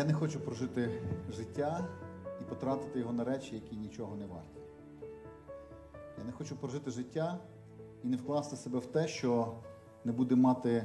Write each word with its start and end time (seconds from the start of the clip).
Я 0.00 0.06
не 0.06 0.12
хочу 0.12 0.40
прожити 0.40 0.90
життя 1.36 1.88
і 2.40 2.44
потратити 2.44 2.98
його 2.98 3.12
на 3.12 3.24
речі, 3.24 3.54
які 3.54 3.76
нічого 3.76 4.16
не 4.16 4.26
варті. 4.26 4.60
Я 6.18 6.24
не 6.24 6.32
хочу 6.32 6.56
прожити 6.56 6.90
життя 6.90 7.38
і 8.04 8.08
не 8.08 8.16
вкласти 8.16 8.56
себе 8.56 8.78
в 8.78 8.86
те, 8.86 9.08
що 9.08 9.52
не 10.04 10.12
буде 10.12 10.34
мати 10.34 10.84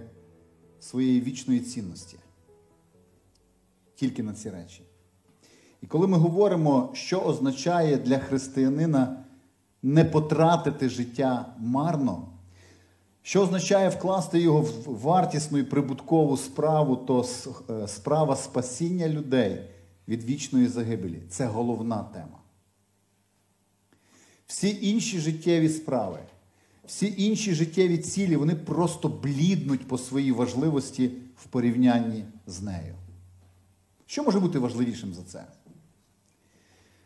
своєї 0.79 1.21
вічної 1.21 1.59
цінності. 1.59 2.17
Тільки 3.95 4.23
на 4.23 4.33
ці 4.33 4.49
речі. 4.49 4.83
І 5.81 5.87
коли 5.87 6.07
ми 6.07 6.17
говоримо, 6.17 6.89
що 6.93 7.19
означає 7.19 7.97
для 7.97 8.19
християнина 8.19 9.25
не 9.83 10.05
потратити 10.05 10.89
життя 10.89 11.55
марно, 11.57 12.27
що 13.25 13.41
означає 13.41 13.89
вкласти 13.89 14.39
його 14.39 14.61
в 14.61 14.99
вартісну 14.99 15.57
і 15.57 15.63
прибуткову 15.63 16.37
справу, 16.37 16.95
то 16.95 17.25
е, 17.69 17.87
справа 17.87 18.35
спасіння 18.35 19.09
людей 19.09 19.61
від 20.07 20.23
вічної 20.23 20.67
загибелі 20.67 21.21
це 21.29 21.45
головна 21.45 22.03
тема. 22.03 22.39
Всі 24.47 24.77
інші 24.81 25.19
життєві 25.19 25.69
справи, 25.69 26.19
всі 26.85 27.13
інші 27.17 27.53
життєві 27.53 27.97
цілі, 27.97 28.35
вони 28.35 28.55
просто 28.55 29.09
бліднуть 29.09 29.87
по 29.87 29.97
своїй 29.97 30.31
важливості 30.31 31.11
в 31.37 31.45
порівнянні 31.45 32.23
з 32.47 32.61
нею. 32.61 32.95
Що 34.05 34.23
може 34.23 34.39
бути 34.39 34.59
важливішим 34.59 35.13
за 35.13 35.23
це? 35.23 35.45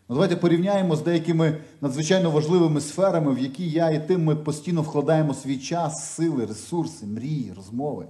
Ну, 0.10 0.16
Давайте 0.16 0.36
порівняємо 0.36 0.96
з 0.96 1.02
деякими 1.02 1.62
надзвичайно 1.82 2.32
важливими 2.32 2.82
сферами, 2.82 3.34
в 3.34 3.40
які 3.40 3.70
я 3.70 3.90
і 3.90 4.08
ти 4.08 4.18
ми 4.18 4.36
постійно 4.36 4.82
вкладаємо 4.82 5.34
свій 5.34 5.58
час, 5.58 6.14
сили, 6.14 6.46
ресурси, 6.46 7.06
мрії, 7.06 7.54
розмови. 7.56 8.08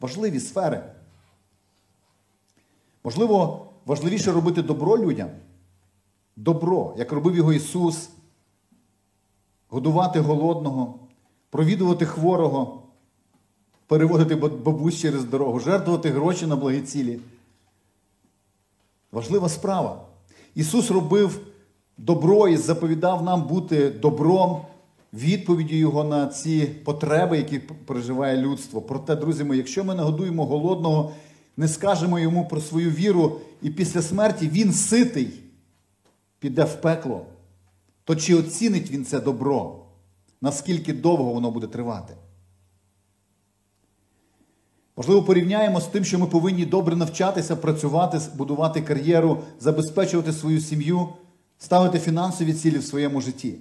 Важливі 0.00 0.40
сфери. 0.40 0.82
Можливо, 3.04 3.66
важливіше 3.86 4.32
робити 4.32 4.62
добро 4.62 4.98
людям. 4.98 5.30
Добро, 6.36 6.94
як 6.98 7.12
робив 7.12 7.36
його 7.36 7.52
Ісус, 7.52 8.10
годувати 9.68 10.20
голодного, 10.20 10.98
провідувати 11.50 12.06
хворого, 12.06 12.82
переводити 13.86 14.34
бабусь 14.34 15.00
через 15.00 15.24
дорогу, 15.24 15.60
жертвувати 15.60 16.10
гроші 16.10 16.46
на 16.46 16.56
благі 16.56 16.80
цілі. 16.80 17.20
Важлива 19.12 19.48
справа. 19.48 20.11
Ісус 20.54 20.90
робив 20.90 21.40
добро 21.98 22.48
і 22.48 22.56
заповідав 22.56 23.22
нам 23.22 23.42
бути 23.42 23.90
добром, 23.90 24.60
відповіддю 25.12 25.74
Його 25.76 26.04
на 26.04 26.26
ці 26.26 26.60
потреби, 26.66 27.36
які 27.36 27.58
переживає 27.58 28.36
людство. 28.36 28.82
Проте, 28.82 29.16
друзі 29.16 29.44
мої, 29.44 29.58
якщо 29.58 29.84
ми 29.84 29.94
нагодуємо 29.94 30.46
голодного, 30.46 31.12
не 31.56 31.68
скажемо 31.68 32.18
йому 32.18 32.48
про 32.48 32.60
свою 32.60 32.90
віру, 32.90 33.40
і 33.62 33.70
після 33.70 34.02
смерті 34.02 34.48
він 34.48 34.72
ситий, 34.72 35.30
піде 36.38 36.64
в 36.64 36.80
пекло, 36.80 37.26
то 38.04 38.16
чи 38.16 38.34
оцінить 38.34 38.90
він 38.90 39.04
це 39.04 39.20
добро? 39.20 39.78
Наскільки 40.40 40.92
довго 40.92 41.32
воно 41.32 41.50
буде 41.50 41.66
тривати? 41.66 42.14
Можливо, 45.02 45.22
порівняємо 45.22 45.80
з 45.80 45.86
тим, 45.86 46.04
що 46.04 46.18
ми 46.18 46.26
повинні 46.26 46.64
добре 46.64 46.96
навчатися, 46.96 47.56
працювати, 47.56 48.20
будувати 48.34 48.80
кар'єру, 48.80 49.38
забезпечувати 49.60 50.32
свою 50.32 50.60
сім'ю, 50.60 51.08
ставити 51.58 51.98
фінансові 51.98 52.52
цілі 52.52 52.78
в 52.78 52.84
своєму 52.84 53.20
житті. 53.20 53.54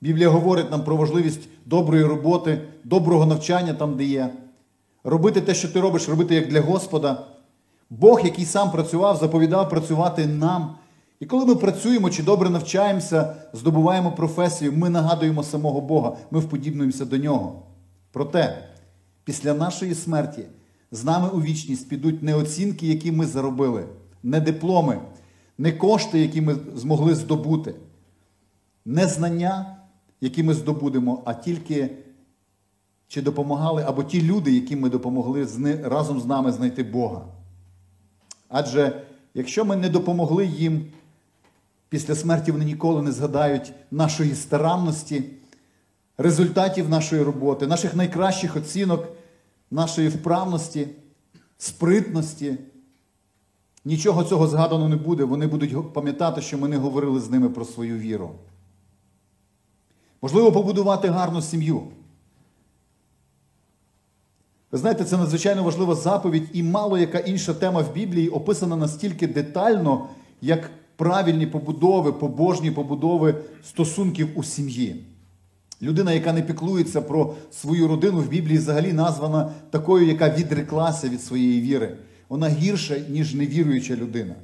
Біблія 0.00 0.28
говорить 0.28 0.70
нам 0.70 0.84
про 0.84 0.96
важливість 0.96 1.48
доброї 1.66 2.04
роботи, 2.04 2.60
доброго 2.84 3.26
навчання 3.26 3.74
там, 3.74 3.96
де 3.96 4.04
є. 4.04 4.30
Робити 5.04 5.40
те, 5.40 5.54
що 5.54 5.68
ти 5.68 5.80
робиш, 5.80 6.08
робити 6.08 6.34
як 6.34 6.48
для 6.48 6.60
Господа. 6.60 7.26
Бог, 7.90 8.20
який 8.24 8.44
сам 8.44 8.70
працював, 8.70 9.16
заповідав 9.16 9.68
працювати 9.68 10.26
нам. 10.26 10.74
І 11.20 11.26
коли 11.26 11.46
ми 11.46 11.54
працюємо 11.54 12.10
чи 12.10 12.22
добре 12.22 12.50
навчаємося, 12.50 13.34
здобуваємо 13.52 14.12
професію, 14.12 14.72
ми 14.72 14.90
нагадуємо 14.90 15.42
самого 15.42 15.80
Бога, 15.80 16.16
ми 16.30 16.40
вподібнуємося 16.40 17.04
до 17.04 17.16
нього. 17.16 17.62
Проте, 18.12 18.68
після 19.28 19.54
нашої 19.54 19.94
смерті 19.94 20.44
з 20.90 21.04
нами 21.04 21.28
у 21.28 21.42
вічність 21.42 21.88
підуть 21.88 22.22
не 22.22 22.34
оцінки, 22.34 22.86
які 22.86 23.12
ми 23.12 23.26
заробили, 23.26 23.86
не 24.22 24.40
дипломи, 24.40 25.00
не 25.58 25.72
кошти, 25.72 26.20
які 26.20 26.40
ми 26.40 26.56
змогли 26.74 27.14
здобути, 27.14 27.74
не 28.84 29.06
знання, 29.06 29.76
які 30.20 30.42
ми 30.42 30.54
здобудемо, 30.54 31.22
а 31.24 31.34
тільки 31.34 31.90
чи 33.08 33.22
допомагали 33.22 33.84
або 33.86 34.02
ті 34.02 34.22
люди, 34.22 34.52
які 34.52 34.76
ми 34.76 34.90
допомогли 34.90 35.48
разом 35.84 36.20
з 36.20 36.26
нами 36.26 36.52
знайти 36.52 36.82
Бога. 36.82 37.24
Адже 38.48 39.02
якщо 39.34 39.64
ми 39.64 39.76
не 39.76 39.88
допомогли 39.88 40.46
їм, 40.46 40.86
після 41.88 42.14
смерті 42.14 42.52
вони 42.52 42.64
ніколи 42.64 43.02
не 43.02 43.12
згадають 43.12 43.72
нашої 43.90 44.34
старанності, 44.34 45.24
результатів 46.18 46.88
нашої 46.88 47.22
роботи, 47.22 47.66
наших 47.66 47.96
найкращих 47.96 48.56
оцінок, 48.56 49.17
нашої 49.70 50.08
вправності, 50.08 50.88
спритності. 51.58 52.58
Нічого 53.84 54.24
цього 54.24 54.46
згадано 54.46 54.88
не 54.88 54.96
буде. 54.96 55.24
Вони 55.24 55.46
будуть 55.46 55.92
пам'ятати, 55.92 56.40
що 56.40 56.58
ми 56.58 56.68
не 56.68 56.76
говорили 56.76 57.20
з 57.20 57.30
ними 57.30 57.48
про 57.48 57.64
свою 57.64 57.98
віру. 57.98 58.30
Можливо, 60.22 60.52
побудувати 60.52 61.08
гарну 61.08 61.42
сім'ю. 61.42 61.82
Ви 64.72 64.78
знаєте, 64.78 65.04
це 65.04 65.16
надзвичайно 65.16 65.62
важлива 65.62 65.94
заповідь, 65.94 66.48
і 66.52 66.62
мало 66.62 66.98
яка 66.98 67.18
інша 67.18 67.54
тема 67.54 67.80
в 67.80 67.92
Біблії 67.92 68.28
описана 68.28 68.76
настільки 68.76 69.26
детально, 69.26 70.08
як 70.40 70.70
правильні 70.96 71.46
побудови, 71.46 72.12
побожні 72.12 72.70
побудови 72.70 73.34
стосунків 73.62 74.28
у 74.34 74.44
сім'ї. 74.44 75.04
Людина, 75.82 76.12
яка 76.12 76.32
не 76.32 76.42
піклується 76.42 77.02
про 77.02 77.34
свою 77.50 77.88
родину 77.88 78.20
в 78.20 78.28
Біблії, 78.28 78.58
взагалі 78.58 78.92
названа 78.92 79.52
такою, 79.70 80.06
яка 80.06 80.30
відреклася 80.30 81.08
від 81.08 81.22
своєї 81.22 81.60
віри. 81.60 81.96
Вона 82.28 82.48
гірша, 82.48 82.98
ніж 83.08 83.34
невіруюча 83.34 83.96
людина. 83.96 84.34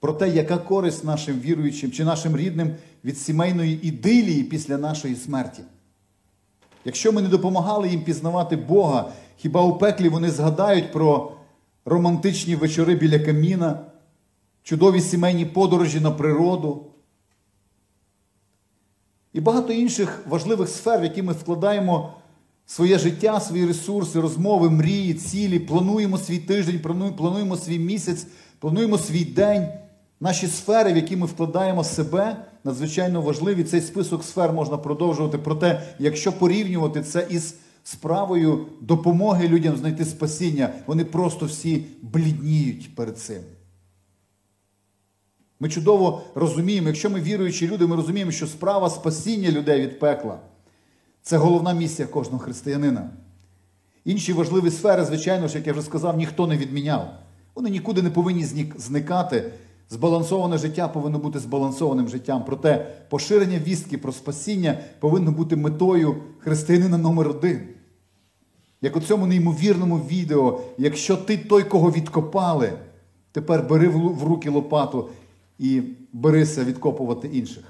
Про 0.00 0.12
те, 0.12 0.28
яка 0.28 0.58
користь 0.58 1.04
нашим 1.04 1.40
віруючим 1.40 1.90
чи 1.90 2.04
нашим 2.04 2.36
рідним 2.36 2.74
від 3.04 3.18
сімейної 3.18 3.88
ідилії 3.88 4.42
після 4.42 4.78
нашої 4.78 5.16
смерті. 5.16 5.62
Якщо 6.84 7.12
ми 7.12 7.22
не 7.22 7.28
допомагали 7.28 7.88
їм 7.88 8.04
пізнавати 8.04 8.56
Бога, 8.56 9.12
хіба 9.36 9.62
у 9.62 9.78
пеклі 9.78 10.08
вони 10.08 10.30
згадають 10.30 10.92
про 10.92 11.32
романтичні 11.84 12.56
вечори 12.56 12.94
біля 12.94 13.18
каміна, 13.18 13.80
чудові 14.62 15.00
сімейні 15.00 15.44
подорожі 15.44 16.00
на 16.00 16.10
природу 16.10 16.86
і 19.32 19.40
багато 19.40 19.72
інших 19.72 20.22
важливих 20.28 20.68
сфер, 20.68 21.00
в 21.00 21.04
які 21.04 21.22
ми 21.22 21.32
вкладаємо 21.32 22.12
своє 22.66 22.98
життя, 22.98 23.40
свої 23.40 23.66
ресурси, 23.66 24.20
розмови, 24.20 24.70
мрії, 24.70 25.14
цілі, 25.14 25.58
плануємо 25.58 26.18
свій 26.18 26.38
тиждень, 26.38 26.80
плануємо 27.16 27.56
свій 27.56 27.78
місяць, 27.78 28.26
плануємо 28.58 28.98
свій 28.98 29.24
день. 29.24 29.68
Наші 30.20 30.46
сфери, 30.46 30.92
в 30.92 30.96
які 30.96 31.16
ми 31.16 31.26
вкладаємо 31.26 31.84
себе, 31.84 32.36
надзвичайно 32.64 33.20
важливі. 33.20 33.64
Цей 33.64 33.80
список 33.80 34.24
сфер 34.24 34.52
можна 34.52 34.78
продовжувати. 34.78 35.38
Проте, 35.38 35.82
якщо 35.98 36.32
порівнювати 36.32 37.02
це 37.02 37.26
із 37.30 37.54
справою 37.84 38.66
допомоги 38.80 39.48
людям 39.48 39.76
знайти 39.76 40.04
спасіння, 40.04 40.72
вони 40.86 41.04
просто 41.04 41.46
всі 41.46 41.84
блідніють 42.02 42.94
перед 42.94 43.18
цим. 43.18 43.42
Ми 45.62 45.68
чудово 45.68 46.22
розуміємо, 46.34 46.88
якщо 46.88 47.10
ми 47.10 47.20
віруючі 47.20 47.68
люди, 47.68 47.86
ми 47.86 47.96
розуміємо, 47.96 48.30
що 48.30 48.46
справа 48.46 48.90
спасіння 48.90 49.50
людей 49.50 49.80
від 49.80 49.98
пекла 49.98 50.38
це 51.22 51.36
головна 51.36 51.72
місія 51.72 52.08
кожного 52.08 52.38
християнина. 52.38 53.10
Інші 54.04 54.32
важливі 54.32 54.70
сфери, 54.70 55.04
звичайно 55.04 55.48
ж, 55.48 55.56
як 55.56 55.66
я 55.66 55.72
вже 55.72 55.82
сказав, 55.82 56.16
ніхто 56.16 56.46
не 56.46 56.56
відміняв. 56.56 57.08
Вони 57.54 57.70
нікуди 57.70 58.02
не 58.02 58.10
повинні 58.10 58.44
зникати. 58.76 59.52
Збалансоване 59.90 60.58
життя 60.58 60.88
повинно 60.88 61.18
бути 61.18 61.38
збалансованим 61.38 62.08
життям. 62.08 62.44
Проте 62.46 62.86
поширення 63.08 63.58
вістки 63.58 63.98
про 63.98 64.12
спасіння 64.12 64.78
повинно 65.00 65.32
бути 65.32 65.56
метою 65.56 66.16
християнина 66.38 66.98
номер 66.98 67.28
один. 67.28 67.60
Як 68.80 68.96
у 68.96 69.00
цьому 69.00 69.26
неймовірному 69.26 69.98
відео, 69.98 70.60
якщо 70.78 71.16
ти 71.16 71.36
той, 71.36 71.64
кого 71.64 71.90
відкопали, 71.90 72.72
тепер 73.32 73.62
бери 73.62 73.88
в 73.88 74.24
руки 74.24 74.50
лопату 74.50 75.08
і 75.58 75.82
берися 76.12 76.64
відкопувати 76.64 77.28
інших. 77.28 77.64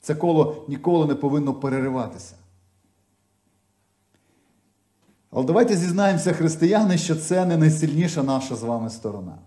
Це 0.00 0.14
коло 0.14 0.64
ніколи 0.68 1.06
не 1.06 1.14
повинно 1.14 1.54
перериватися. 1.54 2.34
Але 5.30 5.44
давайте 5.44 5.76
зізнаємося, 5.76 6.32
християни, 6.32 6.98
що 6.98 7.16
це 7.16 7.46
не 7.46 7.56
найсильніша 7.56 8.22
наша 8.22 8.56
з 8.56 8.62
вами 8.62 8.90
сторона. 8.90 9.38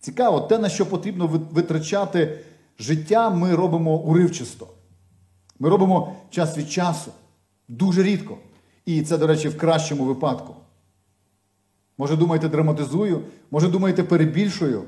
Цікаво, 0.00 0.40
те, 0.40 0.58
на 0.58 0.68
що 0.68 0.86
потрібно 0.86 1.26
витрачати 1.52 2.38
життя, 2.78 3.30
ми 3.30 3.54
робимо 3.54 3.96
уривчисто. 3.96 4.68
Ми 5.58 5.68
робимо 5.68 6.16
час 6.30 6.58
від 6.58 6.70
часу, 6.70 7.10
дуже 7.68 8.02
рідко. 8.02 8.38
І 8.86 9.02
це, 9.02 9.18
до 9.18 9.26
речі, 9.26 9.48
в 9.48 9.58
кращому 9.58 10.04
випадку. 10.04 10.54
Може, 11.98 12.16
думаєте, 12.16 12.48
драматизую, 12.48 13.22
може, 13.50 13.68
думаєте, 13.68 14.02
перебільшую. 14.02 14.82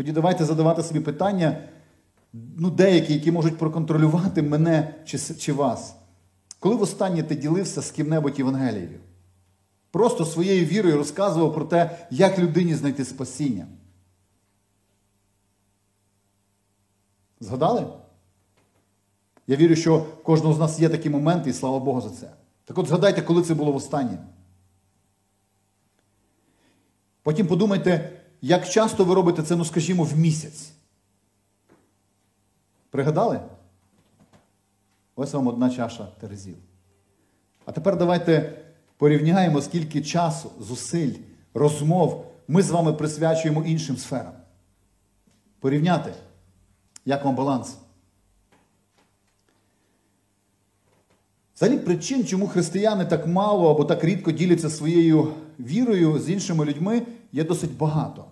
Тоді 0.00 0.12
давайте 0.12 0.44
задавати 0.44 0.82
собі 0.82 1.00
питання, 1.00 1.68
ну, 2.32 2.70
деякі, 2.70 3.14
які 3.14 3.32
можуть 3.32 3.58
проконтролювати 3.58 4.42
мене 4.42 4.94
чи, 5.04 5.18
чи 5.18 5.52
вас. 5.52 5.96
Коли 6.58 6.76
востаннє 6.76 7.22
ти 7.22 7.34
ділився 7.34 7.82
з 7.82 7.90
ким-небудь 7.90 8.38
Євангелією? 8.38 9.00
Просто 9.90 10.24
своєю 10.24 10.66
вірою 10.66 10.96
розказував 10.96 11.54
про 11.54 11.64
те, 11.64 12.06
як 12.10 12.38
людині 12.38 12.74
знайти 12.74 13.04
спасіння. 13.04 13.66
Згадали? 17.40 17.86
Я 19.46 19.56
вірю, 19.56 19.76
що 19.76 19.98
в 19.98 20.22
кожного 20.22 20.54
з 20.54 20.58
нас 20.58 20.80
є 20.80 20.88
такі 20.88 21.10
моменти, 21.10 21.50
і 21.50 21.52
слава 21.52 21.78
Богу 21.78 22.00
за 22.00 22.10
це. 22.10 22.30
Так 22.64 22.78
от 22.78 22.88
згадайте, 22.88 23.22
коли 23.22 23.42
це 23.42 23.54
було 23.54 23.72
востаннє. 23.72 24.18
Потім 27.22 27.46
подумайте, 27.46 28.19
як 28.42 28.68
часто 28.68 29.04
ви 29.04 29.14
робите 29.14 29.42
це, 29.42 29.56
ну, 29.56 29.64
скажімо, 29.64 30.04
в 30.04 30.18
місяць. 30.18 30.72
Пригадали? 32.90 33.40
Ось 35.16 35.32
вам 35.32 35.46
одна 35.46 35.70
чаша 35.70 36.08
терезів. 36.20 36.56
А 37.64 37.72
тепер 37.72 37.96
давайте 37.96 38.58
порівняємо, 38.96 39.62
скільки 39.62 40.02
часу, 40.02 40.50
зусиль, 40.60 41.14
розмов 41.54 42.26
ми 42.48 42.62
з 42.62 42.70
вами 42.70 42.92
присвячуємо 42.92 43.62
іншим 43.62 43.96
сферам. 43.96 44.32
Порівняти, 45.60 46.12
як 47.04 47.24
вам 47.24 47.34
баланс? 47.34 47.76
Взагалі 51.56 51.78
причин, 51.78 52.26
чому 52.26 52.48
християни 52.48 53.04
так 53.04 53.26
мало 53.26 53.70
або 53.70 53.84
так 53.84 54.04
рідко 54.04 54.32
діляться 54.32 54.70
своєю 54.70 55.34
вірою 55.58 56.18
з 56.18 56.30
іншими 56.30 56.64
людьми, 56.64 57.02
є 57.32 57.44
досить 57.44 57.76
багато. 57.76 58.24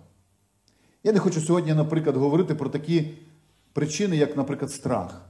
Я 1.03 1.11
не 1.11 1.19
хочу 1.19 1.41
сьогодні, 1.41 1.73
наприклад, 1.73 2.15
говорити 2.15 2.55
про 2.55 2.69
такі 2.69 3.11
причини, 3.73 4.17
як, 4.17 4.37
наприклад, 4.37 4.71
страх. 4.71 5.21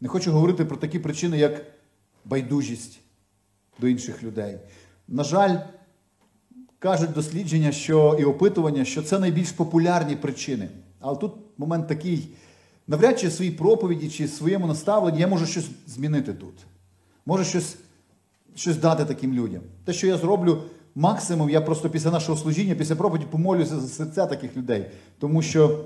Не 0.00 0.08
хочу 0.08 0.32
говорити 0.32 0.64
про 0.64 0.76
такі 0.76 0.98
причини, 0.98 1.38
як 1.38 1.66
байдужість 2.24 3.00
до 3.80 3.88
інших 3.88 4.22
людей. 4.22 4.58
На 5.08 5.24
жаль, 5.24 5.58
кажуть 6.78 7.12
дослідження 7.12 7.72
що, 7.72 8.16
і 8.20 8.24
опитування, 8.24 8.84
що 8.84 9.02
це 9.02 9.18
найбільш 9.18 9.52
популярні 9.52 10.16
причини. 10.16 10.68
Але 11.00 11.16
тут 11.16 11.32
момент 11.58 11.88
такий: 11.88 12.28
навряд 12.86 13.20
чи 13.20 13.28
в 13.28 13.32
своїй 13.32 13.50
проповіді 13.50 14.10
чи 14.10 14.24
в 14.24 14.30
своєму 14.30 14.66
наставленні 14.66 15.20
я 15.20 15.28
можу 15.28 15.46
щось 15.46 15.68
змінити 15.86 16.34
тут. 16.34 16.54
Можу 17.26 17.44
щось 17.44 17.76
щось 18.54 18.76
дати 18.76 19.04
таким 19.04 19.34
людям. 19.34 19.62
Те, 19.84 19.92
що 19.92 20.06
я 20.06 20.16
зроблю, 20.16 20.62
максимум, 20.94 21.50
я 21.50 21.60
просто 21.60 21.90
після 21.90 22.10
нашого 22.10 22.38
служіння, 22.38 22.74
після 22.74 22.96
проповіді 22.96 23.26
помолюся 23.30 23.80
за 23.80 23.88
серця 23.88 24.26
таких 24.26 24.56
людей. 24.56 24.90
Тому 25.18 25.42
що 25.42 25.84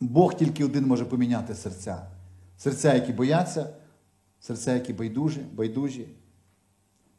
Бог 0.00 0.34
тільки 0.34 0.64
один 0.64 0.86
може 0.86 1.04
поміняти 1.04 1.54
серця. 1.54 2.02
Серця, 2.58 2.94
які 2.94 3.12
бояться, 3.12 3.70
серця, 4.40 4.74
які 4.74 4.92
байдужі, 4.92 5.40
байдужі. 5.52 6.06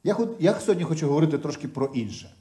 Я, 0.03 0.17
я 0.39 0.59
сьогодні 0.59 0.83
хочу 0.83 1.07
говорити 1.07 1.37
трошки 1.37 1.67
про 1.67 1.85
інше. 1.85 2.31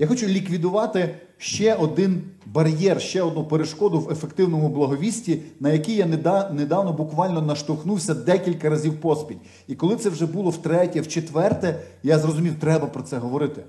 Я 0.00 0.06
хочу 0.06 0.26
ліквідувати 0.26 1.14
ще 1.38 1.74
один 1.74 2.22
бар'єр, 2.46 3.00
ще 3.00 3.22
одну 3.22 3.44
перешкоду 3.44 4.00
в 4.00 4.10
ефективному 4.10 4.68
благовісті, 4.68 5.42
на 5.60 5.70
який 5.70 5.96
я 5.96 6.06
недавно 6.50 6.92
буквально 6.92 7.42
наштовхнувся 7.42 8.14
декілька 8.14 8.70
разів 8.70 9.00
поспіль. 9.00 9.36
І 9.66 9.74
коли 9.74 9.96
це 9.96 10.10
вже 10.10 10.26
було 10.26 10.50
втретє, 10.50 11.00
в 11.00 11.08
четверте, 11.08 11.80
я 12.02 12.18
зрозумів, 12.18 12.54
треба 12.60 12.86
про 12.86 13.02
це 13.02 13.18
говорити. 13.18 13.64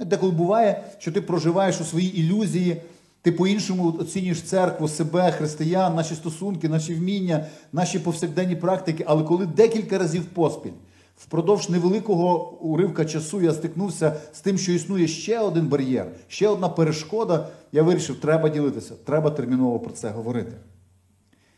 Деколи 0.00 0.32
буває, 0.32 0.84
що 0.98 1.12
ти 1.12 1.20
проживаєш 1.20 1.80
у 1.80 1.84
своїй 1.84 2.20
ілюзії, 2.20 2.82
ти 3.22 3.32
по-іншому 3.32 3.96
оцінюєш 4.00 4.42
церкву, 4.42 4.88
себе, 4.88 5.32
християн, 5.32 5.94
наші 5.94 6.14
стосунки, 6.14 6.68
наші 6.68 6.94
вміння, 6.94 7.46
наші 7.72 7.98
повсякденні 7.98 8.56
практики, 8.56 9.04
але 9.06 9.22
коли 9.22 9.46
декілька 9.46 9.98
разів 9.98 10.24
поспіль. 10.24 10.70
Впродовж 11.16 11.68
невеликого 11.68 12.50
уривка 12.60 13.04
часу 13.04 13.42
я 13.42 13.52
стикнувся 13.52 14.16
з 14.32 14.40
тим, 14.40 14.58
що 14.58 14.72
існує 14.72 15.08
ще 15.08 15.38
один 15.38 15.66
бар'єр, 15.66 16.06
ще 16.28 16.48
одна 16.48 16.68
перешкода. 16.68 17.48
Я 17.72 17.82
вирішив, 17.82 18.20
треба 18.20 18.48
ділитися, 18.48 18.94
треба 19.04 19.30
терміново 19.30 19.80
про 19.80 19.90
це 19.92 20.08
говорити. 20.08 20.52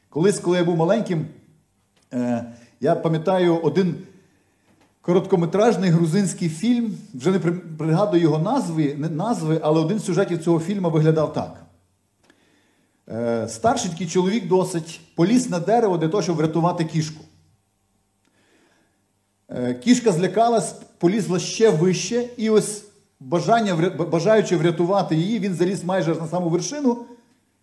Колись, 0.09 0.39
коли 0.39 0.59
я 0.59 0.65
був 0.65 0.77
маленьким, 0.77 1.27
е, 2.13 2.45
я 2.81 2.95
пам'ятаю 2.95 3.57
один 3.57 3.97
короткометражний 5.03 5.91
грузинський 5.91 6.49
фільм, 6.49 6.95
вже 7.15 7.31
не 7.31 7.39
пригадую 7.79 8.23
його 8.23 8.39
назви, 8.39 8.95
не 8.99 9.09
назви, 9.09 9.61
але 9.63 9.81
один 9.81 9.99
з 9.99 10.05
сюжетів 10.05 10.45
цього 10.45 10.61
фільму 10.61 10.91
виглядав 10.91 11.33
так. 11.33 11.67
Е, 13.09 13.49
старший 13.49 13.91
такий 13.91 14.07
чоловік 14.07 14.49
досить 14.49 15.01
поліз 15.15 15.51
на 15.51 15.59
дерево 15.59 15.99
для 15.99 16.09
того, 16.09 16.23
щоб 16.23 16.37
врятувати 16.37 16.85
кішку. 16.85 17.25
Е, 19.49 19.75
кішка 19.75 20.13
злякалась, 20.13 20.73
полізла 20.99 21.39
ще 21.39 21.71
вище, 21.71 22.29
і 22.37 22.51
ось 22.51 22.85
бажання, 23.21 23.91
бажаючи 24.13 24.57
врятувати 24.57 25.17
її, 25.17 25.39
він 25.39 25.55
заліз 25.55 25.85
майже 25.85 26.15
на 26.15 26.27
саму 26.27 26.49
вершину, 26.49 27.05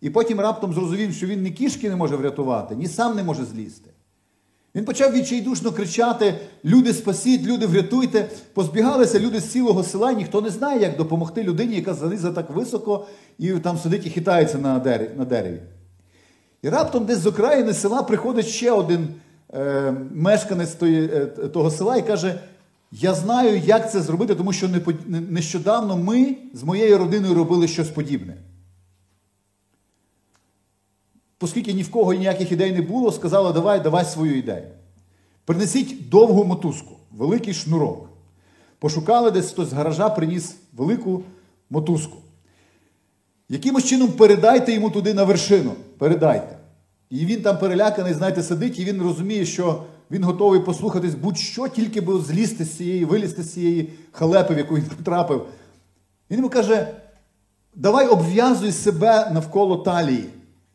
і 0.01 0.09
потім 0.09 0.39
раптом 0.39 0.73
зрозумів, 0.73 1.13
що 1.13 1.27
він 1.27 1.41
ні 1.41 1.51
кішки 1.51 1.89
не 1.89 1.95
може 1.95 2.15
врятувати, 2.15 2.75
ні 2.75 2.87
сам 2.87 3.15
не 3.15 3.23
може 3.23 3.45
злізти. 3.45 3.89
Він 4.79 4.85
почав 4.85 5.13
відчайдушно 5.13 5.71
кричати: 5.71 6.33
Люди, 6.65 6.93
спасіть, 6.93 7.45
люди, 7.45 7.65
врятуйте. 7.65 8.29
Позбігалися 8.53 9.19
люди 9.19 9.39
з 9.39 9.51
цілого 9.51 9.83
села, 9.83 10.13
ніхто 10.13 10.41
не 10.41 10.49
знає, 10.49 10.81
як 10.81 10.97
допомогти 10.97 11.43
людині, 11.43 11.75
яка 11.75 11.93
залізла 11.93 12.31
так 12.31 12.49
високо 12.49 13.05
і 13.39 13.51
там 13.51 13.77
сидить 13.77 14.07
і 14.07 14.09
хитається 14.09 14.57
на 14.57 15.25
дереві. 15.25 15.59
І 16.61 16.69
раптом 16.69 17.05
десь 17.05 17.17
з 17.17 17.25
окраїни 17.25 17.73
села 17.73 18.03
приходить 18.03 18.47
ще 18.47 18.71
один 18.71 19.07
е, 19.53 19.93
мешканець 20.11 20.73
тої, 20.73 21.09
е, 21.13 21.25
того 21.25 21.71
села 21.71 21.97
і 21.97 22.07
каже: 22.07 22.39
Я 22.91 23.13
знаю, 23.13 23.57
як 23.65 23.91
це 23.91 24.01
зробити, 24.01 24.35
тому 24.35 24.53
що 24.53 24.69
нещодавно 25.07 25.97
ми 25.97 26.35
з 26.53 26.63
моєю 26.63 26.97
родиною 26.97 27.33
робили 27.33 27.67
щось 27.67 27.89
подібне. 27.89 28.33
Оскільки 31.41 31.73
ні 31.73 31.83
в 31.83 31.91
кого 31.91 32.13
ніяких 32.13 32.51
ідей 32.51 32.71
не 32.71 32.81
було, 32.81 33.11
сказали, 33.11 33.53
давай, 33.53 33.79
давай 33.79 34.05
свою 34.05 34.37
ідею. 34.37 34.67
Принесіть 35.45 36.09
довгу 36.09 36.43
мотузку, 36.43 36.95
великий 37.11 37.53
шнурок. 37.53 38.09
Пошукали 38.79 39.31
десь 39.31 39.51
хтось 39.51 39.69
з 39.69 39.73
гаража, 39.73 40.09
приніс 40.09 40.55
велику 40.73 41.23
мотузку. 41.69 42.17
Якимось 43.49 43.85
чином 43.85 44.07
передайте 44.07 44.73
йому 44.73 44.89
туди 44.89 45.13
на 45.13 45.23
вершину. 45.23 45.71
Передайте. 45.97 46.57
І 47.09 47.25
він 47.25 47.41
там 47.41 47.59
переляканий, 47.59 48.13
знаєте, 48.13 48.43
сидить, 48.43 48.79
і 48.79 48.85
він 48.85 49.01
розуміє, 49.01 49.45
що 49.45 49.83
він 50.11 50.23
готовий 50.23 50.59
послухатись 50.59 51.15
будь-що, 51.15 51.67
тільки 51.67 52.01
би 52.01 52.19
злізти 52.19 52.65
з 52.65 52.77
цієї, 52.77 53.05
вилізти 53.05 53.43
з 53.43 53.53
цієї 53.53 53.89
халепи, 54.11 54.53
в 54.53 54.57
яку 54.57 54.75
він 54.75 54.83
потрапив. 54.83 55.45
Він 56.31 56.37
йому 56.37 56.49
каже: 56.49 56.87
давай 57.75 58.07
обв'язуй 58.07 58.71
себе 58.71 59.31
навколо 59.31 59.77
талії. 59.77 60.25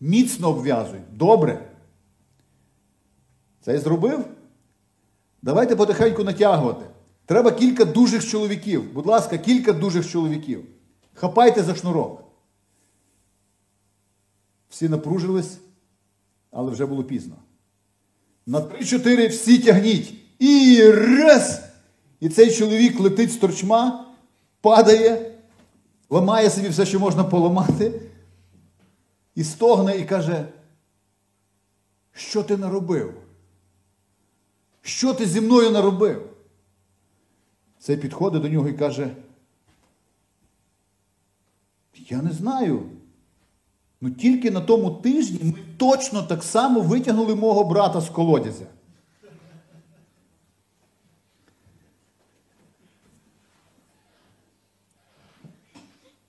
Міцно 0.04 0.48
обв'язуй. 0.48 1.00
Добре. 1.12 1.68
Це 3.60 3.78
зробив? 3.78 4.24
Давайте 5.42 5.76
потихеньку 5.76 6.24
натягувати. 6.24 6.86
Треба 7.26 7.50
кілька 7.50 7.84
дужих 7.84 8.26
чоловіків. 8.26 8.92
Будь 8.92 9.06
ласка, 9.06 9.38
кілька 9.38 9.72
дужих 9.72 10.10
чоловіків. 10.10 10.64
Хапайте 11.14 11.62
за 11.62 11.74
шнурок. 11.74 12.24
Всі 14.68 14.88
напружились 14.88 15.58
але 16.54 16.70
вже 16.70 16.86
було 16.86 17.04
пізно. 17.04 17.34
На 18.46 18.60
три-чотири 18.60 19.26
всі 19.26 19.58
тягніть. 19.58 20.14
І 20.38 20.82
раз! 20.92 21.62
І 22.20 22.28
цей 22.28 22.50
чоловік 22.50 23.00
летить 23.00 23.32
з 23.32 23.36
торчма, 23.36 24.06
падає, 24.60 25.32
ламає 26.10 26.50
собі 26.50 26.68
все, 26.68 26.86
що 26.86 27.00
можна 27.00 27.24
поламати, 27.24 28.00
і 29.34 29.44
стогне, 29.44 29.98
і 29.98 30.04
каже, 30.04 30.48
що 32.12 32.42
ти 32.42 32.56
наробив? 32.56 33.14
Що 34.82 35.14
ти 35.14 35.26
зі 35.26 35.40
мною 35.40 35.70
наробив? 35.70 36.30
Цей 37.78 37.96
підходить 37.96 38.42
до 38.42 38.48
нього 38.48 38.68
і 38.68 38.72
каже, 38.72 39.16
я 42.08 42.22
не 42.22 42.32
знаю. 42.32 42.82
Ну 44.00 44.10
тільки 44.10 44.50
на 44.50 44.60
тому 44.60 44.90
тижні 44.90 45.40
ми 45.42 45.54
точно 45.76 46.22
так 46.22 46.42
само 46.42 46.80
витягнули 46.80 47.34
мого 47.34 47.64
брата 47.64 48.00
з 48.00 48.08
колодязя. 48.08 48.66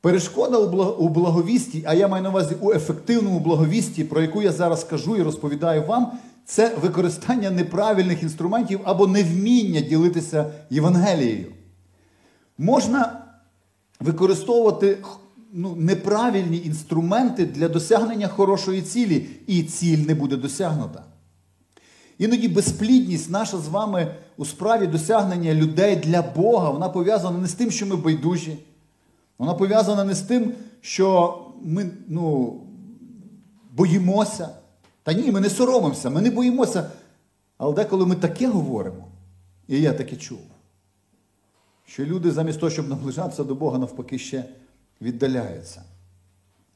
Перешкода 0.06 0.58
у 0.98 1.10
благовісті, 1.10 1.84
а 1.88 1.94
я 1.94 2.08
маю 2.08 2.24
на 2.24 2.30
увазі 2.30 2.56
у 2.62 2.72
ефективному 2.72 3.40
благовісті, 3.40 4.04
про 4.04 4.22
яку 4.22 4.42
я 4.42 4.52
зараз 4.52 4.84
кажу 4.84 5.18
і 5.18 5.22
розповідаю 5.22 5.84
вам, 5.84 6.12
це 6.46 6.76
використання 6.82 7.52
неправильних 7.52 8.24
інструментів 8.24 8.80
або 8.84 9.08
невміння 9.08 9.82
ділитися 9.82 10.52
Євангелією. 10.70 11.52
Можна 12.58 13.22
використовувати 14.00 14.98
ну, 15.54 15.76
неправильні 15.76 16.62
інструменти 16.66 17.46
для 17.46 17.70
досягнення 17.70 18.28
хорошої 18.28 18.82
цілі, 18.82 19.28
і 19.48 19.64
ціль 19.64 19.98
не 20.08 20.16
буде 20.16 20.36
досягнута. 20.36 21.04
Іноді 22.18 22.48
безплідність 22.48 23.30
наша 23.30 23.58
з 23.58 23.68
вами 23.68 24.08
у 24.38 24.46
справі 24.46 24.88
досягнення 24.88 25.54
людей 25.54 25.96
для 25.96 26.22
Бога, 26.22 26.70
вона 26.70 26.90
пов'язана 26.90 27.38
не 27.38 27.48
з 27.48 27.54
тим, 27.54 27.72
що 27.72 27.86
ми 27.86 27.96
байдужі. 27.96 28.58
Вона 29.38 29.54
пов'язана 29.54 30.04
не 30.04 30.16
з 30.16 30.22
тим, 30.22 30.54
що 30.82 31.38
ми 31.64 31.90
ну, 32.08 32.54
боїмося. 33.72 34.50
Та 35.04 35.14
ні, 35.14 35.32
ми 35.32 35.40
не 35.40 35.50
соромимося, 35.50 36.10
ми 36.10 36.22
не 36.22 36.32
боїмося. 36.32 36.92
Але 37.58 37.74
деколи 37.74 38.06
ми 38.06 38.16
таке 38.16 38.48
говоримо, 38.48 39.08
і 39.68 39.82
я 39.82 39.94
таке 39.94 40.16
чув, 40.16 40.40
що 41.86 42.06
люди 42.06 42.32
замість 42.32 42.60
того, 42.60 42.70
щоб 42.70 42.90
наближатися 42.90 43.44
до 43.44 43.56
Бога, 43.56 43.78
навпаки, 43.78 44.20
ще 44.20 44.46
віддаляються. 45.02 45.84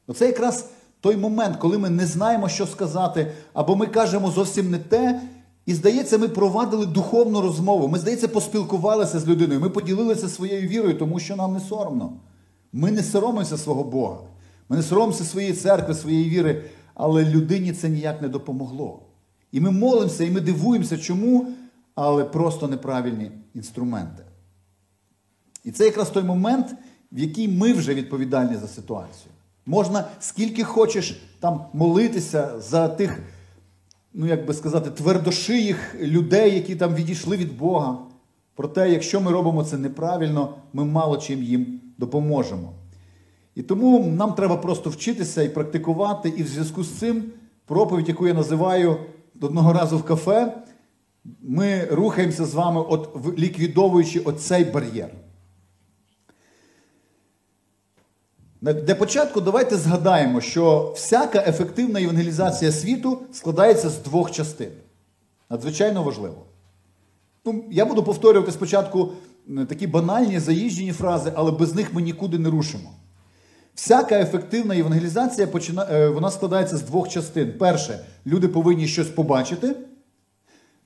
Оце 0.08 0.26
якраз 0.26 0.70
той 1.02 1.18
момент, 1.18 1.58
коли 1.58 1.78
ми 1.78 1.90
не 1.90 2.06
знаємо, 2.06 2.50
що 2.50 2.68
сказати, 2.68 3.32
або 3.54 3.76
ми 3.76 3.88
кажемо 3.88 4.32
зовсім 4.32 4.72
не 4.72 4.78
те, 4.78 5.22
і 5.66 5.74
здається, 5.74 6.18
ми 6.18 6.28
провадили 6.28 6.86
духовну 6.86 7.42
розмову. 7.42 7.88
Ми, 7.88 8.00
здається, 8.00 8.28
поспілкувалися 8.28 9.20
з 9.20 9.28
людиною, 9.28 9.60
ми 9.60 9.70
поділилися 9.70 10.30
своєю 10.30 10.68
вірою, 10.68 10.98
тому 10.98 11.20
що 11.20 11.36
нам 11.36 11.54
не 11.54 11.60
соромно. 11.60 12.14
Ми 12.74 12.92
не 12.92 13.04
соромимося 13.04 13.58
свого 13.58 13.84
Бога. 13.84 14.18
Ми 14.70 14.78
не 14.78 14.84
соромимося 14.84 15.24
своєї 15.24 15.54
церкви, 15.54 15.94
своєї 15.94 16.30
віри, 16.30 16.64
але 16.94 17.26
людині 17.26 17.74
це 17.74 17.90
ніяк 17.90 18.22
не 18.22 18.28
допомогло. 18.28 19.02
І 19.52 19.60
ми 19.60 19.72
молимося, 19.72 20.24
і 20.24 20.32
ми 20.32 20.42
дивуємося, 20.42 20.98
чому, 20.98 21.48
але 21.96 22.26
просто 22.26 22.68
неправильні 22.68 23.32
інструменти. 23.56 24.24
І 25.64 25.72
це 25.72 25.86
якраз 25.86 26.10
той 26.10 26.24
момент, 26.24 26.76
в 27.12 27.20
який 27.20 27.48
ми 27.48 27.74
вже 27.74 27.94
відповідальні 27.94 28.56
за 28.56 28.68
ситуацію. 28.68 29.32
Можна 29.66 30.06
скільки 30.20 30.64
хочеш 30.64 31.22
там 31.40 31.66
молитися 31.74 32.60
за 32.60 32.88
тих, 32.88 33.20
ну 34.14 34.26
як 34.26 34.46
би 34.46 34.54
сказати, 34.54 34.92
твердошиїх 34.92 35.96
людей, 36.02 36.56
які 36.56 36.76
там 36.76 36.96
відійшли 36.96 37.38
від 37.38 37.58
Бога. 37.58 37.98
Проте, 38.56 38.92
якщо 38.92 39.22
ми 39.22 39.32
робимо 39.32 39.64
це 39.64 39.78
неправильно, 39.78 40.56
ми 40.74 40.86
мало 40.86 41.18
чим 41.18 41.44
їм 41.44 41.82
допоможемо. 42.00 42.74
І 43.56 43.62
тому 43.62 44.08
нам 44.08 44.34
треба 44.34 44.58
просто 44.58 44.90
вчитися 44.90 45.44
і 45.44 45.50
практикувати, 45.50 46.30
і 46.30 46.44
в 46.44 46.48
зв'язку 46.48 46.84
з 46.84 47.00
цим 47.00 47.24
проповідь, 47.66 48.10
яку 48.10 48.28
я 48.28 48.34
називаю 48.34 48.98
одного 49.42 49.74
разу 49.74 49.98
в 49.98 50.04
кафе, 50.04 50.58
ми 51.42 51.86
рухаємося 51.92 52.46
з 52.46 52.54
вами, 52.54 52.82
от, 52.82 53.38
ліквідовуючи 53.40 54.20
оцей 54.20 54.66
бар'єр. 54.66 55.10
Для 58.62 58.96
початку 58.96 59.42
давайте 59.42 59.78
згадаємо, 59.78 60.42
що 60.42 60.94
всяка 60.96 61.44
ефективна 61.48 62.02
евангелізація 62.02 62.72
світу 62.72 63.20
складається 63.32 63.90
з 63.90 63.98
двох 63.98 64.32
частин. 64.32 64.70
Надзвичайно 65.50 66.04
важливо. 66.04 66.46
Ну, 67.46 67.64
Я 67.72 67.86
буду 67.86 68.04
повторювати 68.04 68.52
спочатку 68.52 69.12
такі 69.70 69.88
банальні 69.88 70.40
заїжджені 70.40 70.92
фрази, 70.92 71.32
але 71.36 71.52
без 71.52 71.76
них 71.76 71.94
ми 71.94 72.02
нікуди 72.02 72.38
не 72.38 72.50
рушимо. 72.50 72.92
Всяка 73.76 74.20
ефективна 74.20 74.78
евангелізація 74.78 75.48
почина... 75.48 76.10
вона 76.10 76.32
складається 76.32 76.78
з 76.78 76.82
двох 76.82 77.10
частин. 77.10 77.54
Перше, 77.60 78.00
люди 78.26 78.48
повинні 78.48 78.88
щось 78.88 79.08
побачити. 79.08 79.76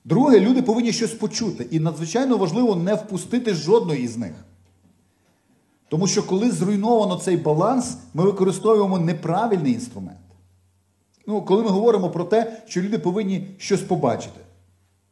Друге, 0.04 0.40
люди 0.40 0.62
повинні 0.62 0.92
щось 0.92 1.12
почути. 1.12 1.66
І 1.70 1.80
надзвичайно 1.80 2.36
важливо 2.36 2.76
не 2.76 2.94
впустити 2.94 3.54
жодної 3.54 4.02
із 4.02 4.16
них. 4.16 4.32
Тому 5.88 6.06
що 6.06 6.22
коли 6.22 6.50
зруйновано 6.50 7.16
цей 7.16 7.36
баланс, 7.36 7.96
ми 8.14 8.24
використовуємо 8.24 8.98
неправильний 8.98 9.72
інструмент. 9.72 10.18
Ну, 11.26 11.42
Коли 11.42 11.62
ми 11.62 11.68
говоримо 11.68 12.10
про 12.10 12.24
те, 12.24 12.62
що 12.66 12.82
люди 12.82 12.98
повинні 12.98 13.46
щось 13.58 13.80
побачити. 13.80 14.40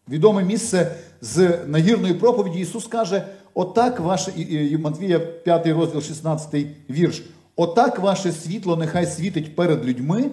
Відоме 0.09 0.45
місце 0.45 0.97
з 1.21 1.59
нагірної 1.67 2.15
проповіді 2.15 2.59
Ісус 2.61 2.87
каже: 2.87 3.27
Отак 3.55 4.01
ваше 4.01 4.33
Матвія 4.79 5.19
5 5.19 5.67
розділ, 5.67 6.03
16 6.03 6.67
вірш. 6.91 7.23
Отак 7.57 7.99
ваше 7.99 8.33
світло 8.33 8.77
нехай 8.77 9.07
світить 9.07 9.57
перед 9.57 9.85
людьми, 9.85 10.31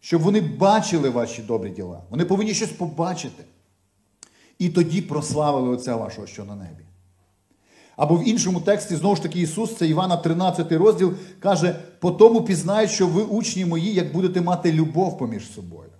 щоб 0.00 0.22
вони 0.22 0.40
бачили 0.40 1.10
ваші 1.10 1.42
добрі 1.42 1.70
діла. 1.70 2.02
Вони 2.10 2.24
повинні 2.24 2.54
щось 2.54 2.70
побачити. 2.70 3.44
І 4.58 4.68
тоді 4.68 5.02
прославили 5.02 5.68
Отця 5.68 5.96
вашого, 5.96 6.26
що 6.26 6.44
на 6.44 6.54
небі. 6.54 6.84
Або 7.96 8.16
в 8.16 8.28
іншому 8.28 8.60
тексті, 8.60 8.96
знову 8.96 9.16
ж 9.16 9.22
таки, 9.22 9.40
Ісус, 9.40 9.76
це 9.76 9.86
Івана 9.86 10.16
13 10.16 10.72
розділ, 10.72 11.14
каже: 11.40 11.76
по 12.00 12.10
тому 12.10 12.42
пізнають, 12.42 12.90
що 12.90 13.06
ви 13.06 13.22
учні 13.22 13.64
мої, 13.64 13.94
як 13.94 14.12
будете 14.12 14.40
мати 14.40 14.72
любов 14.72 15.18
поміж 15.18 15.52
собою. 15.52 15.90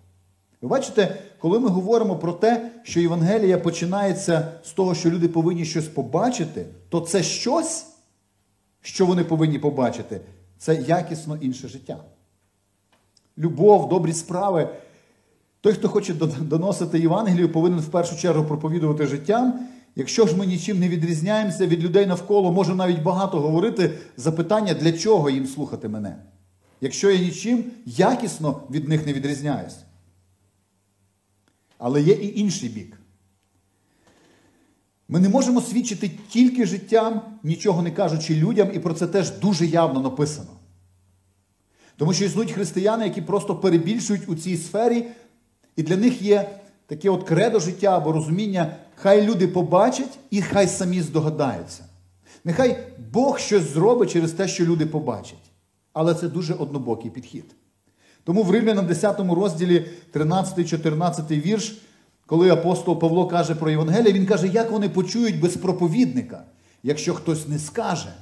Ви 0.63 0.69
бачите, 0.69 1.19
коли 1.39 1.59
ми 1.59 1.69
говоримо 1.69 2.17
про 2.17 2.33
те, 2.33 2.71
що 2.83 3.01
Євангелія 3.01 3.59
починається 3.59 4.53
з 4.65 4.73
того, 4.73 4.95
що 4.95 5.11
люди 5.11 5.29
повинні 5.29 5.65
щось 5.65 5.89
побачити, 5.89 6.67
то 6.89 7.01
це 7.01 7.23
щось, 7.23 7.87
що 8.81 9.07
вони 9.07 9.25
повинні 9.25 9.59
побачити, 9.59 10.21
це 10.59 10.75
якісно 10.75 11.37
інше 11.37 11.69
життя. 11.69 12.05
Любов, 13.39 13.89
добрі 13.89 14.13
справи. 14.13 14.69
Той, 15.61 15.73
хто 15.73 15.89
хоче 15.89 16.15
доносити 16.41 16.99
Євангелію, 16.99 17.53
повинен 17.53 17.81
в 17.81 17.87
першу 17.87 18.17
чергу 18.17 18.45
проповідувати 18.45 19.07
життям. 19.07 19.69
Якщо 19.97 20.27
ж 20.27 20.37
ми 20.37 20.47
нічим 20.47 20.79
не 20.79 20.89
відрізняємося 20.89 21.67
від 21.67 21.85
людей 21.85 22.07
навколо, 22.07 22.53
може 22.53 22.75
навіть 22.75 23.03
багато 23.03 23.41
говорити 23.41 23.91
запитання, 24.17 24.75
для 24.75 24.93
чого 24.93 25.31
їм 25.31 25.47
слухати 25.47 25.89
мене. 25.89 26.17
Якщо 26.81 27.11
я 27.11 27.19
нічим 27.19 27.65
якісно 27.87 28.61
від 28.71 28.89
них 28.89 29.07
не 29.07 29.13
відрізняюсь. 29.13 29.77
Але 31.79 32.03
є 32.03 32.15
і 32.15 32.41
інший 32.41 32.69
бік. 32.69 33.01
Ми 35.09 35.21
не 35.21 35.29
можемо 35.29 35.61
свідчити 35.61 36.11
тільки 36.29 36.67
життям, 36.67 37.23
нічого 37.43 37.83
не 37.83 37.91
кажучи 37.91 38.35
людям, 38.35 38.71
і 38.75 38.79
про 38.79 38.95
це 38.95 39.07
теж 39.07 39.31
дуже 39.31 39.67
явно 39.67 40.01
написано. 40.01 40.51
Тому 41.97 42.13
що 42.13 42.25
існують 42.25 42.53
християни, 42.53 43.05
які 43.05 43.23
просто 43.23 43.57
перебільшують 43.57 44.29
у 44.29 44.35
цій 44.35 44.57
сфері, 44.57 45.05
і 45.77 45.83
для 45.83 45.97
них 45.97 46.23
є 46.23 46.59
таке 46.87 47.11
от 47.11 47.25
кредо 47.25 47.61
життя 47.61 47.97
або 47.97 48.13
розуміння, 48.13 48.77
хай 48.95 49.27
люди 49.27 49.49
побачать 49.49 50.19
і 50.31 50.43
хай 50.43 50.69
самі 50.69 51.01
здогадаються. 51.01 51.85
Нехай 52.45 52.95
Бог 53.13 53.39
щось 53.39 53.73
зробить 53.73 54.11
через 54.11 54.33
те, 54.33 54.49
що 54.49 54.65
люди 54.65 54.87
побачать. 54.87 55.53
Але 55.93 56.15
це 56.15 56.29
дуже 56.29 56.55
однобокий 56.55 57.11
підхід. 57.11 57.45
Тому 58.29 58.43
в 58.43 58.51
Римлянам 58.51 58.87
10 58.87 59.21
розділі 59.21 59.87
13-14 60.13 61.41
вірш, 61.41 61.79
коли 62.27 62.51
апостол 62.51 62.99
Павло 62.99 63.27
каже 63.27 63.55
про 63.55 63.71
Євангелія, 63.71 64.13
він 64.13 64.27
каже, 64.27 64.49
як 64.49 64.71
вони 64.71 64.89
почують 64.89 65.41
без 65.41 65.57
проповідника, 65.57 66.43
якщо 66.83 67.15
хтось 67.15 67.49
не 67.49 67.59
скаже. 67.59 68.15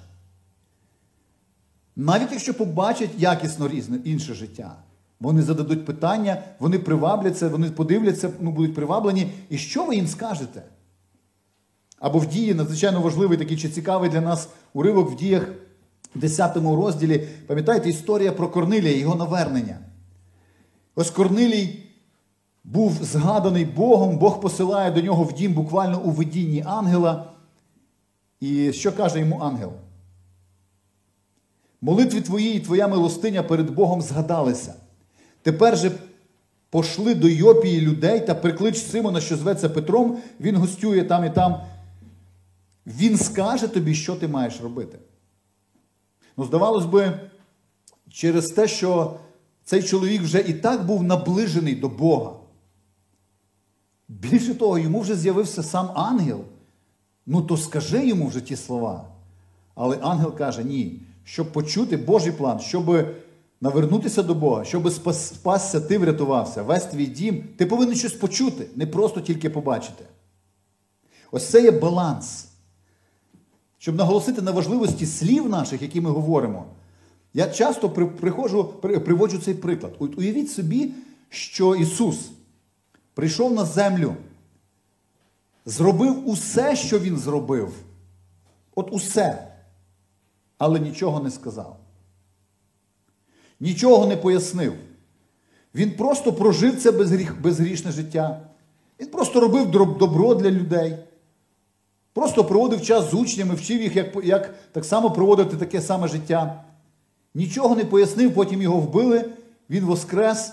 Навіть 1.96 2.32
якщо 2.32 2.54
побачать 2.54 3.10
якісно 3.18 3.68
різне 3.68 3.98
інше 4.04 4.34
життя. 4.34 4.76
Вони 5.20 5.42
зададуть 5.42 5.86
питання, 5.86 6.42
вони 6.58 6.78
привабляться, 6.78 7.48
вони 7.48 7.70
подивляться, 7.70 8.30
ну, 8.40 8.50
будуть 8.50 8.74
приваблені. 8.74 9.32
І 9.48 9.58
що 9.58 9.84
ви 9.84 9.96
їм 9.96 10.06
скажете? 10.06 10.62
Або 11.98 12.18
в 12.18 12.26
дії 12.26 12.54
надзвичайно 12.54 13.00
важливий 13.00 13.38
такий 13.38 13.56
чи 13.56 13.68
цікавий 13.68 14.10
для 14.10 14.20
нас 14.20 14.48
уривок 14.74 15.12
в 15.12 15.16
діях 15.16 15.48
в 16.14 16.18
10 16.18 16.56
розділі. 16.56 17.28
Пам'ятаєте, 17.46 17.90
історія 17.90 18.32
про 18.32 18.48
Корнилія, 18.48 18.96
його 18.96 19.14
навернення. 19.14 19.78
Ось 20.98 21.10
Корнилій 21.10 21.82
був 22.64 22.92
згаданий 23.02 23.64
Богом, 23.64 24.18
Бог 24.18 24.40
посилає 24.40 24.90
до 24.90 25.00
нього 25.00 25.24
в 25.24 25.32
дім 25.32 25.54
буквально 25.54 26.00
у 26.00 26.10
видінні 26.10 26.62
ангела. 26.66 27.32
І 28.40 28.72
що 28.72 28.92
каже 28.92 29.20
йому 29.20 29.38
ангел? 29.38 29.72
Молитві 31.80 32.20
твої 32.20 32.54
і 32.54 32.60
твоя 32.60 32.88
милостиня 32.88 33.42
перед 33.42 33.70
Богом 33.70 34.02
згадалися. 34.02 34.74
Тепер 35.42 35.78
же 35.78 35.92
пошли 36.70 37.14
до 37.14 37.28
Йопії 37.28 37.80
людей 37.80 38.26
та 38.26 38.34
приклич 38.34 38.78
Симона, 38.78 39.20
що 39.20 39.36
зветься 39.36 39.68
Петром, 39.68 40.18
він 40.40 40.56
гостює 40.56 41.02
там 41.02 41.24
і 41.24 41.30
там. 41.30 41.60
Він 42.86 43.18
скаже 43.18 43.68
тобі, 43.68 43.94
що 43.94 44.16
ти 44.16 44.28
маєш 44.28 44.60
робити. 44.60 44.98
Ну, 46.36 46.44
здавалось 46.44 46.86
би, 46.86 47.20
через 48.10 48.46
те, 48.46 48.68
що 48.68 49.16
цей 49.66 49.82
чоловік 49.82 50.22
вже 50.22 50.40
і 50.40 50.52
так 50.52 50.86
був 50.86 51.02
наближений 51.02 51.74
до 51.74 51.88
Бога. 51.88 52.32
Більше 54.08 54.54
того, 54.54 54.78
йому 54.78 55.00
вже 55.00 55.16
з'явився 55.16 55.62
сам 55.62 55.90
ангел. 55.94 56.40
Ну, 57.26 57.42
то 57.42 57.56
скажи 57.56 58.06
йому 58.06 58.26
вже 58.26 58.40
ті 58.40 58.56
слова. 58.56 59.04
Але 59.74 59.98
ангел 60.02 60.34
каже: 60.34 60.64
ні, 60.64 61.00
щоб 61.24 61.52
почути 61.52 61.96
Божий 61.96 62.32
план, 62.32 62.60
щоб 62.60 63.06
навернутися 63.60 64.22
до 64.22 64.34
Бога, 64.34 64.64
щоб 64.64 64.90
спасся, 64.92 65.80
ти 65.80 65.98
врятувався, 65.98 66.62
весь 66.62 66.84
твій 66.84 67.06
дім, 67.06 67.44
ти 67.56 67.66
повинен 67.66 67.94
щось 67.94 68.12
почути, 68.12 68.66
не 68.76 68.86
просто 68.86 69.20
тільки 69.20 69.50
побачити. 69.50 70.04
Ось 71.30 71.48
це 71.48 71.62
є 71.62 71.70
баланс. 71.70 72.48
щоб 73.78 73.96
наголосити 73.96 74.42
на 74.42 74.50
важливості 74.50 75.06
слів 75.06 75.48
наших, 75.48 75.82
які 75.82 76.00
ми 76.00 76.10
говоримо, 76.10 76.66
я 77.36 77.48
часто 77.48 77.90
при- 77.90 78.06
приходжу, 78.06 78.64
при- 78.64 78.98
приводжу 78.98 79.38
цей 79.38 79.54
приклад. 79.54 79.96
Уявіть 79.98 80.50
собі, 80.50 80.92
що 81.28 81.74
Ісус 81.76 82.30
прийшов 83.14 83.52
на 83.54 83.64
землю, 83.64 84.14
зробив 85.66 86.28
усе, 86.28 86.76
що 86.76 86.98
Він 86.98 87.16
зробив. 87.16 87.72
От 88.74 88.88
усе. 88.92 89.52
Але 90.58 90.80
нічого 90.80 91.20
не 91.20 91.30
сказав. 91.30 91.76
Нічого 93.60 94.06
не 94.06 94.16
пояснив. 94.16 94.74
Він 95.74 95.90
просто 95.90 96.32
прожив 96.32 96.82
це 96.82 96.92
безгріх, 96.92 97.40
безгрішне 97.40 97.92
життя. 97.92 98.40
Він 99.00 99.08
просто 99.08 99.40
робив 99.40 99.70
добро 99.70 100.34
для 100.34 100.50
людей. 100.50 100.98
Просто 102.12 102.44
проводив 102.44 102.82
час 102.82 103.10
з 103.10 103.14
учнями, 103.14 103.54
вчив 103.54 103.82
їх, 103.82 103.96
як, 103.96 104.24
як 104.24 104.54
так 104.72 104.84
само 104.84 105.10
проводити 105.10 105.56
таке 105.56 105.80
саме 105.80 106.08
життя. 106.08 106.62
Нічого 107.36 107.76
не 107.76 107.84
пояснив, 107.84 108.34
потім 108.34 108.62
його 108.62 108.80
вбили, 108.80 109.30
він 109.70 109.84
воскрес 109.84 110.52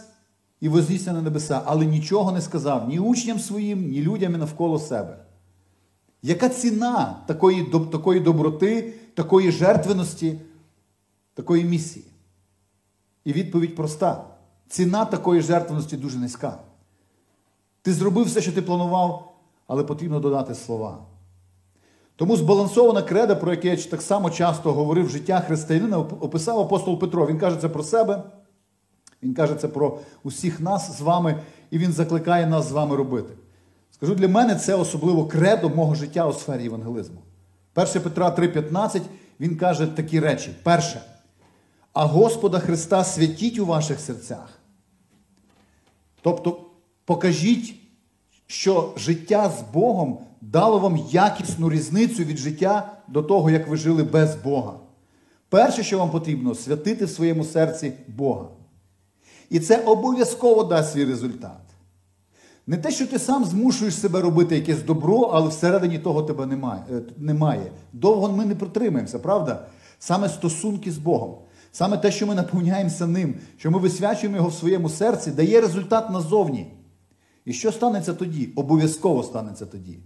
і 0.61 0.69
вознісся 0.69 1.13
на 1.13 1.21
небеса, 1.21 1.61
але 1.65 1.85
нічого 1.85 2.31
не 2.31 2.41
сказав 2.41 2.89
ні 2.89 2.99
учням 2.99 3.39
своїм, 3.39 3.89
ні 3.89 4.01
людям 4.01 4.31
навколо 4.31 4.79
себе. 4.79 5.17
Яка 6.21 6.49
ціна 6.49 7.15
такої, 7.27 7.63
такої 7.91 8.19
доброти, 8.19 8.93
такої 9.13 9.51
жертвеності, 9.51 10.39
такої 11.33 11.63
місії? 11.63 12.05
І 13.25 13.33
відповідь 13.33 13.75
проста: 13.75 14.25
ціна 14.67 15.05
такої 15.05 15.41
жертвеності 15.41 15.97
дуже 15.97 16.17
низька. 16.17 16.59
Ти 17.81 17.93
зробив 17.93 18.25
все, 18.25 18.41
що 18.41 18.51
ти 18.51 18.61
планував, 18.61 19.33
але 19.67 19.83
потрібно 19.83 20.19
додати 20.19 20.55
слова. 20.55 21.05
Тому 22.23 22.37
збалансована 22.37 23.01
креда, 23.01 23.35
про 23.35 23.51
яке 23.51 23.67
я 23.67 23.75
так 23.75 24.01
само 24.01 24.29
часто 24.29 24.73
говорив 24.73 25.09
життя 25.09 25.43
християнина, 25.47 25.97
описав 25.97 26.59
апостол 26.59 26.99
Петро. 26.99 27.27
Він 27.27 27.39
каже 27.39 27.57
це 27.57 27.69
про 27.69 27.83
себе, 27.83 28.23
він 29.23 29.33
каже 29.33 29.55
це 29.55 29.67
про 29.67 29.99
усіх 30.23 30.59
нас 30.59 30.97
з 30.97 31.01
вами, 31.01 31.39
і 31.71 31.77
він 31.77 31.91
закликає 31.91 32.47
нас 32.47 32.69
з 32.69 32.71
вами 32.71 32.95
робити. 32.95 33.33
Скажу, 33.91 34.15
для 34.15 34.27
мене 34.27 34.55
це 34.55 34.75
особливо 34.75 35.25
кредо 35.25 35.69
мого 35.69 35.95
життя 35.95 36.27
у 36.27 36.33
сфері 36.33 36.63
євангелизму. 36.63 37.21
1 37.75 38.01
Петра 38.01 38.29
3,15 38.29 39.01
він 39.39 39.57
каже 39.57 39.87
такі 39.87 40.19
речі. 40.19 40.55
Перше. 40.63 41.01
А 41.93 42.05
Господа 42.05 42.59
Христа 42.59 43.03
святіть 43.03 43.59
у 43.59 43.65
ваших 43.65 43.99
серцях. 43.99 44.59
Тобто 46.21 46.59
покажіть, 47.05 47.75
що 48.47 48.93
життя 48.97 49.49
з 49.49 49.73
Богом 49.73 50.19
дало 50.51 50.79
вам 50.79 50.97
якісну 51.11 51.69
різницю 51.69 52.23
від 52.23 52.37
життя 52.37 52.91
до 53.07 53.23
того, 53.23 53.49
як 53.49 53.67
ви 53.67 53.77
жили 53.77 54.03
без 54.03 54.35
Бога. 54.35 54.73
Перше, 55.49 55.83
що 55.83 55.99
вам 55.99 56.11
потрібно, 56.11 56.55
святити 56.55 57.05
в 57.05 57.09
своєму 57.09 57.43
серці 57.43 57.93
Бога. 58.07 58.47
І 59.49 59.59
це 59.59 59.77
обов'язково 59.77 60.63
дасть 60.63 60.91
свій 60.91 61.05
результат. 61.05 61.59
Не 62.67 62.77
те, 62.77 62.91
що 62.91 63.07
ти 63.07 63.19
сам 63.19 63.45
змушуєш 63.45 63.95
себе 63.95 64.21
робити 64.21 64.55
якесь 64.55 64.83
добро, 64.83 65.19
але 65.33 65.49
всередині 65.49 65.99
того 65.99 66.23
тебе 66.23 66.45
немає. 67.17 67.61
е. 67.65 67.71
Довго 67.93 68.31
ми 68.31 68.45
не 68.45 68.55
протримаємося, 68.55 69.19
правда? 69.19 69.65
Саме 69.99 70.29
стосунки 70.29 70.91
з 70.91 70.97
Богом, 70.97 71.35
саме 71.71 71.97
те, 71.97 72.11
що 72.11 72.27
ми 72.27 72.35
наповняємося 72.35 73.07
ним, 73.07 73.35
що 73.57 73.71
ми 73.71 73.79
висвячуємо 73.79 74.37
його 74.37 74.49
в 74.49 74.53
своєму 74.53 74.89
серці, 74.89 75.31
дає 75.31 75.61
результат 75.61 76.09
назовні. 76.09 76.73
І 77.45 77.53
що 77.53 77.71
станеться 77.71 78.13
тоді? 78.13 78.49
Обов'язково 78.55 79.23
станеться 79.23 79.65
тоді. 79.65 79.99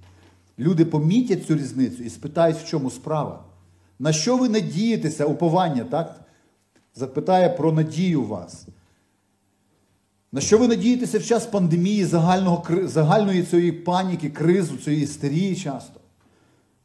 Люди 0.59 0.85
помітять 0.85 1.45
цю 1.45 1.55
різницю 1.55 2.03
і 2.03 2.09
спитають, 2.09 2.57
в 2.57 2.65
чому 2.65 2.91
справа. 2.91 3.43
На 3.99 4.13
що 4.13 4.37
ви 4.37 4.49
надієтеся, 4.49 5.25
уповання, 5.25 5.83
так? 5.83 6.21
Запитає 6.95 7.49
про 7.49 7.71
надію 7.71 8.23
вас. 8.23 8.67
На 10.31 10.41
що 10.41 10.57
ви 10.57 10.67
надієтеся 10.67 11.19
в 11.19 11.23
час 11.23 11.45
пандемії, 11.45 12.05
загального, 12.05 12.87
загальної 12.87 13.43
цієї 13.43 13.71
паніки, 13.71 14.29
кризу, 14.29 14.77
цієї 14.77 15.03
істерії 15.03 15.55
часто? 15.55 15.99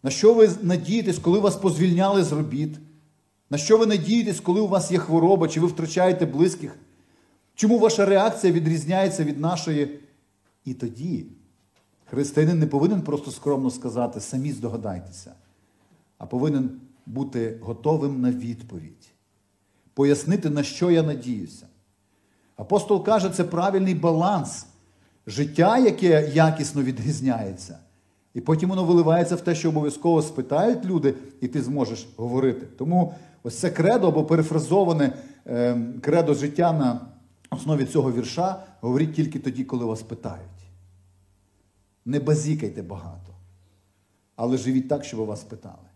На 0.03 0.11
що 0.11 0.35
ви 0.35 0.51
надієтесь, 0.63 1.19
коли 1.19 1.39
вас 1.39 1.57
позвільняли 1.57 2.25
з 2.25 2.33
робіт? 2.33 2.79
На 3.51 3.59
що 3.59 3.79
ви 3.79 3.87
надієтесь, 3.87 4.41
коли 4.41 4.61
у 4.61 4.69
вас 4.69 4.93
є 4.93 4.99
хвороба, 4.99 5.49
чи 5.49 5.61
ви 5.61 5.67
втрачаєте 5.67 6.27
близьких? 6.27 6.77
Чому 7.55 7.79
ваша 7.79 8.07
реакція 8.07 8.53
відрізняється 8.53 9.25
від 9.25 9.41
нашої? 9.41 10.01
І 10.65 10.75
тоді 10.75 11.27
християнин 12.12 12.59
не 12.59 12.66
повинен 12.66 13.03
просто 13.03 13.31
скромно 13.31 13.70
сказати, 13.70 14.20
самі 14.20 14.53
здогадайтеся, 14.53 15.33
а 16.18 16.27
повинен 16.27 16.70
бути 17.07 17.59
готовим 17.62 18.20
на 18.20 18.31
відповідь, 18.31 19.12
пояснити, 19.94 20.51
на 20.51 20.62
що 20.62 20.90
я 20.90 21.03
надіюся. 21.03 21.66
Апостол 22.57 23.05
каже, 23.05 23.31
це 23.31 23.44
правильний 23.44 23.94
баланс 23.94 24.66
життя, 25.27 25.79
яке 25.79 26.31
якісно 26.35 26.83
відрізняється. 26.83 27.79
І 28.35 28.40
потім 28.40 28.68
воно 28.68 28.85
виливається 28.85 29.37
в 29.37 29.40
те, 29.40 29.55
що 29.55 29.68
обов'язково 29.68 30.22
спитають 30.22 30.85
люди, 30.85 31.14
і 31.40 31.48
ти 31.48 31.62
зможеш 31.62 32.09
говорити. 32.16 32.66
Тому 32.79 33.14
ось 33.42 33.59
це 33.59 33.70
кредо 33.70 34.09
або 34.09 34.25
перефразоване 34.25 35.12
е, 35.46 35.79
кредо 36.01 36.35
життя 36.35 36.72
на 36.72 37.01
основі 37.51 37.85
цього 37.85 38.12
вірша 38.12 38.62
говоріть 38.81 39.14
тільки 39.14 39.38
тоді, 39.38 39.64
коли 39.64 39.85
вас 39.85 40.03
питають. 40.03 40.52
Не 42.05 42.21
базікайте 42.21 42.83
багато, 42.83 43.35
але 44.37 44.57
живіть 44.57 44.88
так, 44.88 45.05
щоб 45.05 45.21
вас 45.21 45.45
питали. 45.45 45.88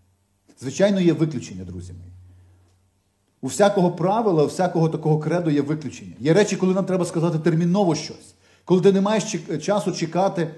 Звичайно, 0.61 1.01
є 1.01 1.13
виключення, 1.13 1.65
друзі 1.65 1.93
мої. 1.93 2.13
У 3.41 3.47
всякого 3.47 3.91
правила, 3.93 4.45
у 4.45 4.47
всякого 4.47 4.89
такого 4.89 5.19
кредо 5.19 5.51
є 5.51 5.63
виключення. 5.63 6.13
Є 6.21 6.35
речі, 6.35 6.57
коли 6.57 6.75
нам 6.75 6.85
треба 6.85 7.05
сказати 7.05 7.39
терміново 7.39 7.95
щось, 7.95 8.35
коли 8.65 8.81
ти 8.81 8.93
не 8.93 9.01
маєш 9.01 9.35
часу 9.63 9.93
чекати, 9.93 10.55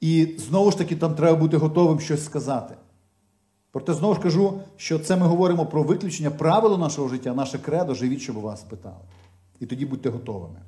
і 0.00 0.36
знову 0.38 0.70
ж 0.70 0.78
таки 0.78 0.96
там 0.96 1.14
треба 1.14 1.36
бути 1.36 1.56
готовим 1.56 2.00
щось 2.00 2.24
сказати. 2.24 2.74
Проте 3.70 3.94
знову 3.94 4.14
ж 4.14 4.20
кажу, 4.20 4.60
що 4.76 4.98
це 4.98 5.16
ми 5.16 5.26
говоримо 5.26 5.66
про 5.66 5.82
виключення 5.82 6.30
правила 6.30 6.78
нашого 6.78 7.08
життя, 7.08 7.34
наше 7.34 7.58
кредо, 7.58 7.94
живіть, 7.94 8.20
щоб 8.20 8.36
вас 8.36 8.62
питали. 8.62 9.04
І 9.60 9.66
тоді 9.66 9.86
будьте 9.86 10.10
готовими. 10.10 10.60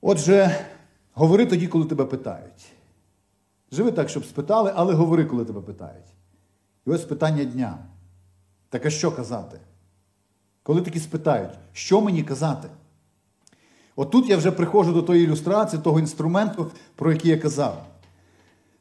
Отже, 0.00 0.66
говори 1.18 1.46
тоді, 1.46 1.66
коли 1.66 1.84
тебе 1.84 2.04
питають. 2.04 2.72
Живи 3.72 3.92
так, 3.92 4.08
щоб 4.08 4.24
спитали, 4.24 4.72
але 4.74 4.94
говори, 4.94 5.24
коли 5.24 5.44
тебе 5.44 5.60
питають. 5.60 6.06
І 6.86 6.90
ось 6.90 7.04
питання 7.04 7.44
дня. 7.44 7.78
Так 8.68 8.86
а 8.86 8.90
що 8.90 9.12
казати? 9.12 9.60
Коли 10.62 10.82
такі 10.82 11.00
спитають, 11.00 11.50
що 11.72 12.00
мені 12.00 12.22
казати? 12.22 12.68
Отут 13.96 14.28
я 14.28 14.36
вже 14.36 14.50
приходжу 14.50 14.92
до 14.92 15.02
тої 15.02 15.24
ілюстрації, 15.24 15.82
того 15.82 15.98
інструменту, 16.00 16.70
про 16.94 17.12
який 17.12 17.30
я 17.30 17.38
казав. 17.38 17.86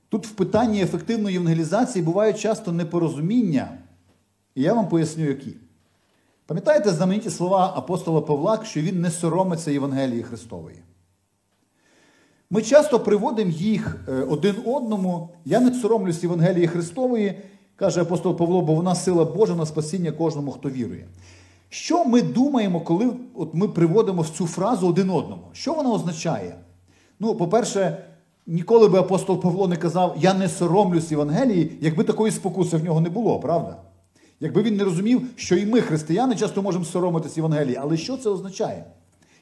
Тут 0.09 0.27
в 0.27 0.31
питанні 0.31 0.81
ефективної 0.81 1.33
євангелізації 1.33 2.05
бувають 2.05 2.39
часто 2.39 2.71
непорозуміння, 2.71 3.77
і 4.55 4.61
я 4.61 4.73
вам 4.73 4.89
поясню, 4.89 5.25
які. 5.25 5.53
Пам'ятаєте 6.45 6.89
знамениті 6.89 7.29
слова 7.29 7.73
апостола 7.75 8.21
Павла, 8.21 8.65
що 8.65 8.81
він 8.81 9.01
не 9.01 9.11
соромиться 9.11 9.71
Євангелії 9.71 10.23
Христової? 10.23 10.77
Ми 12.49 12.61
часто 12.61 12.99
приводимо 12.99 13.51
їх 13.51 14.05
е, 14.07 14.11
один 14.11 14.55
одному. 14.65 15.29
Я 15.45 15.59
не 15.59 15.73
соромлюсь 15.73 16.23
Євангелії 16.23 16.67
Христової, 16.67 17.33
каже 17.75 18.01
апостол 18.01 18.37
Павло, 18.37 18.61
бо 18.61 18.73
вона 18.73 18.95
сила 18.95 19.25
Божа 19.25 19.55
на 19.55 19.65
спасіння 19.65 20.11
кожному, 20.11 20.51
хто 20.51 20.69
вірує. 20.69 21.07
Що 21.69 22.05
ми 22.05 22.21
думаємо, 22.21 22.81
коли 22.81 23.09
от 23.35 23.53
ми 23.53 23.67
приводимо 23.67 24.25
цю 24.25 24.47
фразу 24.47 24.87
один 24.87 25.09
одному? 25.09 25.43
Що 25.53 25.73
вона 25.73 25.91
означає? 25.91 26.55
Ну, 27.19 27.35
по-перше, 27.35 27.97
ніколи 28.47 28.87
би 28.87 28.99
апостол 28.99 29.41
Павло 29.41 29.67
не 29.67 29.75
казав, 29.75 30.15
я 30.19 30.33
не 30.33 30.49
соромлюсь 30.49 31.11
Євангелії, 31.11 31.77
якби 31.81 32.03
такої 32.03 32.31
спокуси 32.31 32.77
в 32.77 32.83
нього 32.83 33.01
не 33.01 33.09
було, 33.09 33.39
правда? 33.39 33.77
Якби 34.39 34.61
він 34.61 34.77
не 34.77 34.83
розумів, 34.83 35.21
що 35.35 35.55
і 35.55 35.65
ми, 35.65 35.81
християни, 35.81 36.35
часто 36.35 36.61
можемо 36.61 36.85
соромитись 36.85 37.37
Євангелії. 37.37 37.77
Але 37.81 37.97
що 37.97 38.17
це 38.17 38.29
означає? 38.29 38.85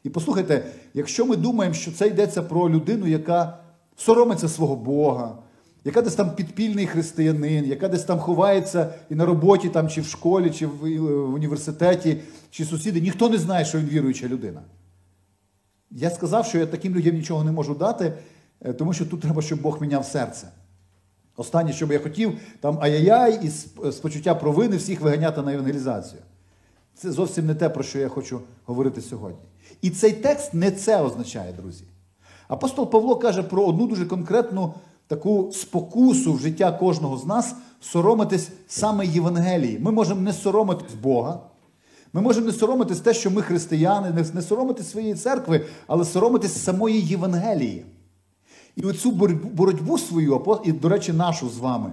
І 0.05 0.09
послухайте, 0.09 0.65
якщо 0.93 1.25
ми 1.25 1.35
думаємо, 1.35 1.75
що 1.75 1.91
це 1.91 2.07
йдеться 2.07 2.43
про 2.43 2.69
людину, 2.69 3.07
яка 3.07 3.57
соромиться 3.95 4.49
свого 4.49 4.75
Бога, 4.75 5.37
яка 5.83 6.01
десь 6.01 6.15
там 6.15 6.35
підпільний 6.35 6.87
християнин, 6.87 7.65
яка 7.65 7.87
десь 7.87 8.03
там 8.03 8.19
ховається 8.19 8.93
і 9.09 9.15
на 9.15 9.25
роботі, 9.25 9.69
там, 9.69 9.89
чи 9.89 10.01
в 10.01 10.05
школі, 10.05 10.49
чи 10.49 10.67
в, 10.67 10.85
е, 10.85 10.99
університеті, 11.11 12.17
чи 12.49 12.65
сусіди, 12.65 13.01
ніхто 13.01 13.29
не 13.29 13.37
знає, 13.37 13.65
що 13.65 13.79
він 13.79 13.85
віруюча 13.85 14.27
людина. 14.27 14.61
Я 15.91 16.09
сказав, 16.09 16.45
що 16.45 16.57
я 16.57 16.65
таким 16.65 16.95
людям 16.95 17.15
нічого 17.15 17.43
не 17.43 17.51
можу 17.51 17.75
дати, 17.75 18.13
е, 18.61 18.73
тому 18.73 18.93
що 18.93 19.05
тут 19.05 19.21
треба, 19.21 19.41
щоб 19.41 19.61
Бог 19.61 19.81
міняв 19.81 20.05
серце. 20.05 20.47
Останнє, 21.35 21.73
що 21.73 21.87
би 21.87 21.93
я 21.93 21.99
хотів, 21.99 22.37
там 22.59 22.77
ай-яй-яй 22.81 23.39
і 23.43 23.49
з 23.49 23.67
з 23.83 24.33
провини 24.39 24.77
всіх 24.77 25.01
виганяти 25.01 25.41
на 25.41 25.53
евангелізацію. 25.53 26.21
Це 26.95 27.11
зовсім 27.11 27.45
не 27.45 27.55
те, 27.55 27.69
про 27.69 27.83
що 27.83 27.99
я 27.99 28.09
хочу 28.09 28.41
говорити 28.65 29.01
сьогодні. 29.01 29.54
І 29.85 29.89
цей 29.89 30.13
текст 30.13 30.53
не 30.53 30.71
це 30.71 31.01
означає, 31.01 31.53
друзі. 31.53 31.83
Апостол 32.47 32.89
Павло 32.89 33.15
каже 33.15 33.43
про 33.43 33.65
одну 33.65 33.87
дуже 33.87 34.05
конкретну 34.05 34.73
таку 35.07 35.51
спокусу 35.53 36.33
в 36.33 36.39
життя 36.39 36.71
кожного 36.71 37.17
з 37.17 37.25
нас 37.25 37.55
соромитись 37.81 38.49
саме 38.67 39.05
Євангелії. 39.05 39.79
Ми 39.79 39.91
можемо 39.91 40.21
не 40.21 40.33
соромитись 40.33 40.93
Бога. 40.93 41.39
Ми 42.13 42.21
можемо 42.21 42.45
не 42.45 42.53
соромитись 42.53 42.99
те, 42.99 43.13
що 43.13 43.31
ми 43.31 43.41
християни, 43.41 44.25
не, 44.33 44.41
соромитись 44.41 44.91
своєї 44.91 45.15
церкви, 45.15 45.65
але 45.87 46.05
соромитись 46.05 46.63
самої 46.63 47.01
Євангелії. 47.01 47.85
І 48.75 48.81
оцю 48.81 49.11
боротьбу 49.53 49.97
свою, 49.97 50.61
і, 50.63 50.71
до 50.71 50.89
речі, 50.89 51.13
нашу 51.13 51.49
з 51.49 51.57
вами. 51.57 51.91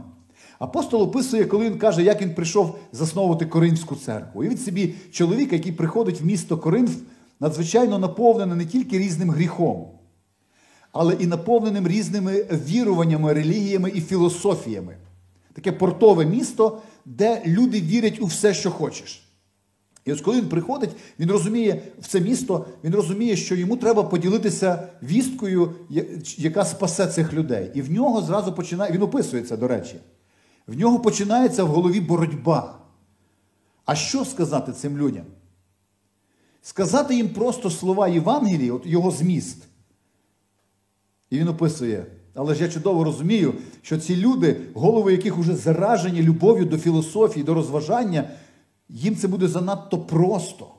Апостол 0.59 1.03
описує, 1.03 1.45
коли 1.45 1.65
він 1.65 1.79
каже, 1.79 2.03
як 2.03 2.23
він 2.23 2.35
прийшов 2.35 2.79
засновувати 2.93 3.47
Коринфську 3.47 3.97
церкву. 3.97 4.45
І 4.45 4.49
від 4.49 4.63
собі 4.63 4.95
чоловіка, 5.11 5.57
який 5.57 5.73
приходить 5.73 6.21
в 6.21 6.25
місто 6.25 6.59
Коринф, 6.59 6.97
надзвичайно 7.43 7.99
наповнений 7.99 8.57
не 8.57 8.67
тільки 8.67 8.99
різним 8.99 9.31
гріхом, 9.31 9.89
але 10.93 11.15
і 11.15 11.27
наповненим 11.27 11.89
різними 11.89 12.47
віруваннями, 12.53 13.33
релігіями 13.33 13.91
і 13.95 14.01
філософіями. 14.01 14.97
Таке 15.53 15.73
портове 15.73 16.27
місто, 16.27 16.83
де 17.05 17.43
люди 17.47 17.81
вірять 17.81 18.21
у 18.21 18.27
все, 18.27 18.55
що 18.55 18.71
хочеш. 18.71 19.29
І 20.05 20.13
ось 20.13 20.21
коли 20.21 20.41
він 20.41 20.49
приходить, 20.49 20.91
він 21.19 21.31
розуміє 21.31 21.83
в 22.01 22.07
це 22.07 22.21
місто, 22.21 22.67
він 22.85 22.95
розуміє, 22.95 23.37
що 23.37 23.55
йому 23.55 23.77
треба 23.77 24.03
поділитися 24.03 24.89
вісткою, 25.03 25.75
яка 26.37 26.65
спасе 26.65 27.07
цих 27.07 27.33
людей. 27.33 27.71
І 27.75 27.83
в 27.83 27.93
нього 27.93 28.23
зразу 28.23 28.53
починає, 28.53 28.93
він 28.93 29.03
описує 29.03 29.43
це, 29.43 29.57
до 29.57 29.69
речі. 29.69 29.97
В 30.67 30.79
нього 30.79 31.01
починається 31.01 31.65
в 31.65 31.69
голові 31.69 32.01
боротьба. 32.01 32.79
А 33.85 33.95
що 33.95 34.25
сказати 34.25 34.73
цим 34.73 34.99
людям? 34.99 35.25
Сказати 36.63 37.17
їм 37.17 37.29
просто 37.29 37.71
слова 37.71 38.09
Євангелії, 38.09 38.71
от 38.71 38.87
його 38.87 39.11
зміст. 39.11 39.59
І 41.31 41.39
він 41.39 41.49
описує. 41.49 42.07
Але 42.35 42.55
ж 42.55 42.63
я 42.63 42.69
чудово 42.69 43.05
розумію, 43.05 43.55
що 43.83 43.99
ці 43.99 44.17
люди, 44.17 44.61
голови 44.75 45.13
яких 45.13 45.39
уже 45.39 45.57
заражені 45.57 46.23
любов'ю 46.23 46.65
до 46.65 46.79
філософії, 46.79 47.45
до 47.45 47.55
розважання, 47.55 48.31
їм 48.89 49.17
це 49.17 49.29
буде 49.29 49.49
занадто 49.49 49.99
просто. 49.99 50.75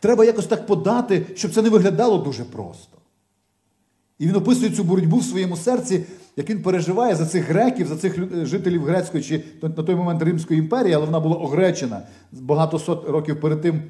Треба 0.00 0.24
якось 0.24 0.46
так 0.46 0.66
подати, 0.66 1.26
щоб 1.34 1.54
це 1.54 1.62
не 1.62 1.68
виглядало 1.68 2.18
дуже 2.18 2.44
просто. 2.44 2.98
І 4.18 4.26
він 4.26 4.36
описує 4.36 4.70
цю 4.70 4.84
боротьбу 4.84 5.16
в 5.16 5.24
своєму 5.24 5.56
серці, 5.56 6.06
як 6.36 6.50
він 6.50 6.62
переживає 6.62 7.14
за 7.14 7.26
цих 7.26 7.48
греків, 7.48 7.86
за 7.86 7.96
цих 7.96 8.18
жителів 8.46 8.84
грецької 8.84 9.24
чи 9.24 9.44
на 9.62 9.68
той 9.68 9.94
момент 9.94 10.22
Римської 10.22 10.60
імперії, 10.60 10.94
але 10.94 11.06
вона 11.06 11.20
була 11.20 11.36
огречена. 11.36 12.02
Багато 12.32 12.78
сот 12.78 13.08
років 13.08 13.40
перед 13.40 13.60
тим 13.60 13.82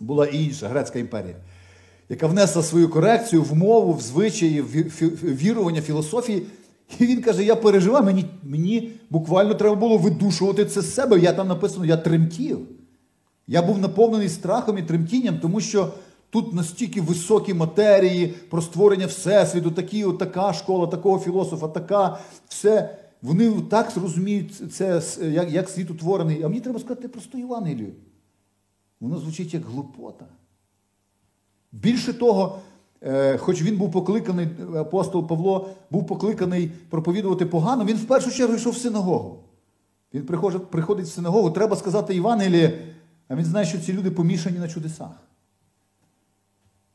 була 0.00 0.26
і 0.26 0.44
інша 0.44 0.68
грецька 0.68 0.98
імперія, 0.98 1.36
яка 2.08 2.26
внесла 2.26 2.62
свою 2.62 2.88
корекцію 2.88 3.42
в 3.42 3.56
мову, 3.56 3.92
в 3.92 4.00
звичаї, 4.00 4.60
в 4.60 5.34
вірування, 5.34 5.80
філософії. 5.80 6.46
І 6.98 7.06
він 7.06 7.22
каже: 7.22 7.44
я 7.44 7.56
переживав, 7.56 8.04
мені, 8.04 8.24
мені 8.42 8.92
буквально 9.10 9.54
треба 9.54 9.74
було 9.74 9.98
видушувати 9.98 10.64
це 10.64 10.80
з 10.80 10.94
себе. 10.94 11.18
Я 11.18 11.32
там 11.32 11.48
написано, 11.48 11.84
я 11.84 11.96
тремтів. 11.96 12.58
Я 13.46 13.62
був 13.62 13.78
наповнений 13.78 14.28
страхом 14.28 14.78
і 14.78 14.82
тремтінням, 14.82 15.38
тому 15.38 15.60
що 15.60 15.92
тут 16.30 16.54
настільки 16.54 17.00
високі 17.00 17.54
матерії 17.54 18.26
про 18.26 18.62
створення 18.62 19.06
Всесвіту, 19.06 19.70
такі, 19.70 20.04
от 20.04 20.18
така 20.18 20.52
школа, 20.52 20.86
такого 20.86 21.18
філософа, 21.18 21.68
така, 21.68 22.18
все. 22.48 22.96
Вони 23.22 23.50
так 23.70 23.90
зрозуміють 23.90 24.72
це, 24.72 25.02
як, 25.20 25.50
як 25.50 25.68
світ 25.68 25.90
утворений. 25.90 26.42
А 26.42 26.48
мені 26.48 26.60
треба 26.60 26.78
сказати 26.78 27.08
просту 27.08 27.38
Євангелію. 27.38 27.92
Воно 29.00 29.18
звучить 29.18 29.54
як 29.54 29.64
глупота. 29.64 30.26
Більше 31.72 32.12
того, 32.12 32.58
е, 33.02 33.38
хоч 33.38 33.62
він 33.62 33.76
був 33.76 33.92
покликаний, 33.92 34.48
апостол 34.76 35.28
Павло 35.28 35.68
був 35.90 36.06
покликаний 36.06 36.70
проповідувати 36.90 37.46
погано, 37.46 37.84
він 37.84 37.96
в 37.96 38.04
першу 38.04 38.30
чергу 38.30 38.54
йшов 38.54 38.72
в 38.72 38.76
синагогу. 38.76 39.38
Він 40.14 40.22
приходить 40.70 41.06
в 41.06 41.12
синагогу, 41.12 41.50
треба 41.50 41.76
сказати 41.76 42.14
Євангеліє, 42.14 42.94
а 43.28 43.36
він 43.36 43.44
знає, 43.44 43.66
що 43.66 43.78
ці 43.78 43.92
люди 43.92 44.10
помішані 44.10 44.58
на 44.58 44.68
чудесах. 44.68 45.10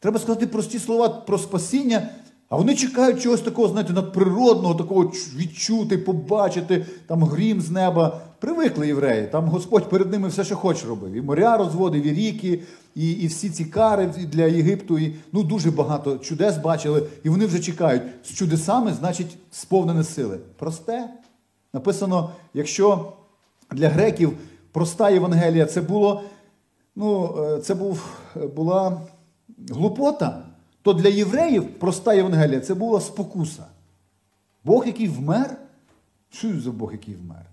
Треба 0.05 0.19
сказати 0.19 0.47
прості 0.47 0.79
слова 0.79 1.09
про 1.09 1.37
спасіння, 1.37 2.09
а 2.49 2.55
вони 2.55 2.75
чекають 2.75 3.21
чогось 3.21 3.41
такого, 3.41 3.67
знаєте, 3.67 3.93
надприродного, 3.93 4.75
такого 4.75 5.11
відчути, 5.35 5.97
побачити, 5.97 6.85
там 7.07 7.23
грім 7.23 7.61
з 7.61 7.69
неба. 7.69 8.21
Привикли 8.39 8.87
євреї, 8.87 9.27
там 9.27 9.45
Господь 9.45 9.89
перед 9.89 10.11
ними 10.11 10.27
все, 10.27 10.43
що 10.43 10.55
хоче 10.55 10.87
робив. 10.87 11.13
І 11.13 11.21
моря 11.21 11.57
розводив, 11.57 12.07
і 12.07 12.13
ріки, 12.13 12.61
і, 12.95 13.11
і 13.11 13.27
всі 13.27 13.49
ці 13.49 13.65
кари 13.65 14.05
для 14.05 14.43
Єгипту. 14.43 14.99
І, 14.99 15.15
ну, 15.31 15.43
дуже 15.43 15.71
багато 15.71 16.17
чудес 16.17 16.57
бачили, 16.57 17.03
і 17.23 17.29
вони 17.29 17.45
вже 17.45 17.59
чекають. 17.59 18.03
З 18.23 18.29
чудесами, 18.33 18.93
значить, 18.93 19.37
сповнене 19.51 20.03
сили. 20.03 20.39
Просте. 20.57 21.09
Написано, 21.73 22.29
якщо 22.53 23.13
для 23.71 23.89
греків 23.89 24.33
проста 24.71 25.09
Євангелія 25.09 25.65
це 25.65 25.81
було, 25.81 26.23
ну, 26.95 27.35
е, 27.43 27.59
це 27.59 27.75
був, 27.75 28.05
була 28.55 29.01
глупота, 29.69 30.45
то 30.81 30.93
для 30.93 31.09
євреїв 31.09 31.79
проста 31.79 32.13
Євангелія 32.13 32.59
це 32.59 32.73
була 32.73 33.01
спокуса. 33.01 33.65
Бог, 34.63 34.87
який 34.87 35.07
вмер, 35.07 35.57
що 36.29 36.61
за 36.61 36.71
Бог, 36.71 36.91
який 36.91 37.15
вмер? 37.15 37.45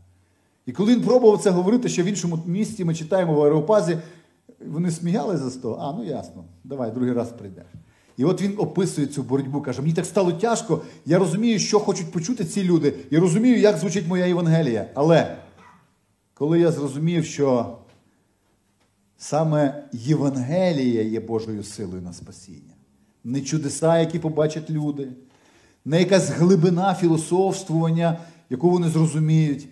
І 0.66 0.72
коли 0.72 0.94
він 0.94 1.02
пробував 1.02 1.40
це 1.42 1.50
говорити, 1.50 1.88
що 1.88 2.02
в 2.02 2.06
іншому 2.06 2.38
місті 2.46 2.84
ми 2.84 2.94
читаємо 2.94 3.34
в 3.34 3.42
Аеропазі, 3.42 3.98
вони 4.66 4.90
сміялися 4.90 5.50
за 5.50 5.60
того, 5.60 5.76
а 5.80 5.92
ну 5.92 6.04
ясно, 6.04 6.44
давай, 6.64 6.90
другий 6.90 7.12
раз 7.12 7.28
прийдеш. 7.28 7.66
І 8.16 8.24
от 8.24 8.42
він 8.42 8.54
описує 8.58 9.06
цю 9.06 9.22
боротьбу, 9.22 9.60
каже: 9.60 9.82
мені 9.82 9.94
так 9.94 10.06
стало 10.06 10.32
тяжко, 10.32 10.82
я 11.06 11.18
розумію, 11.18 11.58
що 11.58 11.80
хочуть 11.80 12.12
почути 12.12 12.44
ці 12.44 12.64
люди, 12.64 12.94
я 13.10 13.20
розумію, 13.20 13.58
як 13.58 13.76
звучить 13.76 14.08
моя 14.08 14.26
Євангелія. 14.26 14.90
Але 14.94 15.36
коли 16.34 16.60
я 16.60 16.72
зрозумів, 16.72 17.24
що 17.24 17.76
саме 19.22 19.84
Євангелія 19.92 21.02
є 21.02 21.20
Божою 21.20 21.62
силою 21.62 22.02
на 22.02 22.12
спасіння, 22.12 22.74
не 23.24 23.40
чудеса, 23.40 23.98
які 23.98 24.18
побачать 24.18 24.70
люди, 24.70 25.08
не 25.84 25.98
якась 25.98 26.30
глибина 26.30 26.94
філософствування, 26.94 28.18
яку 28.50 28.70
вони 28.70 28.88
зрозуміють. 28.88 29.68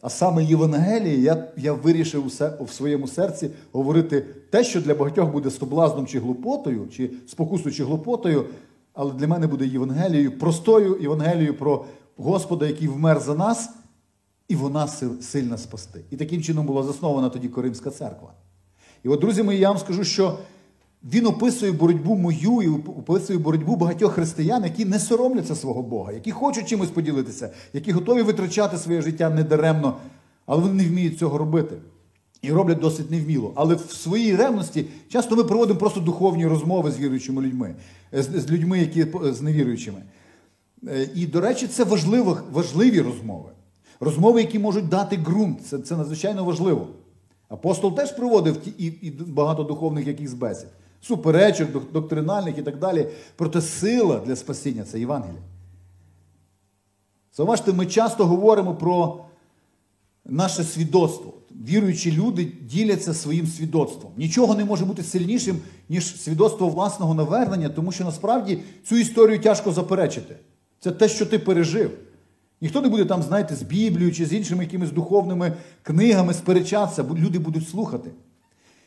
А 0.00 0.10
саме 0.10 0.44
Євангеліє, 0.44 1.18
я, 1.18 1.48
я 1.56 1.72
вирішив 1.72 2.26
в 2.60 2.70
своєму 2.70 3.08
серці 3.08 3.50
говорити 3.72 4.20
те, 4.50 4.64
що 4.64 4.80
для 4.80 4.94
багатьох 4.94 5.32
буде 5.32 5.50
соблазном 5.50 6.06
чи 6.06 6.18
глупотою, 6.20 6.88
чи 6.88 7.10
спокусою, 7.26 7.74
чи 7.74 7.84
глупотою, 7.84 8.44
але 8.92 9.12
для 9.12 9.26
мене 9.26 9.46
буде 9.46 9.66
Євангелією, 9.66 10.38
простою 10.38 10.98
Євангелією 11.00 11.54
про 11.54 11.84
Господа, 12.16 12.66
який 12.66 12.88
вмер 12.88 13.20
за 13.20 13.34
нас, 13.34 13.70
і 14.48 14.56
вона 14.56 14.88
сильна 15.20 15.58
спасти. 15.58 16.04
І 16.10 16.16
таким 16.16 16.42
чином 16.42 16.66
була 16.66 16.82
заснована 16.82 17.28
тоді 17.28 17.48
Коримська 17.48 17.90
церква. 17.90 18.32
І 19.04 19.08
от, 19.08 19.20
друзі 19.20 19.42
мої, 19.42 19.58
я 19.58 19.68
вам 19.68 19.78
скажу, 19.78 20.04
що 20.04 20.38
він 21.04 21.26
описує 21.26 21.72
боротьбу 21.72 22.14
мою 22.14 22.62
і 22.62 22.68
описує 22.68 23.38
боротьбу 23.38 23.76
багатьох 23.76 24.12
християн, 24.12 24.64
які 24.64 24.84
не 24.84 24.98
соромляться 24.98 25.54
свого 25.54 25.82
Бога, 25.82 26.12
які 26.12 26.30
хочуть 26.30 26.68
чимось 26.68 26.90
поділитися, 26.90 27.50
які 27.72 27.92
готові 27.92 28.22
витрачати 28.22 28.78
своє 28.78 29.02
життя 29.02 29.30
недаремно, 29.30 29.96
але 30.46 30.62
вони 30.62 30.82
не 30.82 30.88
вміють 30.88 31.18
цього 31.18 31.38
робити. 31.38 31.76
І 32.42 32.52
роблять 32.52 32.78
досить 32.78 33.10
невміло. 33.10 33.52
Але 33.56 33.74
в 33.74 33.90
своїй 33.92 34.36
ревності 34.36 34.86
часто 35.08 35.36
ми 35.36 35.44
проводимо 35.44 35.78
просто 35.78 36.00
духовні 36.00 36.46
розмови 36.46 36.90
з 36.90 36.98
віруючими 36.98 37.42
людьми, 37.42 37.74
з, 38.12 38.24
з 38.24 38.50
людьми, 38.50 38.78
які 38.78 39.06
з 39.32 39.42
невіруючими. 39.42 40.02
Е, 40.88 41.08
І, 41.14 41.26
до 41.26 41.40
речі, 41.40 41.66
це 41.66 41.84
важливо, 41.84 42.38
важливі 42.52 43.00
розмови. 43.00 43.50
Розмови, 44.00 44.40
які 44.40 44.58
можуть 44.58 44.88
дати 44.88 45.16
ґрунт. 45.16 45.66
Це, 45.66 45.78
це 45.78 45.96
надзвичайно 45.96 46.44
важливо. 46.44 46.88
Апостол 47.48 47.96
теж 47.96 48.12
проводив 48.12 48.56
ті, 48.56 48.70
і, 48.78 48.86
і 48.86 49.10
багато 49.10 49.62
духовних 49.62 50.06
якихось 50.06 50.34
бесід, 50.34 50.68
суперечок, 51.00 51.92
доктринальних 51.92 52.58
і 52.58 52.62
так 52.62 52.78
далі. 52.78 53.08
Проте 53.36 53.60
сила 53.60 54.20
для 54.26 54.36
спасіння 54.36 54.84
це 54.84 55.00
Євангеліє. 55.00 55.42
Зауважте, 57.36 57.72
ми 57.72 57.86
часто 57.86 58.26
говоримо 58.26 58.74
про 58.74 59.24
наше 60.24 60.64
свідоцтво. 60.64 61.32
Віруючі 61.68 62.12
люди 62.12 62.52
діляться 62.62 63.14
своїм 63.14 63.46
свідоцтвом. 63.46 64.12
Нічого 64.16 64.54
не 64.54 64.64
може 64.64 64.84
бути 64.84 65.02
сильнішим, 65.02 65.58
ніж 65.88 66.20
свідоцтво 66.20 66.68
власного 66.68 67.14
навернення, 67.14 67.68
тому 67.68 67.92
що 67.92 68.04
насправді 68.04 68.58
цю 68.84 68.96
історію 68.96 69.40
тяжко 69.40 69.72
заперечити. 69.72 70.36
Це 70.80 70.90
те, 70.90 71.08
що 71.08 71.26
ти 71.26 71.38
пережив. 71.38 71.90
Ніхто 72.60 72.80
не 72.80 72.88
буде 72.88 73.04
там, 73.04 73.22
знаєте, 73.22 73.56
з 73.56 73.62
Біблією 73.62 74.12
чи 74.12 74.26
з 74.26 74.32
іншими 74.32 74.64
якимись 74.64 74.92
духовними 74.92 75.52
книгами 75.82 76.34
сперечатися, 76.34 77.04
бо 77.04 77.14
люди 77.14 77.38
будуть 77.38 77.68
слухати. 77.68 78.10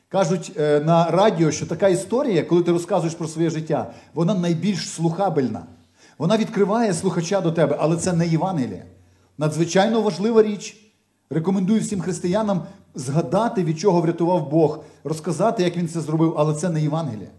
Кажуть 0.10 0.52
е, 0.58 0.80
на 0.80 1.12
радіо, 1.12 1.52
що 1.52 1.66
така 1.66 1.88
історія, 1.88 2.44
коли 2.44 2.64
ти 2.64 2.72
розказуєш 2.72 3.16
про 3.16 3.28
своє 3.28 3.50
життя, 3.50 3.94
вона 4.14 4.34
найбільш 4.34 4.90
слухабельна. 4.90 5.66
Вона 6.18 6.38
відкриває 6.38 6.94
слухача 6.94 7.42
до 7.42 7.52
тебе, 7.52 7.78
але 7.80 7.98
це 7.98 8.14
не 8.14 8.28
Євангеліє. 8.28 8.86
Надзвичайно 9.38 10.02
важлива 10.02 10.44
річ. 10.44 10.78
Рекомендую 11.30 11.82
всім 11.82 12.02
християнам 12.02 12.64
згадати, 12.96 13.64
від 13.64 13.80
чого 13.80 14.02
врятував 14.02 14.50
Бог, 14.50 14.84
розказати, 15.04 15.64
як 15.64 15.78
він 15.78 15.88
це 15.88 16.02
зробив, 16.02 16.34
але 16.38 16.56
це 16.56 16.70
не 16.70 16.82
Євангеліє. 16.82 17.32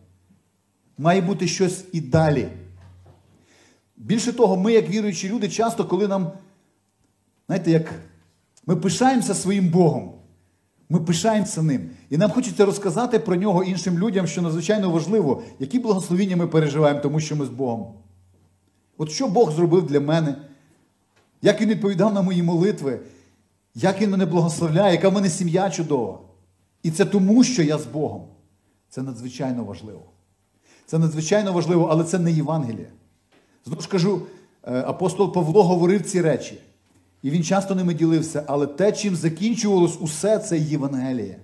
Має 0.99 1.21
бути 1.21 1.49
щось 1.49 1.85
і 1.93 2.01
далі. 2.01 2.49
Більше 4.03 4.33
того, 4.33 4.57
ми, 4.57 4.73
як 4.73 4.89
віруючі 4.89 5.29
люди, 5.29 5.49
часто, 5.49 5.85
коли 5.85 6.09
нам, 6.09 6.33
знаєте, 7.47 7.71
як 7.71 7.93
ми 8.67 8.77
пишаємося 8.77 9.35
своїм 9.35 9.69
Богом, 9.69 10.13
ми 10.89 11.01
пишаємося 11.01 11.63
ним. 11.63 11.91
І 12.11 12.17
нам 12.17 12.31
хочеться 12.31 12.65
розказати 12.65 13.19
про 13.19 13.37
нього 13.37 13.65
іншим 13.65 13.99
людям, 13.99 14.27
що 14.27 14.43
надзвичайно 14.43 14.91
важливо, 14.91 15.43
які 15.59 15.79
благословіння 15.79 16.37
ми 16.37 16.47
переживаємо, 16.47 17.01
тому 17.01 17.21
що 17.21 17.37
ми 17.37 17.47
з 17.47 17.49
Богом. 17.49 17.95
От 18.99 19.11
що 19.11 19.29
Бог 19.29 19.53
зробив 19.53 19.87
для 19.87 20.01
мене, 20.01 20.37
як 21.43 21.61
Він 21.61 21.69
відповідав 21.69 22.15
на 22.15 22.23
мої 22.23 22.43
молитви, 22.43 23.01
як 23.75 24.01
Він 24.01 24.11
мене 24.11 24.27
благословляє, 24.27 24.95
яка 24.95 25.09
в 25.09 25.13
мене 25.13 25.31
сім'я 25.31 25.71
чудова. 25.71 26.19
І 26.83 26.91
це 26.91 27.05
тому, 27.05 27.45
що 27.45 27.63
я 27.63 27.79
з 27.79 27.87
Богом. 27.87 28.23
Це 28.89 29.03
надзвичайно 29.03 29.65
важливо. 29.65 30.03
Це 30.87 30.99
надзвичайно 30.99 31.53
важливо, 31.53 31.89
але 31.91 32.05
це 32.05 32.19
не 32.19 32.33
Євангеліє. 32.33 32.91
Знову 33.65 33.83
ж 33.83 33.89
кажу, 33.89 34.23
е, 34.65 34.85
апостол 34.87 35.33
Павло 35.33 35.63
говорив 35.63 36.03
ці 36.03 36.21
речі. 36.21 36.59
І 37.23 37.31
він 37.31 37.45
часто 37.45 37.75
ними 37.75 37.95
ділився, 37.95 38.45
але 38.47 38.67
те, 38.67 38.93
чим 38.93 39.17
закінчувалось 39.17 39.97
усе, 40.01 40.39
це 40.39 40.59
Євангеліє. 40.59 41.39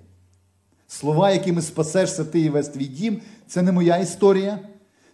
Слова, 0.88 1.30
якими 1.30 1.62
спасешся 1.62 2.24
ти 2.24 2.40
і 2.40 2.48
весь 2.48 2.68
твій 2.68 2.86
дім, 2.86 3.20
це 3.46 3.62
не 3.62 3.72
моя 3.72 3.96
історія, 3.96 4.58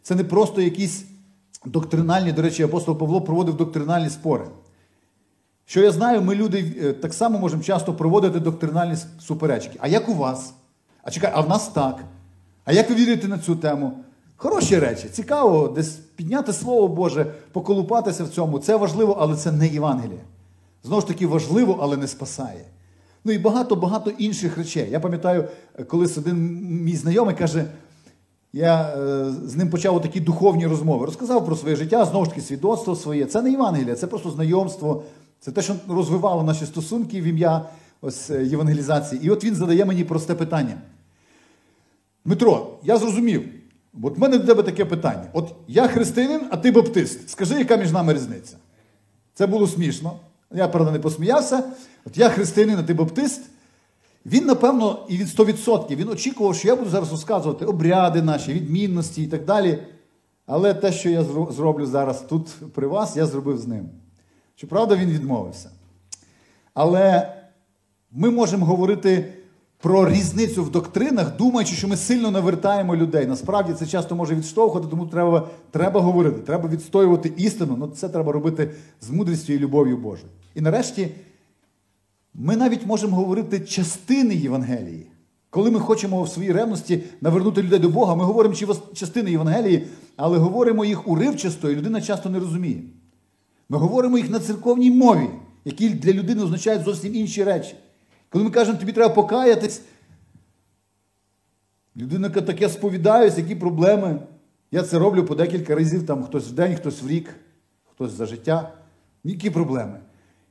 це 0.03 0.15
не 0.15 0.25
просто 0.25 0.61
якісь 0.61 1.05
доктринальні, 1.65 2.33
до 2.33 2.43
речі, 2.43 2.63
апостол 2.63 2.99
Павло 2.99 3.21
проводив 3.21 3.57
доктринальні 3.57 4.11
спори. 4.11 4.45
Що 5.67 5.81
я 5.81 5.93
знаю, 5.93 6.23
ми 6.23 6.35
люди 6.35 6.75
е, 6.83 6.93
так 6.93 7.15
само 7.15 7.39
можемо 7.39 7.63
часто 7.63 7.95
проводити 7.95 8.41
доктринальні 8.41 8.97
суперечки. 9.21 9.79
А 9.79 9.89
як 9.89 10.09
у 10.09 10.15
вас? 10.15 10.55
А 11.03 11.11
чекай, 11.11 11.33
а 11.35 11.41
в 11.41 11.49
нас 11.49 11.69
так. 11.69 12.05
А 12.65 12.73
як 12.73 12.91
ви 12.91 12.97
вірите 12.97 13.29
на 13.29 13.39
цю 13.39 13.57
тему? 13.57 14.04
Хороші 14.45 14.79
речі, 14.79 15.09
цікаво, 15.13 15.69
десь 15.69 15.89
підняти 15.89 16.53
Слово 16.53 16.89
Боже, 16.89 17.27
поколупатися 17.53 18.25
в 18.25 18.29
цьому. 18.29 18.59
Це 18.59 18.77
важливо, 18.77 19.17
але 19.21 19.37
це 19.37 19.53
не 19.53 19.69
Євангеліє. 19.69 20.21
Знову 20.83 21.01
ж 21.01 21.07
таки, 21.07 21.27
важливо, 21.27 21.79
але 21.81 21.97
не 21.97 22.09
спасає. 22.09 22.65
Ну 23.25 23.33
і 23.33 23.39
багато-багато 23.39 24.11
інших 24.11 24.59
речей. 24.59 24.89
Я 24.91 25.01
пам'ятаю, 25.01 25.49
колись 25.89 26.19
один 26.19 26.37
мій 26.63 26.97
знайомий 26.97 27.35
каже, 27.35 27.65
я 28.53 28.83
е, 28.83 29.33
з 29.45 29.57
ним 29.57 29.71
почав 29.71 30.03
такі 30.03 30.21
духовні 30.21 30.67
розмови. 30.67 31.07
Розказав 31.07 31.47
про 31.47 31.57
своє 31.57 31.77
життя, 31.77 32.05
знову 32.05 32.25
ж 32.25 32.31
таки, 32.31 32.43
свідоцтво 32.43 32.97
своє. 32.97 33.27
Це 33.27 33.43
не 33.43 33.51
Євангелія, 33.51 33.95
це 33.95 34.07
просто 34.07 34.31
знайомство. 34.31 35.03
Це 35.41 35.53
те, 35.53 35.63
що 35.63 35.75
розвивало 35.89 36.43
наші 36.43 36.67
стосунки 36.67 37.21
в 37.21 37.25
ім'я 37.25 37.65
ось 38.01 38.31
е, 38.31 38.45
євангелізації. 38.45 39.25
І 39.25 39.31
от 39.31 39.45
він 39.45 39.55
задає 39.55 39.85
мені 39.85 40.05
просте 40.05 40.35
питання. 40.35 40.75
Дмитро, 42.25 42.67
я 42.83 42.97
зрозумів. 42.97 43.64
От 44.03 44.19
в 44.19 44.21
мене 44.21 44.39
до 44.39 44.47
тебе 44.47 44.63
таке 44.63 44.85
питання. 44.85 45.27
От 45.33 45.55
я 45.69 45.89
християнин, 45.89 46.41
а 46.51 46.57
ти 46.57 46.71
баптист. 46.71 47.31
Скажи, 47.31 47.59
яка 47.59 47.77
між 47.77 47.93
нами 47.93 48.15
різниця? 48.15 48.57
Це 49.35 49.47
було 49.47 49.67
смішно. 49.67 50.17
Я, 50.55 50.69
правда, 50.69 50.93
не 50.93 50.99
посміявся. 50.99 51.63
От 52.05 52.19
я 52.19 52.29
християнин, 52.29 52.79
а 52.79 52.83
ти 52.83 52.95
баптист. 52.95 53.43
Він, 54.27 54.47
напевно, 54.47 55.07
і 55.09 55.17
від 55.17 55.27
100% 55.27 55.97
він 55.97 56.09
очікував, 56.09 56.57
що 56.57 56.69
я 56.69 56.77
буду 56.77 56.91
зараз 56.91 57.11
розказувати 57.11 57.65
обряди 57.65 58.23
наші, 58.23 58.53
відмінності 58.53 59.23
і 59.23 59.27
так 59.27 59.45
далі. 59.45 59.79
Але 60.47 60.75
те, 60.75 60.93
що 60.93 61.11
я 61.11 61.25
зроблю 61.25 61.87
зараз 61.87 62.21
тут 62.21 62.49
при 62.75 62.87
вас, 62.87 63.17
я 63.17 63.27
зробив 63.27 63.59
з 63.59 63.67
ним. 63.67 63.89
Щоправда, 64.57 64.97
він 64.97 65.11
відмовився. 65.11 65.71
Але 66.75 67.35
ми 68.13 68.31
можемо 68.31 68.67
говорити 68.67 69.33
про 69.85 70.09
різницю 70.09 70.65
в 70.65 70.71
доктринах, 70.71 71.37
думаючи, 71.37 71.75
що 71.75 71.89
ми 71.89 71.97
сильно 71.97 72.31
навертаємо 72.31 72.97
людей. 72.97 73.27
Насправді 73.27 73.73
це 73.73 73.87
часто 73.87 74.17
може 74.17 74.35
відштовхувати, 74.35 74.91
тому 74.91 75.07
треба 75.07 75.49
треба 75.71 76.01
говорити, 76.01 76.41
треба 76.41 76.69
відстоювати 76.69 77.33
істину. 77.37 77.77
Ну 77.79 77.87
це 77.87 78.09
треба 78.09 78.33
робити 78.33 78.71
з 79.01 79.11
мудрістю 79.11 79.53
і 79.53 79.59
любов'ю 79.59 79.97
Божою. 79.97 80.29
І 80.55 80.61
нарешті 80.61 81.09
ми 82.35 82.57
навіть 82.57 82.87
можемо 82.87 83.17
говорити 83.17 83.61
частини 83.61 84.35
Євангелії. 84.35 85.07
Коли 85.51 85.71
ми 85.71 85.81
хочемо 85.81 86.23
в 86.23 86.29
своїй 86.29 86.53
ревності 86.53 87.03
навернути 87.21 87.63
людей 87.63 87.79
до 87.79 87.89
Бога, 87.89 88.15
ми 88.15 88.25
говоримо 88.25 88.55
частини 88.95 89.31
Євангелії, 89.31 89.87
але 90.17 90.39
говоримо 90.39 90.85
їх 90.85 91.09
уривчасто, 91.09 91.71
і 91.71 91.77
людина 91.77 92.01
часто 92.01 92.31
не 92.31 92.39
розуміє. 92.39 92.83
Ми 93.69 93.79
говоримо 93.79 94.19
їх 94.19 94.31
на 94.31 94.41
церковній 94.41 94.91
мові, 94.91 95.29
які 95.65 95.89
для 95.89 96.13
людини 96.13 96.43
означають 96.43 96.85
зовсім 96.85 97.15
інші 97.15 97.45
речі. 97.45 97.75
Коли 98.35 98.45
ми 98.45 98.51
кажемо, 98.51 98.79
тобі 98.79 98.93
треба 98.93 99.15
покаятись, 99.15 99.83
людина 101.97 102.31
таке 102.31 102.69
сповідаюсь, 102.69 103.39
які 103.39 103.55
проблеми. 103.55 104.21
Я 104.71 104.83
це 104.83 104.99
роблю 104.99 105.25
по 105.25 105.35
декілька 105.35 105.75
разів, 105.75 106.07
там 106.07 106.25
хтось 106.25 106.49
в 106.49 106.53
день, 106.53 106.77
хтось 106.77 107.03
в 107.03 107.09
рік, 107.09 107.35
хтось 107.91 108.13
за 108.13 108.27
життя. 108.27 108.73
Які 109.25 109.51
проблеми? 109.51 110.01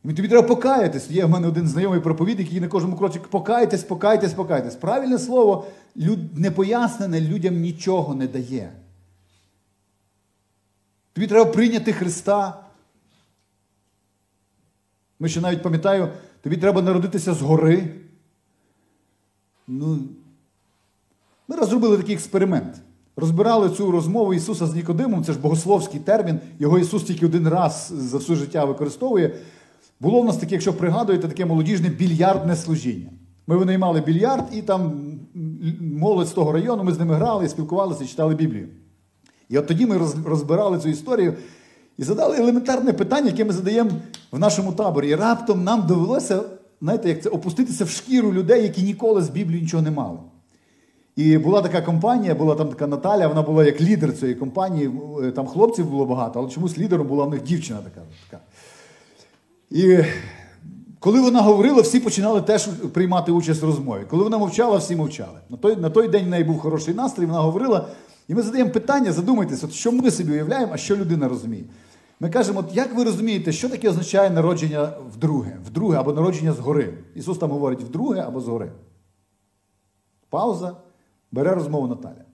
І 0.04 0.14
тобі 0.14 0.28
треба 0.28 0.48
покаятись. 0.48 1.10
Є 1.10 1.26
в 1.26 1.30
мене 1.30 1.48
один 1.48 1.68
знайомий 1.68 2.00
проповідник, 2.00 2.48
який 2.48 2.62
на 2.62 2.68
кожному 2.68 2.98
кроці 2.98 3.20
покайтесь, 3.30 3.84
покайтесь, 3.84 4.34
покайтесь. 4.34 4.76
Правильне 4.76 5.20
слово, 5.20 5.68
люд... 5.98 6.40
непояснене 6.40 7.22
людям 7.22 7.56
нічого 7.56 8.16
не 8.16 8.28
дає. 8.28 8.72
Тобі 11.14 11.28
треба 11.28 11.52
прийняти 11.52 11.94
Христа. 11.94 12.64
Ми 15.20 15.30
ще 15.30 15.42
навіть 15.42 15.64
пам'ятаю, 15.64 16.10
тобі 16.44 16.58
треба 16.58 16.82
народитися 16.82 17.34
згори. 17.34 17.90
Ну, 19.68 20.00
Ми 21.48 21.56
розробили 21.56 21.98
такий 21.98 22.16
експеримент. 22.16 22.82
Розбирали 23.16 23.70
цю 23.70 23.92
розмову 23.92 24.34
Ісуса 24.34 24.68
з 24.68 24.76
Нікодимом, 24.76 25.24
це 25.24 25.34
ж 25.34 25.40
богословський 25.40 26.00
термін, 26.00 26.40
його 26.60 26.80
Ісус 26.80 27.04
тільки 27.04 27.26
один 27.26 27.48
раз 27.48 27.94
за 27.96 28.18
все 28.18 28.36
життя 28.36 28.66
використовує. 28.66 29.36
Було 30.00 30.22
в 30.22 30.26
нас 30.26 30.38
таке, 30.38 30.52
якщо 30.52 30.74
пригадуєте, 30.74 31.28
таке 31.28 31.46
молодіжне 31.46 31.90
більярдне 31.90 32.56
служіння. 32.56 33.10
Ми 33.48 33.58
винаймали 33.58 34.02
більярд, 34.02 34.46
і 34.54 34.62
там 34.62 35.12
молодь 35.82 36.28
з 36.28 36.32
того 36.32 36.52
району, 36.52 36.84
ми 36.84 36.94
з 36.94 37.00
ними 37.00 37.16
грали, 37.16 37.50
спілкувалися, 37.50 38.06
читали 38.06 38.36
Біблію. 38.36 38.68
І 39.50 39.58
от 39.58 39.68
тоді 39.68 39.86
ми 39.86 39.98
розбирали 40.26 40.80
цю 40.80 40.90
історію. 40.90 41.34
І 41.98 42.04
задали 42.04 42.38
елементарне 42.38 42.94
питання, 42.94 43.28
яке 43.28 43.46
ми 43.46 43.54
задаємо 43.54 43.92
в 44.32 44.40
нашому 44.40 44.74
таборі. 44.74 45.10
І 45.10 45.16
раптом 45.16 45.64
нам 45.64 45.88
довелося, 45.88 46.44
знаєте, 46.82 47.10
як 47.10 47.22
це 47.22 47.30
опуститися 47.30 47.86
в 47.86 47.90
шкіру 47.90 48.34
людей, 48.34 48.64
які 48.64 48.82
ніколи 48.82 49.22
з 49.22 49.30
Біблії 49.30 49.62
нічого 49.62 49.84
не 49.84 49.92
мали. 49.92 50.18
І 51.16 51.38
була 51.38 51.62
така 51.62 51.82
компанія, 51.82 52.36
була 52.36 52.56
там 52.56 52.70
така 52.70 52.88
Наталя, 52.88 53.28
вона 53.28 53.42
була 53.42 53.66
як 53.66 53.82
лідер 53.82 54.18
цієї 54.18 54.36
компанії, 54.36 54.92
е, 55.24 55.32
там 55.32 55.48
хлопців 55.48 55.90
було 55.90 56.06
багато, 56.06 56.40
але 56.40 56.50
чомусь 56.50 56.78
лідером 56.78 57.08
була 57.08 57.26
в 57.26 57.30
них 57.30 57.44
дівчина 57.44 57.80
така. 57.80 58.02
така. 58.30 58.44
І 59.72 60.04
коли 61.00 61.22
вона 61.22 61.42
говорила, 61.42 61.82
всі 61.82 62.00
починали 62.00 62.42
теж 62.42 62.68
приймати 62.68 63.32
участь 63.32 63.62
в 63.62 63.66
розмові. 63.66 64.02
Коли 64.10 64.24
вона 64.24 64.38
мовчала, 64.38 64.78
всі 64.78 64.96
мовчали. 64.96 65.40
На 65.50 65.58
той 65.58 65.76
на 65.76 65.90
той 65.90 66.08
день 66.08 66.26
в 66.26 66.30
неї 66.30 66.44
був 66.44 66.60
хороший 66.60 66.94
настрій, 66.94 67.26
вона 67.26 67.40
говорила. 67.40 67.88
І 68.28 68.36
ми 68.36 68.42
задаємо 68.42 68.72
питання, 68.72 69.12
задумайтесь, 69.12 69.64
от 69.64 69.74
що 69.74 69.92
ми 69.92 70.12
собі 70.12 70.32
уявляємо, 70.32 70.72
а 70.74 70.78
що 70.78 70.96
людина 70.96 71.28
розуміє. 71.28 71.64
Ми 72.24 72.30
кажемо, 72.30 72.60
от 72.60 72.76
як 72.76 72.96
ви 72.96 73.04
розумієте, 73.04 73.52
що 73.52 73.70
таке 73.70 73.90
означає 73.90 74.30
народження 74.30 74.94
вдруге, 75.14 75.58
вдруге 75.66 75.98
або 75.98 76.14
народження 76.14 76.54
згори? 76.54 76.98
Ісус 77.16 77.38
там 77.38 77.52
говорить 77.52 77.82
вдруге 77.82 78.22
або 78.22 78.42
згори. 78.42 78.72
Пауза, 80.30 80.78
бере 81.32 81.56
розмову 81.56 81.88
Наталя. 81.88 82.26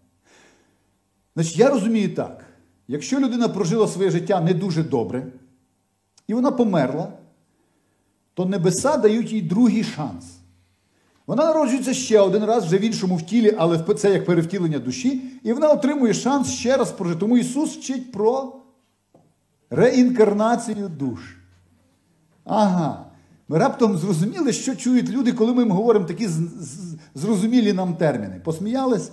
Значить, 1.36 1.58
я 1.58 1.70
розумію 1.70 2.16
так: 2.16 2.46
якщо 2.88 3.20
людина 3.20 3.48
прожила 3.48 3.88
своє 3.88 4.10
життя 4.10 4.42
не 4.42 4.54
дуже 4.54 4.84
добре, 4.84 5.28
і 6.28 6.34
вона 6.34 6.52
померла, 6.52 7.14
то 8.34 8.46
небеса 8.46 8.98
дають 8.98 9.32
їй 9.32 9.42
другий 9.42 9.84
шанс. 9.84 10.26
Вона 11.28 11.46
народжується 11.46 11.94
ще 11.94 12.20
один 12.20 12.46
раз 12.46 12.66
вже 12.66 12.78
в 12.78 12.82
іншому 12.82 13.16
втілі, 13.16 13.56
але 13.58 13.80
це 13.94 14.12
як 14.12 14.26
перевтілення 14.26 14.80
душі, 14.80 15.22
і 15.44 15.54
вона 15.54 15.72
отримує 15.72 16.14
шанс 16.14 16.52
ще 16.52 16.78
раз 16.78 16.92
прожити. 16.92 17.20
Тому 17.20 17.38
Ісус 17.38 17.78
вчить 17.78 18.12
про 18.12 18.60
реінкарнацію 19.70 20.90
душ. 20.90 21.20
Ага. 22.46 23.06
Ми 23.48 23.58
раптом 23.58 23.98
зрозуміли, 23.98 24.54
що 24.54 24.76
чують 24.76 25.10
люди, 25.10 25.34
коли 25.34 25.54
ми 25.54 25.64
їм 25.64 25.72
говоримо 25.72 26.06
такі 26.06 26.30
зрозумілі 27.16 27.74
нам 27.74 27.94
терміни. 27.94 28.42
Посміялись, 28.44 29.12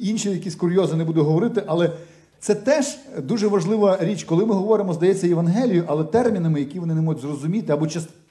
інші 0.00 0.30
якісь 0.30 0.54
курйози 0.54 0.96
не 0.96 1.04
буду 1.04 1.24
говорити, 1.24 1.62
але 1.66 1.92
це 2.40 2.54
теж 2.54 2.98
дуже 3.18 3.48
важлива 3.48 3.98
річ, 4.00 4.24
коли 4.24 4.46
ми 4.46 4.54
говоримо, 4.54 4.94
здається, 4.94 5.26
Євангелію, 5.26 5.84
але 5.86 6.04
термінами, 6.04 6.60
які 6.60 6.80
вони 6.80 6.94
не 6.94 7.00
можуть 7.00 7.22
зрозуміти, 7.22 7.72
або 7.72 7.86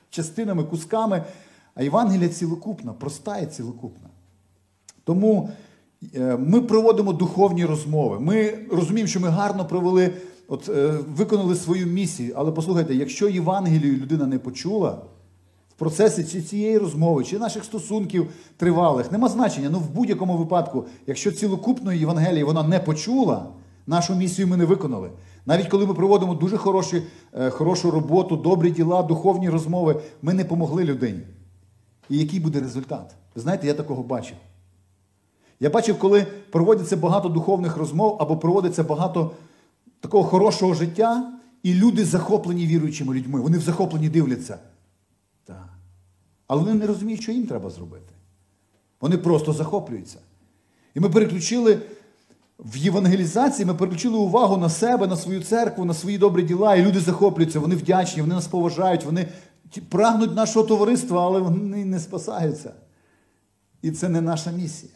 частинами, 0.10 0.64
кусками. 0.64 1.24
А 1.76 1.84
Євангелія 1.84 2.30
цілокупна, 2.30 2.94
проста 2.94 3.38
і 3.38 3.46
цілокупна. 3.46 4.10
Тому 5.04 5.50
е, 6.16 6.38
ми 6.38 6.62
проводимо 6.62 7.14
духовні 7.14 7.66
розмови. 7.66 8.20
Ми 8.20 8.54
розуміємо, 8.72 9.08
що 9.08 9.20
ми 9.20 9.28
гарно 9.30 9.66
провели, 9.66 10.14
от, 10.52 10.70
е, 10.70 10.94
виконали 11.16 11.56
свою 11.56 11.88
місію. 11.88 12.34
Але 12.36 12.52
послухайте, 12.52 12.96
якщо 12.96 13.30
Євангелію 13.30 13.98
людина 13.98 14.26
не 14.26 14.40
почула 14.40 15.02
в 15.70 15.74
процесі 15.80 16.24
цієї 16.24 16.78
розмови, 16.78 17.24
чи 17.24 17.40
наших 17.40 17.64
стосунків 17.64 18.30
тривалих, 18.58 19.12
нема 19.12 19.30
значення. 19.30 19.70
Ну, 19.72 19.80
в 19.80 19.90
будь-якому 19.90 20.38
випадку, 20.38 20.86
якщо 21.08 21.32
цілокупної 21.32 22.00
Євангелії 22.00 22.44
вона 22.44 22.64
не 22.64 22.80
почула, 22.80 23.46
нашу 23.88 24.16
місію 24.16 24.48
ми 24.48 24.58
не 24.58 24.66
виконали. 24.66 25.10
Навіть 25.46 25.68
коли 25.68 25.86
ми 25.86 25.94
проводимо 25.94 26.36
дуже 26.36 26.58
хороші, 26.58 27.04
е, 27.34 27.50
хорошу 27.50 27.92
роботу, 27.92 28.38
добрі 28.38 28.72
діла, 28.72 29.04
духовні 29.04 29.50
розмови, 29.50 30.02
ми 30.22 30.34
не 30.34 30.46
помогли 30.46 30.84
людині. 30.84 31.22
І 32.10 32.18
який 32.18 32.40
буде 32.40 32.60
результат? 32.60 33.16
Ви 33.36 33.42
знаєте, 33.42 33.68
я 33.68 33.74
такого 33.74 34.04
бачив. 34.04 34.38
Я 35.60 35.70
бачив, 35.70 36.00
коли 36.00 36.28
проводиться 36.52 36.98
багато 36.98 37.30
духовних 37.30 37.78
розмов 37.78 38.18
або 38.20 38.38
проводиться 38.38 38.84
багато 38.84 39.32
такого 40.02 40.24
хорошого 40.24 40.74
життя, 40.74 41.34
і 41.64 41.74
люди 41.74 42.06
захоплені 42.06 42.68
віруючими 42.68 43.16
людьми. 43.16 43.42
Вони 43.42 43.58
в 43.58 43.62
захопленні 43.62 44.10
дивляться. 44.10 44.60
Так. 45.44 45.70
Але 46.48 46.62
вони 46.62 46.74
не 46.74 46.88
розуміють, 46.88 47.22
що 47.22 47.32
їм 47.32 47.48
треба 47.48 47.70
зробити. 47.70 48.14
Вони 49.02 49.18
просто 49.18 49.54
захоплюються. 49.54 50.20
І 50.96 51.00
ми 51.00 51.10
переключили 51.10 51.82
в 52.60 52.78
євангелізації, 52.78 53.66
ми 53.66 53.74
переключили 53.74 54.18
увагу 54.18 54.58
на 54.58 54.70
себе, 54.70 55.08
на 55.08 55.16
свою 55.16 55.44
церкву, 55.44 55.86
на 55.86 55.94
свої 55.94 56.18
добрі 56.18 56.44
діла, 56.44 56.76
і 56.76 56.86
люди 56.86 57.00
захоплюються, 57.00 57.60
вони 57.60 57.76
вдячні, 57.76 58.22
вони 58.22 58.36
нас 58.36 58.48
поважають, 58.48 59.06
вони 59.06 59.28
прагнуть 59.90 60.36
нашого 60.36 60.66
товариства, 60.66 61.26
але 61.26 61.40
вони 61.40 61.86
не 61.86 62.00
спасаються. 62.00 62.74
І 63.82 63.92
це 63.92 64.10
не 64.10 64.22
наша 64.22 64.52
місія. 64.52 64.92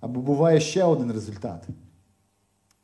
Або 0.00 0.20
буває 0.20 0.60
ще 0.60 0.84
один 0.84 1.12
результат. 1.12 1.66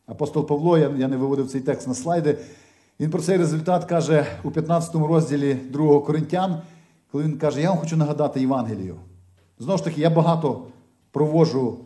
Апостол 0.09 0.47
Павло, 0.47 0.79
я, 0.79 0.89
я 0.99 1.09
не 1.09 1.17
виводив 1.17 1.51
цей 1.51 1.61
текст 1.61 1.89
на 1.89 1.95
слайди, 1.95 2.39
він 3.01 3.11
про 3.11 3.23
цей 3.23 3.37
результат 3.37 3.85
каже 3.85 4.27
у 4.45 4.51
15 4.51 4.95
розділі 4.95 5.55
2 5.55 6.01
Коринтян, 6.01 6.61
коли 7.13 7.25
він 7.25 7.39
каже, 7.39 7.61
я 7.61 7.71
вам 7.71 7.79
хочу 7.79 7.97
нагадати 7.97 8.41
Євангелію. 8.41 8.97
Знову 9.59 9.79
ж 9.79 9.85
таки, 9.85 10.01
я 10.01 10.11
багато 10.11 10.63
проводжу 11.11 11.79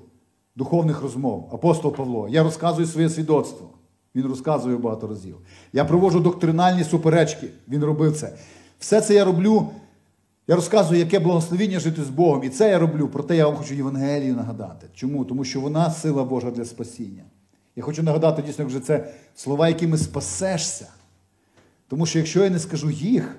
духовних 0.56 1.02
розмов. 1.02 1.50
Апостол 1.52 1.94
Павло, 1.94 2.28
я 2.28 2.42
розказую 2.42 2.86
своє 2.86 3.08
свідоцтво. 3.08 3.68
Він 4.14 4.26
розказує 4.26 4.76
багато 4.76 5.06
разів. 5.06 5.36
Я 5.72 5.84
проводжу 5.84 6.18
доктринальні 6.20 6.84
суперечки. 6.84 7.48
Він 7.68 7.84
робив 7.84 8.16
це. 8.16 8.36
Все 8.78 9.00
це 9.00 9.14
я 9.14 9.24
роблю. 9.24 9.68
Я 10.46 10.56
розказую, 10.56 11.00
яке 11.00 11.18
благословіння 11.18 11.80
жити 11.80 12.02
з 12.04 12.08
Богом. 12.08 12.44
І 12.44 12.48
це 12.48 12.70
я 12.70 12.78
роблю, 12.78 13.08
проте 13.12 13.36
я 13.36 13.46
вам 13.46 13.56
хочу 13.56 13.74
Євангелію 13.74 14.36
нагадати. 14.36 14.86
Чому? 14.94 15.24
Тому 15.24 15.44
що 15.44 15.60
вона 15.60 15.90
сила 15.90 16.24
Божа 16.24 16.50
для 16.50 16.64
спасіння. 16.64 17.22
Я 17.76 17.82
хочу 17.82 18.02
нагадати 18.02 18.42
дійсно, 18.42 18.66
вже 18.66 18.80
це 18.80 19.14
слова, 19.34 19.68
якими 19.68 19.98
спасешся. 19.98 20.88
Тому 21.88 22.06
що 22.06 22.18
якщо 22.18 22.44
я 22.44 22.50
не 22.50 22.58
скажу 22.58 22.90
їх, 22.90 23.36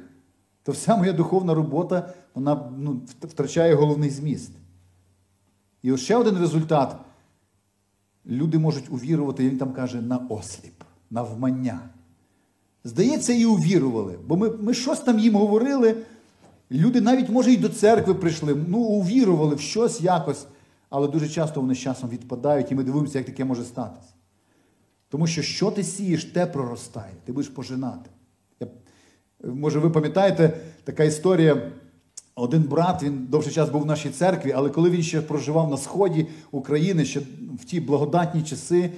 то 0.63 0.71
вся 0.71 0.95
моя 0.95 1.13
духовна 1.13 1.53
робота 1.53 2.13
вона 2.35 2.71
ну, 2.77 3.01
втрачає 3.21 3.75
головний 3.75 4.09
зміст. 4.09 4.51
І 5.81 5.91
ось 5.91 6.01
ще 6.01 6.15
один 6.15 6.37
результат. 6.37 6.95
Люди 8.25 8.59
можуть 8.59 8.89
увірувати, 8.89 9.49
він 9.49 9.57
там 9.57 9.73
каже, 9.73 10.01
на 10.01 10.17
осліп, 10.17 10.83
на 11.09 11.23
вмання. 11.23 11.79
Здається, 12.83 13.33
і 13.33 13.45
увірували. 13.45 14.19
Бо 14.27 14.37
ми 14.37 14.49
ми 14.49 14.73
щось 14.73 14.99
там 14.99 15.19
їм 15.19 15.35
говорили. 15.35 15.95
Люди 16.71 17.01
навіть, 17.01 17.29
може, 17.29 17.51
і 17.51 17.57
до 17.57 17.69
церкви 17.69 18.13
прийшли, 18.13 18.55
ну, 18.67 18.79
увірували 18.79 19.55
в 19.55 19.59
щось 19.59 20.01
якось, 20.01 20.45
але 20.89 21.07
дуже 21.07 21.29
часто 21.29 21.61
вони 21.61 21.75
з 21.75 21.79
часом 21.79 22.09
відпадають, 22.09 22.71
і 22.71 22.75
ми 22.75 22.83
дивимося, 22.83 23.17
як 23.17 23.27
таке 23.27 23.45
може 23.45 23.63
статися. 23.63 24.12
Тому 25.13 25.27
що 25.27 25.41
що 25.41 25.71
ти 25.71 25.83
сієш, 25.83 26.25
те 26.25 26.45
проростає, 26.45 27.13
ти 27.25 27.31
будеш 27.31 27.49
пожинати. 27.49 28.09
Я, 28.59 28.67
Може, 29.43 29.79
ви 29.79 29.89
пам'ятаєте 29.89 30.57
така 30.83 31.03
історія. 31.03 31.71
Один 32.35 32.63
брат, 32.63 33.03
він 33.03 33.27
довший 33.29 33.53
час 33.53 33.69
був 33.69 33.81
в 33.81 33.85
нашій 33.85 34.09
церкві, 34.09 34.51
але 34.55 34.69
коли 34.69 34.89
він 34.89 35.03
ще 35.03 35.21
проживав 35.21 35.69
на 35.69 35.77
сході 35.77 36.27
України, 36.51 37.05
ще 37.05 37.19
в 37.61 37.65
ті 37.65 37.79
благодатні 37.79 38.43
часи, 38.43 38.89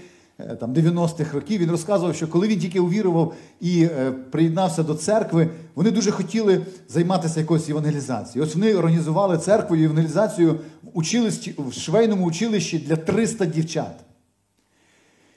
там 0.59 0.73
90-х 0.73 1.33
років, 1.33 1.61
він 1.61 1.71
розказував, 1.71 2.15
що 2.15 2.27
коли 2.27 2.47
він 2.47 2.59
тільки 2.59 2.79
увірував 2.79 3.33
і 3.61 3.83
е, 3.83 4.11
приєднався 4.11 4.83
до 4.83 4.95
церкви, 4.95 5.49
вони 5.75 5.91
дуже 5.91 6.11
хотіли 6.11 6.65
займатися 6.89 7.39
якоюсь 7.39 7.67
євангелізацією. 7.67 8.47
Ось 8.47 8.55
вони 8.55 8.75
організували 8.75 9.37
церкву 9.37 9.75
євангелізацію 9.75 10.53
в 10.83 10.89
училищі, 10.93 11.55
в 11.57 11.73
швейному 11.73 12.25
училищі 12.25 12.79
для 12.79 12.95
300 12.95 13.45
дівчат. 13.45 14.04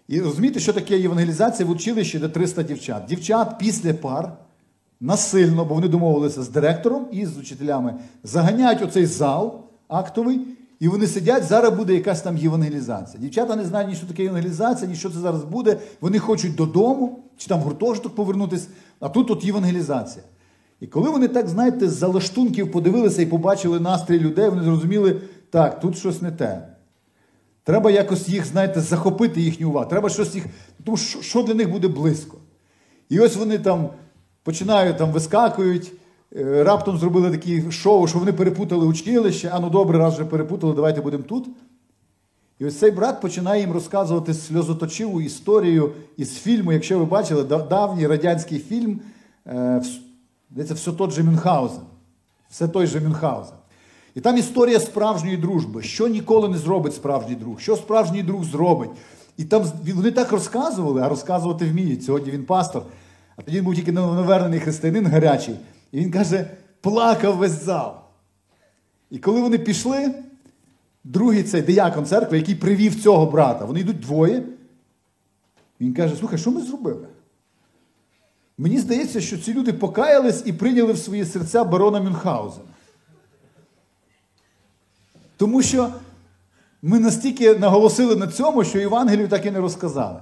І 0.08 0.20
розумієте, 0.20 0.60
що 0.60 0.72
таке 0.72 0.98
євангелізація 0.98 1.68
в 1.68 1.70
училищі 1.70 2.18
для 2.18 2.28
300 2.28 2.62
дівчат? 2.62 3.04
Дівчат 3.08 3.58
після 3.58 3.94
пар 3.94 4.32
насильно, 5.00 5.64
бо 5.64 5.74
вони 5.74 5.88
домовилися 5.88 6.42
з 6.42 6.48
директором 6.48 7.06
і 7.12 7.26
з 7.26 7.38
учителями, 7.38 7.94
заганяють 8.24 8.82
оцей 8.82 9.06
зал 9.06 9.60
актовий, 9.88 10.40
і 10.80 10.88
вони 10.88 11.06
сидять, 11.06 11.44
зараз 11.44 11.74
буде 11.74 11.94
якась 11.94 12.22
там 12.22 12.36
євангелізація. 12.36 13.22
Дівчата 13.22 13.56
не 13.56 13.64
знають, 13.64 13.90
ні 13.90 13.96
що 13.96 14.06
таке 14.06 14.22
євангелізація, 14.22 14.90
ні 14.90 14.96
що 14.96 15.10
це 15.10 15.18
зараз 15.18 15.44
буде. 15.44 15.76
Вони 16.00 16.18
хочуть 16.18 16.54
додому, 16.54 17.18
чи 17.36 17.48
там 17.48 17.60
в 17.60 17.62
гуртожиток 17.62 18.14
повернутися, 18.14 18.68
а 19.00 19.08
тут 19.08 19.30
от 19.30 19.44
євангелізація. 19.44 20.24
І 20.80 20.86
коли 20.86 21.10
вони 21.10 21.28
так, 21.28 21.48
знаєте, 21.48 21.88
з 21.88 21.92
залаштунків 21.92 22.72
подивилися 22.72 23.22
і 23.22 23.26
побачили 23.26 23.80
настрій 23.80 24.20
людей, 24.20 24.48
вони 24.48 24.62
зрозуміли, 24.62 25.20
так, 25.50 25.80
тут 25.80 25.98
щось 25.98 26.22
не 26.22 26.32
те. 26.32 26.68
Треба 27.68 27.90
якось 27.90 28.28
їх, 28.28 28.46
знаєте, 28.46 28.80
захопити 28.80 29.40
їхню 29.40 29.68
увагу. 29.68 29.90
Треба 29.90 30.08
щось 30.08 30.34
їх. 30.34 30.46
Тому 30.84 30.96
що, 30.96 31.22
що 31.22 31.42
для 31.42 31.54
них 31.54 31.70
буде 31.70 31.88
близько. 31.88 32.36
І 33.08 33.20
ось 33.20 33.36
вони 33.36 33.58
там 33.58 33.88
починають 34.42 34.98
там 34.98 35.12
вискакують, 35.12 35.92
е, 36.36 36.64
раптом 36.64 36.98
зробили 36.98 37.30
такі 37.30 37.70
шоу, 37.70 38.06
що 38.06 38.18
вони 38.18 38.32
перепутали 38.32 38.86
училище, 38.86 39.50
а 39.52 39.60
ну 39.60 39.70
добре, 39.70 39.98
раз 39.98 40.14
вже 40.14 40.24
перепутали, 40.24 40.74
давайте 40.74 41.00
будемо 41.00 41.22
тут. 41.22 41.48
І 42.58 42.66
ось 42.66 42.78
цей 42.78 42.90
брат 42.90 43.20
починає 43.20 43.60
їм 43.60 43.72
розказувати 43.72 44.34
сльозоточиву 44.34 45.20
історію 45.20 45.92
із 46.16 46.38
фільму, 46.38 46.72
якщо 46.72 46.98
ви 46.98 47.04
бачили, 47.04 47.44
давній 47.44 48.06
радянський 48.06 48.58
фільм, 48.58 49.00
е, 49.46 49.82
здається, 50.50 50.74
все 50.74 50.92
той 50.92 51.10
же 51.10 51.22
Мюнхгаузен. 51.22 51.82
Все 52.50 52.68
той 52.68 52.86
же 52.86 53.00
Мюнхгаузен. 53.00 53.57
І 54.18 54.20
там 54.20 54.36
історія 54.36 54.80
справжньої 54.80 55.36
дружби, 55.36 55.82
що 55.82 56.08
ніколи 56.08 56.48
не 56.48 56.58
зробить 56.58 56.94
справжній 56.94 57.34
друг, 57.34 57.60
що 57.60 57.76
справжній 57.76 58.22
друг 58.22 58.44
зробить. 58.44 58.90
І 59.36 59.44
там 59.44 59.64
вони 59.94 60.10
так 60.10 60.32
розказували, 60.32 61.02
а 61.02 61.08
розказувати 61.08 61.64
вміють. 61.64 62.04
Сьогодні 62.04 62.30
він 62.30 62.44
пастор. 62.44 62.82
А 63.36 63.42
тоді 63.42 63.56
він 63.56 63.64
був 63.64 63.74
тільки 63.74 63.92
новонавернений 63.92 64.60
християнин 64.60 65.06
гарячий. 65.06 65.54
І 65.92 66.00
він 66.00 66.10
каже, 66.10 66.50
плакав 66.80 67.36
весь 67.36 67.64
зал. 67.64 67.94
І 69.10 69.18
коли 69.18 69.40
вони 69.40 69.58
пішли, 69.58 70.14
другий 71.04 71.42
цей 71.42 71.62
диякон 71.62 72.06
церкви, 72.06 72.38
який 72.38 72.54
привів 72.54 73.02
цього 73.02 73.26
брата, 73.26 73.64
вони 73.64 73.80
йдуть 73.80 74.00
двоє. 74.00 74.42
Він 75.80 75.94
каже: 75.94 76.16
слухай, 76.16 76.38
що 76.38 76.50
ми 76.50 76.60
зробили? 76.60 77.06
Мені 78.58 78.78
здається, 78.78 79.20
що 79.20 79.38
ці 79.38 79.54
люди 79.54 79.72
покаялись 79.72 80.42
і 80.46 80.52
прийняли 80.52 80.92
в 80.92 80.98
свої 80.98 81.24
серця 81.24 81.64
барона 81.64 82.00
Мюнхгаузена. 82.00 82.64
Тому 85.38 85.62
що 85.62 85.88
ми 86.82 86.98
настільки 86.98 87.54
наголосили 87.54 88.16
на 88.16 88.26
цьому, 88.26 88.64
що 88.64 88.78
Євангелію 88.78 89.28
так 89.28 89.46
і 89.46 89.50
не 89.50 89.60
розказали. 89.60 90.20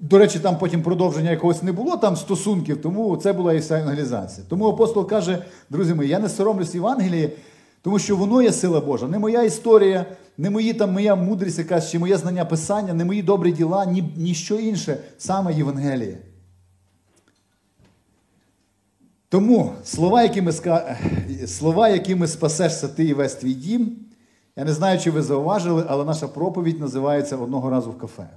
До 0.00 0.18
речі, 0.18 0.38
там 0.38 0.58
потім 0.58 0.82
продовження 0.82 1.30
якогось 1.30 1.62
не 1.62 1.72
було 1.72 1.96
там 1.96 2.16
стосунків, 2.16 2.82
тому 2.82 3.16
це 3.16 3.32
була 3.32 3.52
і 3.52 3.58
вся 3.58 3.78
евангелізація. 3.78 4.46
Тому 4.48 4.68
апостол 4.68 5.08
каже, 5.08 5.44
друзі 5.70 5.94
мої, 5.94 6.08
я 6.08 6.18
не 6.18 6.28
соромлюсь 6.28 6.74
Євангелії, 6.74 7.30
тому 7.82 7.98
що 7.98 8.16
воно 8.16 8.42
є 8.42 8.52
сила 8.52 8.80
Божа. 8.80 9.08
Не 9.08 9.18
моя 9.18 9.42
історія, 9.42 10.06
не 10.38 10.50
мої 10.50 10.72
там 10.72 10.92
моя 10.92 11.14
мудрість, 11.14 11.58
якась 11.58 11.90
чи 11.90 11.98
моє 11.98 12.16
знання 12.16 12.44
писання, 12.44 12.94
не 12.94 13.04
мої 13.04 13.22
добрі 13.22 13.52
діла, 13.52 13.86
ні, 13.86 14.04
ні 14.16 14.36
інше, 14.50 14.98
саме 15.18 15.54
Євангеліє. 15.54 16.18
Тому 19.28 19.72
слова, 19.84 20.22
якими 20.22 20.52
слова, 21.46 21.88
якими 21.88 22.26
спасешся 22.26 22.88
ти 22.88 23.04
і 23.04 23.14
весь 23.14 23.34
твій 23.34 23.54
дім, 23.54 23.96
я 24.56 24.64
не 24.64 24.72
знаю, 24.72 25.00
чи 25.00 25.10
ви 25.10 25.22
зауважили, 25.22 25.84
але 25.88 26.04
наша 26.04 26.28
проповідь 26.28 26.80
називається 26.80 27.36
одного 27.36 27.70
разу 27.70 27.90
в 27.90 27.98
кафе. 27.98 28.28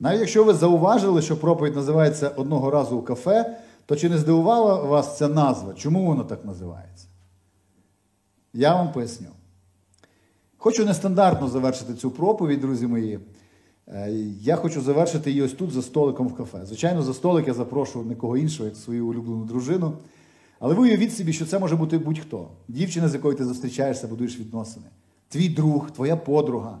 Навіть 0.00 0.20
якщо 0.20 0.44
ви 0.44 0.54
зауважили, 0.54 1.22
що 1.22 1.40
проповідь 1.40 1.76
називається 1.76 2.28
одного 2.28 2.70
разу 2.70 2.96
у 2.96 3.02
кафе, 3.02 3.58
то 3.86 3.96
чи 3.96 4.08
не 4.08 4.18
здивувала 4.18 4.74
вас 4.74 5.18
ця 5.18 5.28
назва? 5.28 5.74
Чому 5.74 6.06
воно 6.06 6.24
так 6.24 6.44
називається? 6.44 7.06
Я 8.52 8.74
вам 8.74 8.92
поясню. 8.92 9.28
Хочу 10.56 10.84
нестандартно 10.84 11.48
завершити 11.48 11.94
цю 11.94 12.10
проповідь, 12.10 12.60
друзі 12.60 12.86
мої. 12.86 13.20
Е, 13.94 14.10
я 14.40 14.56
хочу 14.56 14.80
завершити 14.80 15.30
її 15.30 15.42
ось 15.42 15.52
тут 15.52 15.70
за 15.70 15.82
столиком 15.82 16.28
в 16.28 16.34
кафе. 16.34 16.66
Звичайно, 16.66 17.02
за 17.02 17.14
столик 17.14 17.48
я 17.48 17.54
запрошую 17.54 18.04
нікого 18.04 18.36
іншого, 18.36 18.68
як 18.68 18.76
свою 18.76 19.06
улюблену 19.06 19.44
дружину. 19.44 19.92
Але 20.60 20.74
ви 20.74 20.82
уявіть 20.82 21.16
собі, 21.16 21.32
що 21.32 21.46
це 21.46 21.58
може 21.58 21.76
бути 21.76 21.98
будь-хто. 21.98 22.48
Дівчина, 22.68 23.08
з 23.08 23.14
якою 23.14 23.36
ти 23.36 23.44
зустрічаєшся, 23.44 24.08
будуєш 24.08 24.38
відносини. 24.38 24.86
Твій 25.28 25.48
друг, 25.48 25.90
твоя 25.90 26.16
подруга. 26.16 26.78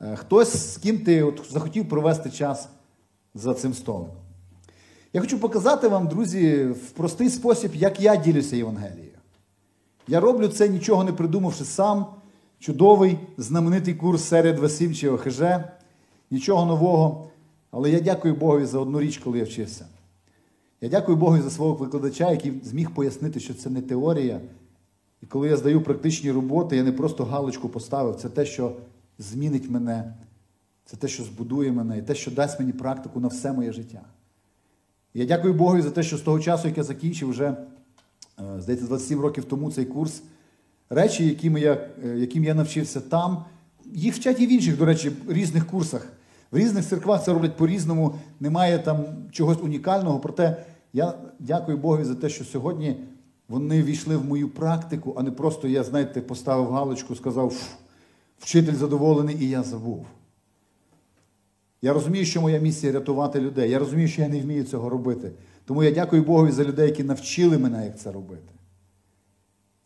Е, 0.00 0.16
хтось, 0.16 0.72
з 0.72 0.76
ким 0.76 0.98
ти 0.98 1.22
от 1.22 1.42
захотів 1.50 1.88
провести 1.88 2.30
час 2.30 2.68
за 3.34 3.54
цим 3.54 3.74
столиком. 3.74 4.14
Я 5.12 5.20
хочу 5.20 5.38
показати 5.38 5.88
вам, 5.88 6.08
друзі, 6.08 6.64
в 6.64 6.90
простий 6.90 7.30
спосіб, 7.30 7.74
як 7.74 8.00
я 8.00 8.16
ділюся 8.16 8.56
Євангелією. 8.56 9.18
Я 10.08 10.20
роблю 10.20 10.48
це, 10.48 10.68
нічого 10.68 11.04
не 11.04 11.12
придумавши 11.12 11.64
сам. 11.64 12.06
Чудовий, 12.58 13.18
знаменитий 13.36 13.94
курс 13.94 14.32
2.7 14.32 14.94
чи 14.94 15.08
ОХЖ. 15.08 15.42
Нічого 16.30 16.66
нового. 16.66 17.28
Але 17.70 17.90
я 17.90 18.00
дякую 18.00 18.34
Богові 18.34 18.64
за 18.64 18.78
одну 18.78 19.00
річ, 19.00 19.18
коли 19.18 19.38
я 19.38 19.44
вчився. 19.44 19.86
Я 20.80 20.88
дякую 20.88 21.16
Богу 21.18 21.42
за 21.42 21.50
свого 21.50 21.74
викладача, 21.74 22.30
який 22.30 22.52
зміг 22.64 22.90
пояснити, 22.90 23.40
що 23.40 23.54
це 23.54 23.70
не 23.70 23.82
теорія. 23.82 24.40
І 25.22 25.26
коли 25.26 25.48
я 25.48 25.56
здаю 25.56 25.80
практичні 25.80 26.30
роботи, 26.30 26.76
я 26.76 26.82
не 26.82 26.92
просто 26.92 27.24
галочку 27.24 27.68
поставив, 27.68 28.16
це 28.16 28.28
те, 28.28 28.46
що 28.46 28.76
змінить 29.18 29.70
мене, 29.70 30.14
це 30.84 30.96
те, 30.96 31.08
що 31.08 31.24
збудує 31.24 31.72
мене, 31.72 31.98
і 31.98 32.02
те, 32.02 32.14
що 32.14 32.30
дасть 32.30 32.60
мені 32.60 32.72
практику 32.72 33.20
на 33.20 33.28
все 33.28 33.52
моє 33.52 33.72
життя. 33.72 34.00
Я 35.14 35.26
дякую 35.26 35.54
Богу 35.54 35.82
за 35.82 35.90
те, 35.90 36.02
що 36.02 36.16
з 36.16 36.20
того 36.20 36.40
часу, 36.40 36.68
як 36.68 36.76
я 36.76 36.82
закінчив 36.82 37.28
вже, 37.28 37.46
е, 37.46 38.60
здається, 38.60 38.86
27 38.86 39.20
років 39.20 39.44
тому 39.44 39.72
цей 39.72 39.84
курс, 39.84 40.22
речі, 40.90 41.26
яким 41.26 41.58
я, 41.58 41.88
е, 42.04 42.18
яким 42.18 42.44
я 42.44 42.54
навчився 42.54 43.00
там, 43.00 43.44
їх 43.92 44.14
вчать 44.14 44.40
і 44.40 44.46
в 44.46 44.52
інших, 44.52 44.78
до 44.78 44.84
речі, 44.84 45.12
різних 45.28 45.66
курсах. 45.66 46.17
В 46.50 46.56
різних 46.56 46.86
церквах 46.86 47.24
це 47.24 47.32
роблять 47.32 47.56
по-різному, 47.56 48.14
немає 48.40 48.78
там 48.78 49.04
чогось 49.32 49.58
унікального. 49.62 50.18
Проте 50.18 50.64
я 50.92 51.14
дякую 51.38 51.78
Богу 51.78 52.04
за 52.04 52.14
те, 52.14 52.28
що 52.28 52.44
сьогодні 52.44 52.96
вони 53.48 53.82
війшли 53.82 54.16
в 54.16 54.24
мою 54.24 54.48
практику, 54.48 55.14
а 55.18 55.22
не 55.22 55.30
просто 55.30 55.68
я, 55.68 55.84
знаєте, 55.84 56.20
поставив 56.20 56.70
галочку, 56.70 57.14
сказав, 57.14 57.54
вчитель 58.38 58.74
задоволений, 58.74 59.36
і 59.40 59.48
я 59.48 59.62
забув. 59.62 60.06
Я 61.82 61.92
розумію, 61.92 62.24
що 62.24 62.40
моя 62.40 62.58
місія 62.58 62.92
рятувати 62.92 63.40
людей. 63.40 63.70
Я 63.70 63.78
розумію, 63.78 64.08
що 64.08 64.22
я 64.22 64.28
не 64.28 64.40
вмію 64.40 64.64
цього 64.64 64.88
робити. 64.88 65.32
Тому 65.64 65.82
я 65.82 65.90
дякую 65.90 66.22
Богу 66.22 66.50
за 66.50 66.64
людей, 66.64 66.86
які 66.86 67.04
навчили 67.04 67.58
мене, 67.58 67.84
як 67.84 67.98
це 67.98 68.12
робити. 68.12 68.52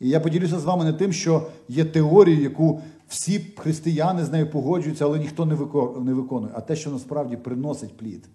І 0.01 0.09
я 0.09 0.21
поділюся 0.21 0.59
з 0.59 0.65
вами 0.65 0.85
не 0.85 0.93
тим, 0.93 1.13
що 1.13 1.47
є 1.69 1.85
теорією, 1.85 2.43
яку 2.43 2.83
всі 3.13 3.39
християни 3.57 4.25
з 4.25 4.31
нею 4.31 4.51
погоджуються, 4.51 5.05
але 5.05 5.19
ніхто 5.19 5.47
не 5.47 6.15
виконує, 6.15 6.53
а 6.55 6.61
те, 6.61 6.77
що 6.77 6.91
насправді 6.91 7.37
приносить 7.37 7.97
плід. 7.97 8.29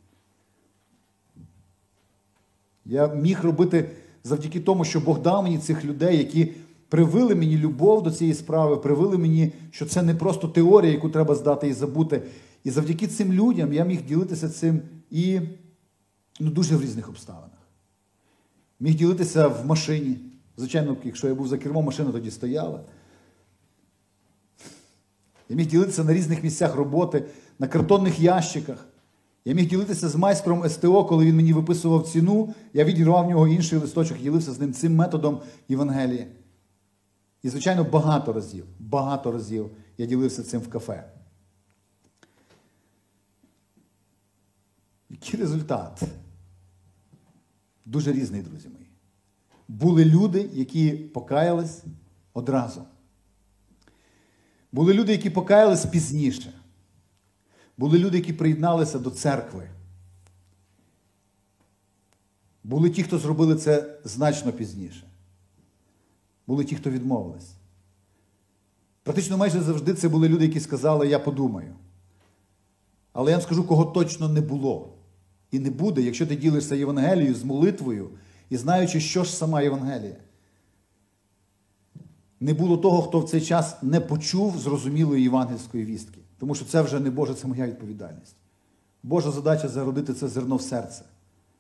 Я 2.86 3.08
міг 3.08 3.44
робити 3.44 3.90
завдяки 4.24 4.60
тому, 4.60 4.86
що 4.86 5.00
Бог 5.00 5.22
дав 5.22 5.44
мені 5.44 5.58
цих 5.58 5.86
людей, 5.86 6.18
які 6.18 6.52
привили 6.90 7.36
мені 7.36 7.58
любов 7.58 8.04
до 8.04 8.12
цієї 8.12 8.34
справи, 8.34 8.78
привили 8.78 9.18
мені, 9.18 9.52
що 9.72 9.86
це 9.86 10.04
не 10.04 10.16
просто 10.16 10.48
теорія, 10.48 10.92
яку 10.92 11.10
треба 11.10 11.36
здати 11.36 11.68
і 11.68 11.74
забути. 11.74 12.22
І 12.64 12.72
завдяки 12.72 13.08
цим 13.08 13.34
людям 13.34 13.74
я 13.74 13.86
міг 13.86 14.06
ділитися 14.06 14.50
цим 14.50 14.82
і 15.12 15.40
ну, 16.40 16.50
дуже 16.50 16.76
в 16.76 16.82
різних 16.82 17.10
обставинах. 17.10 17.68
Міг 18.80 18.96
ділитися 18.96 19.48
в 19.48 19.66
машині. 19.66 20.18
Звичайно, 20.58 20.98
якщо 21.04 21.28
я 21.28 21.36
був 21.36 21.48
за 21.48 21.58
кермом, 21.58 21.86
машина 21.86 22.12
тоді 22.12 22.32
стояла. 22.32 22.80
Я 25.50 25.56
міг 25.56 25.68
ділитися 25.68 26.04
на 26.04 26.14
різних 26.14 26.44
місцях 26.44 26.76
роботи, 26.76 27.26
на 27.60 27.68
картонних 27.68 28.20
ящиках. 28.20 28.88
Я 29.46 29.54
міг 29.54 29.70
ділитися 29.70 30.10
з 30.10 30.16
майстром 30.16 30.70
СТО, 30.70 31.06
коли 31.06 31.26
він 31.26 31.36
мені 31.36 31.54
виписував 31.54 32.08
ціну, 32.08 32.54
я 32.74 32.84
відірвав 32.84 33.26
в 33.26 33.30
нього 33.30 33.48
інший 33.48 33.80
листочок, 33.80 34.18
ділився 34.18 34.54
з 34.54 34.60
ним 34.60 34.74
цим 34.74 34.96
методом 34.96 35.42
Євангелії. 35.70 36.28
І, 37.44 37.50
звичайно, 37.50 37.84
багато 37.84 38.34
разів, 38.34 38.66
багато 38.80 39.32
разів 39.32 39.70
я 39.98 40.06
ділився 40.06 40.44
цим 40.44 40.62
в 40.62 40.70
кафе. 40.70 41.12
Який 45.10 45.40
результат? 45.40 46.02
Дуже 47.86 48.12
різний, 48.12 48.42
друзі 48.42 48.70
мої. 48.70 48.90
Були 49.68 50.06
люди, 50.06 50.50
які 50.54 50.92
покаялись 50.92 51.84
одразу. 52.34 52.82
Були 54.72 54.94
люди, 54.94 55.12
які 55.12 55.30
покаялись 55.30 55.86
пізніше. 55.86 56.54
Були 57.78 58.00
люди, 58.00 58.18
які 58.18 58.34
приєдналися 58.34 59.00
до 59.00 59.10
церкви. 59.10 59.70
Були 62.64 62.90
ті, 62.90 63.04
хто 63.04 63.18
зробили 63.18 63.56
це 63.56 64.00
значно 64.04 64.54
пізніше. 64.54 65.04
Були 66.48 66.66
ті, 66.66 66.76
хто 66.76 66.90
відмовились. 66.90 67.52
Практично 69.04 69.38
майже 69.38 69.62
завжди 69.62 69.94
це 69.94 70.10
були 70.10 70.30
люди, 70.30 70.46
які 70.46 70.60
сказали, 70.60 71.08
я 71.08 71.20
подумаю. 71.20 71.76
Але 73.14 73.32
я 73.32 73.38
вам 73.38 73.46
скажу, 73.46 73.64
кого 73.64 73.86
точно 73.86 74.30
не 74.30 74.42
було. 74.42 74.94
І 75.52 75.60
не 75.60 75.70
буде, 75.70 76.02
якщо 76.02 76.28
ти 76.28 76.36
ділишся 76.36 76.76
Євангелією 76.76 77.36
з 77.36 77.44
молитвою 77.44 78.10
і 78.50 78.58
знаючи, 78.58 79.00
що 79.00 79.24
ж 79.24 79.36
сама 79.36 79.62
Євангелія. 79.62 80.16
Не 82.40 82.54
було 82.54 82.78
того, 82.78 83.02
хто 83.02 83.20
в 83.20 83.30
цей 83.30 83.42
час 83.42 83.76
не 83.82 84.00
почув 84.00 84.58
зрозумілої 84.58 85.24
євангельської 85.24 85.86
вістки. 85.86 86.20
Тому 86.40 86.56
що 86.56 86.66
це 86.66 86.82
вже 86.82 87.00
не 87.00 87.10
Боже, 87.10 87.34
це 87.34 87.48
моя 87.48 87.68
відповідальність. 87.68 88.36
Божа 89.04 89.32
задача 89.32 89.68
зародити 89.68 90.14
це 90.14 90.28
зерно 90.28 90.56
в 90.56 90.62
серце. 90.62 91.04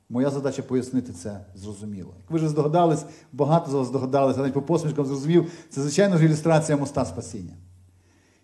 Моя 0.09 0.29
задача 0.29 0.61
пояснити 0.61 1.13
це 1.13 1.45
зрозуміло. 1.55 2.13
Як 2.17 2.31
ви 2.31 2.37
вже 2.37 2.49
здогадались, 2.49 3.05
багато 3.33 3.71
з 3.71 3.73
вас 3.73 3.87
здогадалися, 3.87 4.39
навіть 4.39 4.53
по 4.53 4.61
посмішкам 4.61 5.05
зрозумів, 5.05 5.51
це, 5.69 5.81
звичайно 5.81 6.17
ж, 6.17 6.25
ілюстрація 6.25 6.77
моста 6.77 7.05
спасіння. 7.05 7.53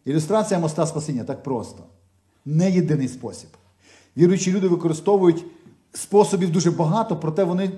Ілюстрація 0.05 0.59
моста 0.59 0.85
спасіння 0.85 1.23
так 1.23 1.43
просто. 1.43 1.83
Не 2.45 2.71
єдиний 2.71 3.07
спосіб. 3.07 3.49
Віруючі 4.17 4.51
люди 4.51 4.67
використовують 4.67 5.45
способів 5.93 6.51
дуже 6.51 6.71
багато, 6.71 7.15
проте 7.15 7.43
вони 7.43 7.71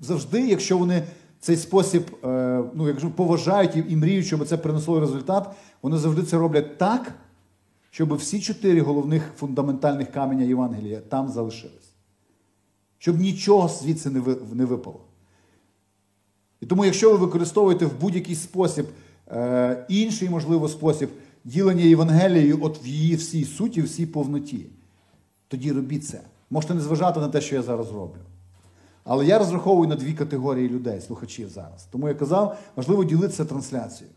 завжди, 0.00 0.48
якщо 0.48 0.78
вони 0.78 1.02
цей 1.40 1.56
спосіб 1.56 2.16
е, 2.24 2.64
ну, 2.74 2.88
якщо 2.88 3.10
поважають 3.10 3.76
і, 3.88 3.96
мріють, 3.96 4.26
щоб 4.26 4.46
це 4.46 4.56
принесло 4.56 5.00
результат, 5.00 5.50
вони 5.82 5.96
завжди 5.96 6.22
це 6.22 6.38
роблять 6.38 6.78
так, 6.78 7.14
щоб 7.90 8.14
всі 8.14 8.40
чотири 8.40 8.80
головних 8.80 9.32
фундаментальних 9.36 10.10
каменя 10.10 10.44
Євангелія 10.44 11.00
там 11.00 11.28
залишились. 11.28 11.92
Щоб 12.98 13.20
нічого 13.20 13.68
звідси 13.68 14.10
не 14.52 14.64
випало. 14.64 15.00
І 16.60 16.66
тому, 16.66 16.84
якщо 16.84 17.10
ви 17.10 17.16
використовуєте 17.16 17.86
в 17.86 18.00
будь-який 18.00 18.34
спосіб, 18.34 18.86
е, 19.28 19.86
інший, 19.88 20.30
можливо, 20.30 20.68
спосіб 20.68 21.10
ділення 21.44 21.84
Євангелією 21.84 22.58
от 22.62 22.84
в 22.84 22.86
її 22.86 23.16
всій 23.16 23.44
суті, 23.44 23.82
всій 23.82 24.06
повноті, 24.06 24.66
тоді 25.48 25.72
робіть 25.72 26.06
це. 26.06 26.20
Можете 26.50 26.74
не 26.74 26.80
зважати 26.80 27.20
на 27.20 27.28
те, 27.28 27.40
що 27.40 27.54
я 27.54 27.62
зараз 27.62 27.92
роблю. 27.92 28.20
Але 29.10 29.26
я 29.26 29.38
розраховую 29.38 29.88
на 29.88 29.96
дві 29.96 30.12
категорії 30.12 30.68
людей, 30.68 31.00
слухачів 31.00 31.48
зараз. 31.48 31.86
Тому 31.90 32.08
я 32.08 32.14
казав, 32.14 32.56
важливо 32.76 33.04
ділитися 33.04 33.44
трансляцією. 33.44 34.14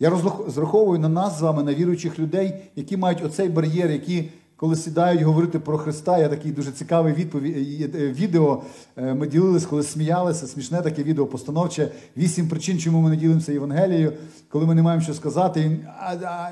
Я 0.00 0.10
розраховую 0.10 0.98
на 1.00 1.08
нас 1.08 1.38
з 1.38 1.40
вами, 1.40 1.62
на 1.62 1.74
віруючих 1.74 2.18
людей, 2.18 2.54
які 2.76 2.96
мають 2.96 3.24
оцей 3.24 3.48
бар'єр, 3.48 3.90
які, 3.90 4.28
коли 4.56 4.76
сідають 4.76 5.22
говорити 5.22 5.58
про 5.58 5.78
Христа, 5.78 6.18
я 6.18 6.28
такий 6.28 6.52
дуже 6.52 6.72
цікавий 6.72 7.12
відповідь, 7.12 7.94
е, 7.94 8.08
відео. 8.08 8.62
е, 8.96 9.14
Ми 9.14 9.26
ділились, 9.26 9.66
коли 9.66 9.82
сміялися, 9.82 10.46
смішне 10.46 10.82
таке 10.82 11.02
відео 11.02 11.26
постановче. 11.26 11.90
Вісім 12.16 12.48
причин, 12.48 12.78
чому 12.78 13.00
ми 13.00 13.10
не 13.10 13.16
ділимося 13.16 13.52
Євангелією, 13.52 14.12
коли 14.48 14.66
ми 14.66 14.74
не 14.74 14.82
маємо 14.82 15.02
що 15.02 15.14
сказати. 15.14 15.86
А, 16.00 16.14
а, 16.14 16.50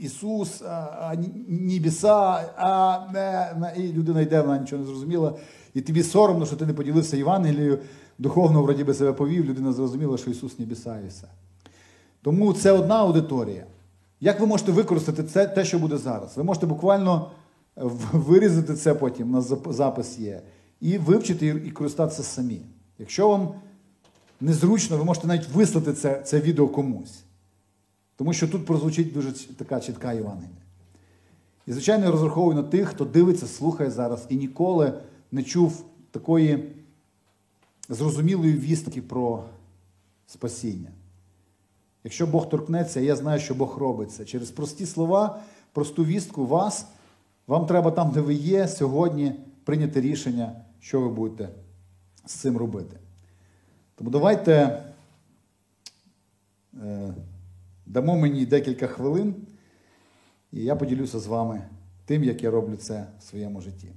Ісус, 0.00 0.62
а, 0.62 0.70
а, 0.70 1.14
небеса, 1.48 2.44
а, 2.56 2.98
не. 3.12 3.54
і 3.76 3.92
людина 3.92 4.20
йде, 4.20 4.40
вона 4.40 4.58
нічого 4.58 4.82
не 4.82 4.88
зрозуміла. 4.88 5.34
І 5.74 5.80
тобі 5.80 6.02
соромно, 6.02 6.46
що 6.46 6.56
ти 6.56 6.66
не 6.66 6.74
поділився 6.74 7.16
Євангелією, 7.16 7.78
духовно 8.18 8.62
вроді 8.62 8.84
би 8.84 8.94
себе 8.94 9.12
повів, 9.12 9.44
людина 9.44 9.72
зрозуміла, 9.72 10.18
що 10.18 10.30
Ісус 10.30 10.58
небеса 10.58 11.00
і 11.04 11.08
все. 11.08 11.26
Тому 12.22 12.52
це 12.52 12.72
одна 12.72 12.96
аудиторія. 12.96 13.66
Як 14.20 14.40
ви 14.40 14.46
можете 14.46 14.72
використати 14.72 15.24
це, 15.24 15.46
те, 15.46 15.64
що 15.64 15.78
буде 15.78 15.98
зараз? 15.98 16.36
Ви 16.36 16.44
можете 16.44 16.66
буквально 16.66 17.30
е, 17.76 17.82
вирізати 18.12 18.74
це 18.74 18.94
потім, 18.94 19.28
у 19.28 19.32
нас 19.32 19.52
запис 19.66 20.18
є, 20.18 20.42
і 20.80 20.98
вивчити 20.98 21.46
і 21.46 21.70
користатися 21.70 22.22
самі. 22.22 22.60
Якщо 22.98 23.28
вам 23.28 23.54
незручно, 24.40 24.96
ви 24.96 25.04
можете 25.04 25.26
навіть 25.26 25.48
вислати 25.48 25.92
це, 25.92 26.20
це 26.20 26.40
відео 26.40 26.68
комусь. 26.68 27.22
Тому 28.16 28.32
що 28.32 28.48
тут 28.48 28.66
прозвучить 28.66 29.12
дуже 29.12 29.32
така 29.56 29.80
чітка 29.80 30.12
Євангелія. 30.12 30.62
І, 31.66 31.72
звичайно, 31.72 32.04
я 32.04 32.10
розраховую 32.10 32.56
на 32.56 32.62
тих, 32.62 32.88
хто 32.88 33.04
дивиться, 33.04 33.46
слухає 33.46 33.90
зараз 33.90 34.26
і 34.28 34.36
ніколи 34.36 34.92
не 35.32 35.42
чув 35.42 35.84
такої 36.10 36.72
зрозумілої 37.88 38.52
вістки 38.52 39.02
про 39.02 39.44
спасіння. 40.26 40.90
Якщо 42.04 42.26
Бог 42.26 42.48
торкнеться, 42.48 43.00
я 43.00 43.16
знаю, 43.16 43.40
що 43.40 43.54
Бог 43.54 43.78
робить 43.78 44.12
це. 44.12 44.24
Через 44.24 44.50
прості 44.50 44.86
слова, 44.86 45.40
просту 45.72 46.04
вістку 46.04 46.46
вас, 46.46 46.86
вам 47.46 47.66
треба 47.66 47.90
там, 47.90 48.10
де 48.10 48.20
ви 48.20 48.34
є, 48.34 48.68
сьогодні 48.68 49.34
прийняти 49.64 50.00
рішення, 50.00 50.64
що 50.80 51.00
ви 51.00 51.08
будете 51.08 51.48
з 52.26 52.34
цим 52.34 52.56
робити. 52.56 52.96
Тому 53.94 54.10
давайте 54.10 54.82
е, 56.82 57.14
дамо 57.86 58.16
мені 58.16 58.46
декілька 58.46 58.86
хвилин, 58.86 59.34
і 60.52 60.64
я 60.64 60.76
поділюся 60.76 61.20
з 61.20 61.26
вами 61.26 61.62
тим, 62.04 62.24
як 62.24 62.42
я 62.42 62.50
роблю 62.50 62.76
це 62.76 63.06
в 63.18 63.22
своєму 63.22 63.60
житті. 63.60 63.88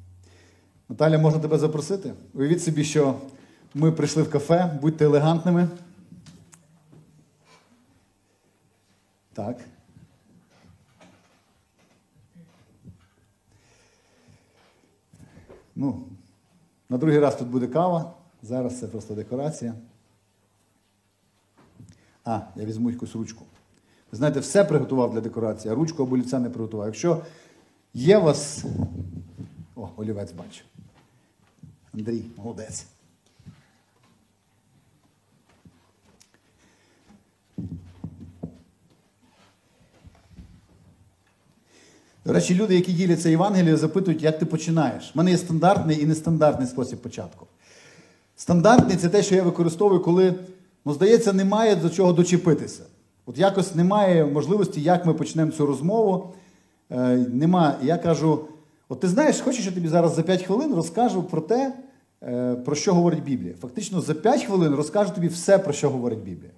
Наталя, 0.89 1.17
можна 1.17 1.39
тебе 1.39 1.57
запросити? 1.57 2.13
Уявіть 2.33 2.63
собі, 2.63 2.83
що 2.83 3.15
ми 3.73 3.91
прийшли 3.91 4.23
в 4.23 4.29
кафе, 4.29 4.79
будьте 4.81 5.05
елегантними. 5.05 5.67
Так. 9.33 9.59
Ну, 15.75 16.07
на 16.89 16.97
другий 16.97 17.19
раз 17.19 17.35
тут 17.35 17.47
буде 17.47 17.67
кава. 17.67 18.13
Зараз 18.41 18.79
це 18.79 18.87
просто 18.87 19.13
декорація. 19.13 19.73
А, 22.23 22.41
я 22.55 22.65
візьму 22.65 22.91
якусь 22.91 23.15
ручку. 23.15 23.45
Ви 24.11 24.17
знаєте, 24.17 24.39
все 24.39 24.63
приготував 24.63 25.13
для 25.13 25.21
декорації, 25.21 25.71
а 25.71 25.75
ручку 25.75 26.03
або 26.03 26.17
ліця 26.17 26.39
не 26.39 26.49
приготував. 26.49 26.85
Якщо 26.85 27.21
є 27.93 28.17
у 28.17 28.21
вас. 28.21 28.65
О, 29.75 29.89
олівець 29.97 30.31
бачу. 30.31 30.63
Андрій, 31.93 32.23
молодець. 32.37 32.85
До 42.25 42.33
речі, 42.33 42.55
люди, 42.55 42.75
які 42.75 42.93
діляться 42.93 43.29
Євангелією, 43.29 43.77
запитують, 43.77 44.23
як 44.23 44.39
ти 44.39 44.45
починаєш. 44.45 45.11
У 45.15 45.17
мене 45.17 45.31
є 45.31 45.37
стандартний 45.37 46.01
і 46.01 46.05
нестандартний 46.05 46.67
спосіб 46.67 46.99
початку. 46.99 47.47
Стандартний 48.35 48.97
це 48.97 49.09
те, 49.09 49.23
що 49.23 49.35
я 49.35 49.43
використовую, 49.43 50.01
коли, 50.01 50.35
ну, 50.85 50.93
здається, 50.93 51.33
немає 51.33 51.75
до 51.75 51.89
чого 51.89 52.13
дочепитися. 52.13 52.83
От 53.25 53.37
якось 53.37 53.75
немає 53.75 54.25
можливості, 54.25 54.81
як 54.81 55.05
ми 55.05 55.13
почнемо 55.13 55.51
цю 55.51 55.65
розмову. 55.65 56.33
Е, 56.91 57.17
нема. 57.17 57.75
Я 57.83 57.97
кажу: 57.97 58.47
от 58.89 58.99
ти 58.99 59.07
знаєш, 59.07 59.41
хочеш, 59.41 59.65
я 59.65 59.71
тобі 59.71 59.87
зараз 59.87 60.15
за 60.15 60.23
5 60.23 60.43
хвилин 60.43 60.75
розкажу 60.75 61.23
про 61.23 61.41
те, 61.41 61.73
е, 62.23 62.55
про 62.55 62.75
що 62.75 62.93
говорить 62.93 63.23
Біблія. 63.23 63.53
Фактично, 63.61 64.01
за 64.01 64.13
5 64.13 64.43
хвилин 64.43 64.75
розкажу 64.75 65.13
тобі 65.15 65.27
все, 65.27 65.57
про 65.57 65.73
що 65.73 65.89
говорить 65.89 66.23
Біблія. 66.23 66.51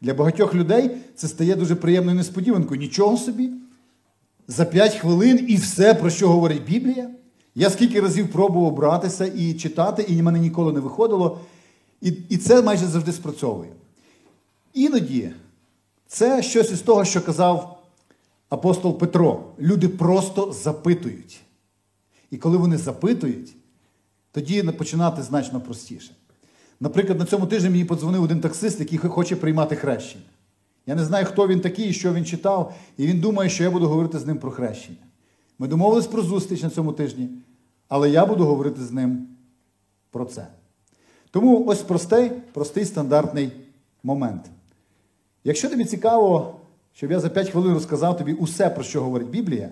Для 0.00 0.14
багатьох 0.14 0.54
людей 0.54 0.96
це 1.14 1.28
стає 1.28 1.54
дуже 1.54 1.74
приємною 1.74 2.16
несподіванкою. 2.16 2.80
Нічого 2.80 3.16
собі. 3.16 3.50
За 4.48 4.64
5 4.64 4.94
хвилин 4.94 5.46
і 5.48 5.56
все, 5.56 5.94
про 5.94 6.10
що 6.10 6.28
говорить 6.28 6.64
Біблія. 6.64 7.10
Я 7.54 7.70
скільки 7.70 8.00
разів 8.00 8.32
пробував 8.32 8.72
братися 8.72 9.26
і 9.26 9.54
читати, 9.54 10.04
і 10.08 10.22
мене 10.22 10.38
ніколи 10.38 10.72
не 10.72 10.80
виходило. 10.80 11.40
І, 12.00 12.12
І 12.28 12.36
це 12.36 12.62
майже 12.62 12.86
завжди 12.86 13.12
спрацьовує. 13.12 13.70
Іноді 14.74 15.30
це 16.06 16.42
щось 16.42 16.72
із 16.72 16.80
того, 16.80 17.04
що 17.04 17.22
казав 17.22 17.73
апостол 18.48 18.98
Петро. 18.98 19.44
Люди 19.58 19.88
просто 19.88 20.52
запитують. 20.52 21.40
І 22.30 22.36
коли 22.36 22.56
вони 22.56 22.76
запитують, 22.76 23.56
тоді 24.32 24.62
починати 24.62 25.22
значно 25.22 25.60
простіше. 25.60 26.14
Наприклад, 26.80 27.18
на 27.18 27.24
цьому 27.24 27.46
тижні 27.46 27.70
мені 27.70 27.84
подзвонив 27.84 28.22
один 28.22 28.40
таксист, 28.40 28.80
який 28.80 28.98
хоче 28.98 29.36
приймати 29.36 29.76
хрещення. 29.76 30.24
Я 30.86 30.94
не 30.94 31.04
знаю, 31.04 31.26
хто 31.26 31.48
він 31.48 31.60
такий, 31.60 31.92
що 31.92 32.12
він 32.12 32.24
читав, 32.24 32.74
і 32.96 33.06
він 33.06 33.20
думає, 33.20 33.50
що 33.50 33.64
я 33.64 33.70
буду 33.70 33.88
говорити 33.88 34.18
з 34.18 34.26
ним 34.26 34.38
про 34.38 34.50
хрещення. 34.50 34.98
Ми 35.58 35.68
домовились 35.68 36.06
про 36.06 36.22
зустріч 36.22 36.62
на 36.62 36.70
цьому 36.70 36.92
тижні, 36.92 37.28
але 37.88 38.10
я 38.10 38.26
буду 38.26 38.44
говорити 38.44 38.84
з 38.84 38.92
ним 38.92 39.28
про 40.10 40.24
це. 40.24 40.46
Тому 41.30 41.64
ось 41.66 41.82
простий, 41.82 42.30
простий 42.52 42.84
стандартний 42.84 43.52
момент. 44.02 44.50
Якщо 45.44 45.70
тобі 45.70 45.84
цікаво, 45.84 46.60
щоб 46.94 47.10
я 47.10 47.20
за 47.20 47.28
5 47.28 47.50
хвилин 47.50 47.74
розказав 47.74 48.16
тобі 48.16 48.32
усе, 48.32 48.70
про 48.70 48.84
що 48.84 49.02
говорить 49.02 49.28
Біблія, 49.28 49.70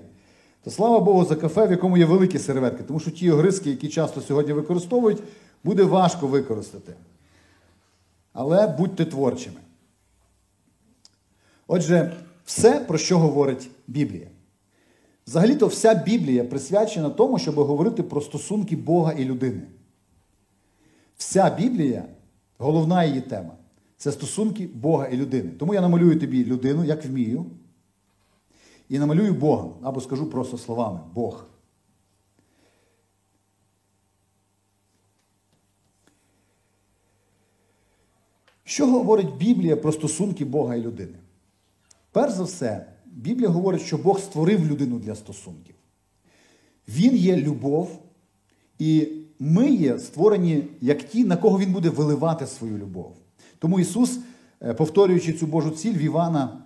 то 0.65 0.71
слава 0.71 1.01
Богу, 1.01 1.25
за 1.25 1.37
кафе, 1.37 1.67
в 1.67 1.71
якому 1.71 1.97
є 1.97 2.05
великі 2.05 2.39
серветки, 2.39 2.83
тому 2.83 3.01
що 3.01 3.11
ті 3.11 3.31
огризки, 3.31 3.71
які 3.71 3.89
часто 3.89 4.21
сьогодні 4.21 4.53
використовують, 4.53 5.23
буде 5.65 5.83
важко 5.83 6.27
використати. 6.27 6.95
Але 8.33 8.67
будьте 8.67 9.05
творчими. 9.05 9.57
Отже, 11.67 12.17
все, 12.45 12.81
про 12.81 12.99
що 12.99 13.19
говорить 13.19 13.71
Біблія. 13.87 14.27
Взагалі-то 15.27 15.67
вся 15.67 15.95
Біблія 15.95 16.45
присвячена 16.45 17.11
тому, 17.11 17.39
щоб 17.39 17.55
говорити 17.55 18.03
про 18.03 18.21
стосунки 18.21 18.77
Бога 18.77 19.13
і 19.13 19.25
людини. 19.25 19.63
Вся 21.17 21.51
Біблія, 21.51 22.05
головна 22.59 23.05
її 23.05 23.21
тема 23.21 23.53
це 24.03 24.13
стосунки 24.13 24.67
Бога 24.67 25.07
і 25.07 25.17
людини. 25.17 25.51
Тому 25.59 25.75
я 25.75 25.81
намалюю 25.81 26.21
тобі 26.21 26.45
людину, 26.45 26.85
як 26.85 27.05
вмію. 27.05 27.47
І 28.89 28.99
намалюю 28.99 29.35
Бога, 29.35 29.69
або 29.83 30.01
скажу 30.01 30.31
просто 30.31 30.59
словами 30.59 31.01
Бог. 31.15 31.47
Що 38.65 38.87
говорить 38.87 39.37
Біблія 39.37 39.77
про 39.77 39.93
стосунки 39.93 40.45
Бога 40.45 40.75
і 40.75 40.81
людини? 40.81 41.19
Перш 42.13 42.33
за 42.33 42.43
все, 42.43 42.87
Біблія 43.07 43.49
говорить, 43.49 43.83
що 43.83 43.99
Бог 43.99 44.21
створив 44.21 44.67
людину 44.67 44.99
для 44.99 45.15
стосунків. 45.15 45.75
Він 46.89 47.17
є 47.17 47.37
любов, 47.37 48.03
і 48.79 49.09
ми 49.39 49.71
є 49.71 49.99
створені 49.99 50.65
як 50.81 51.03
ті, 51.03 51.25
на 51.25 51.37
кого 51.37 51.59
Він 51.59 51.73
буде 51.73 51.91
виливати 51.91 52.47
свою 52.47 52.79
любов. 52.79 53.22
Тому 53.63 53.81
Ісус, 53.81 54.19
е, 54.63 54.75
повторюючи 54.75 55.33
цю 55.33 55.47
Божу 55.47 55.71
ціль 55.71 55.95
в 55.95 56.01
Івана 56.01 56.63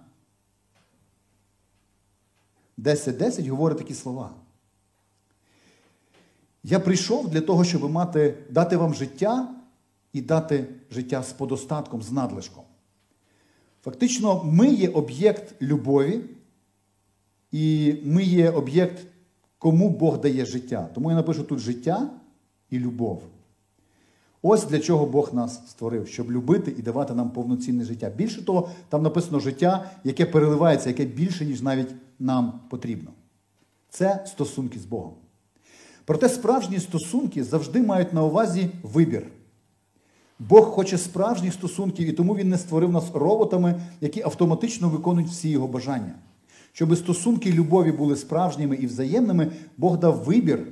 10.10, 2.79 3.17
10, 3.17 3.47
говорить 3.47 3.79
такі 3.79 3.95
слова. 3.95 4.31
Я 6.63 6.81
прийшов 6.81 7.29
для 7.31 7.41
того, 7.41 7.65
щоб 7.65 7.91
мати, 7.91 8.39
дати 8.51 8.77
вам 8.77 8.95
життя 8.95 9.55
і 10.13 10.21
дати 10.21 10.67
життя 10.91 11.23
з 11.23 11.33
подостатком, 11.33 12.03
з 12.03 12.13
надлишком. 12.13 12.65
Фактично, 13.85 14.45
ми 14.45 14.69
є 14.69 14.89
об'єкт 14.89 15.63
любові, 15.63 16.21
і 17.53 17.95
ми 18.05 18.25
є 18.25 18.51
об'єкт, 18.51 19.07
кому 19.59 19.91
Бог 19.91 20.21
дає 20.21 20.47
життя. 20.47 20.89
Тому 20.95 21.11
я 21.11 21.17
напишу 21.17 21.45
тут 21.45 21.59
життя 21.59 22.11
і 22.71 22.79
любов. 22.79 23.23
Ось 24.49 24.65
для 24.65 24.79
чого 24.79 25.07
Бог 25.07 25.35
нас 25.35 25.61
створив, 25.69 26.09
щоб 26.09 26.31
любити 26.31 26.75
і 26.79 26.83
давати 26.83 27.15
нам 27.15 27.31
повноцінне 27.31 27.85
життя. 27.85 28.11
Більше 28.17 28.45
того, 28.45 28.69
там 28.89 29.03
написано 29.03 29.41
життя, 29.41 29.91
яке 30.05 30.27
переливається, 30.27 30.89
яке 30.89 31.05
більше, 31.05 31.47
ніж 31.47 31.63
навіть 31.63 31.95
нам 32.19 32.61
потрібно. 32.71 33.11
Це 33.91 34.25
стосунки 34.27 34.79
з 34.79 34.85
Богом. 34.85 35.13
Проте 36.05 36.29
справжні 36.29 36.81
стосунки 36.81 37.45
завжди 37.45 37.83
мають 37.83 38.13
на 38.13 38.25
увазі 38.25 38.71
вибір. 38.83 39.27
Бог 40.39 40.65
хоче 40.65 40.99
справжніх 40.99 41.53
стосунків, 41.53 42.09
і 42.09 42.13
тому 42.13 42.37
Він 42.37 42.49
не 42.49 42.59
створив 42.59 42.93
нас 42.93 43.05
роботами, 43.15 43.81
які 44.01 44.23
автоматично 44.23 44.89
виконують 44.89 45.31
всі 45.31 45.49
його 45.49 45.69
бажання. 45.69 46.15
Щоб 46.73 46.97
стосунки 46.97 47.53
любові 47.53 47.93
були 47.93 48.17
справжніми 48.17 48.77
і 48.77 48.87
взаємними, 48.87 49.53
Бог 49.77 49.99
дав 49.99 50.25
вибір, 50.25 50.67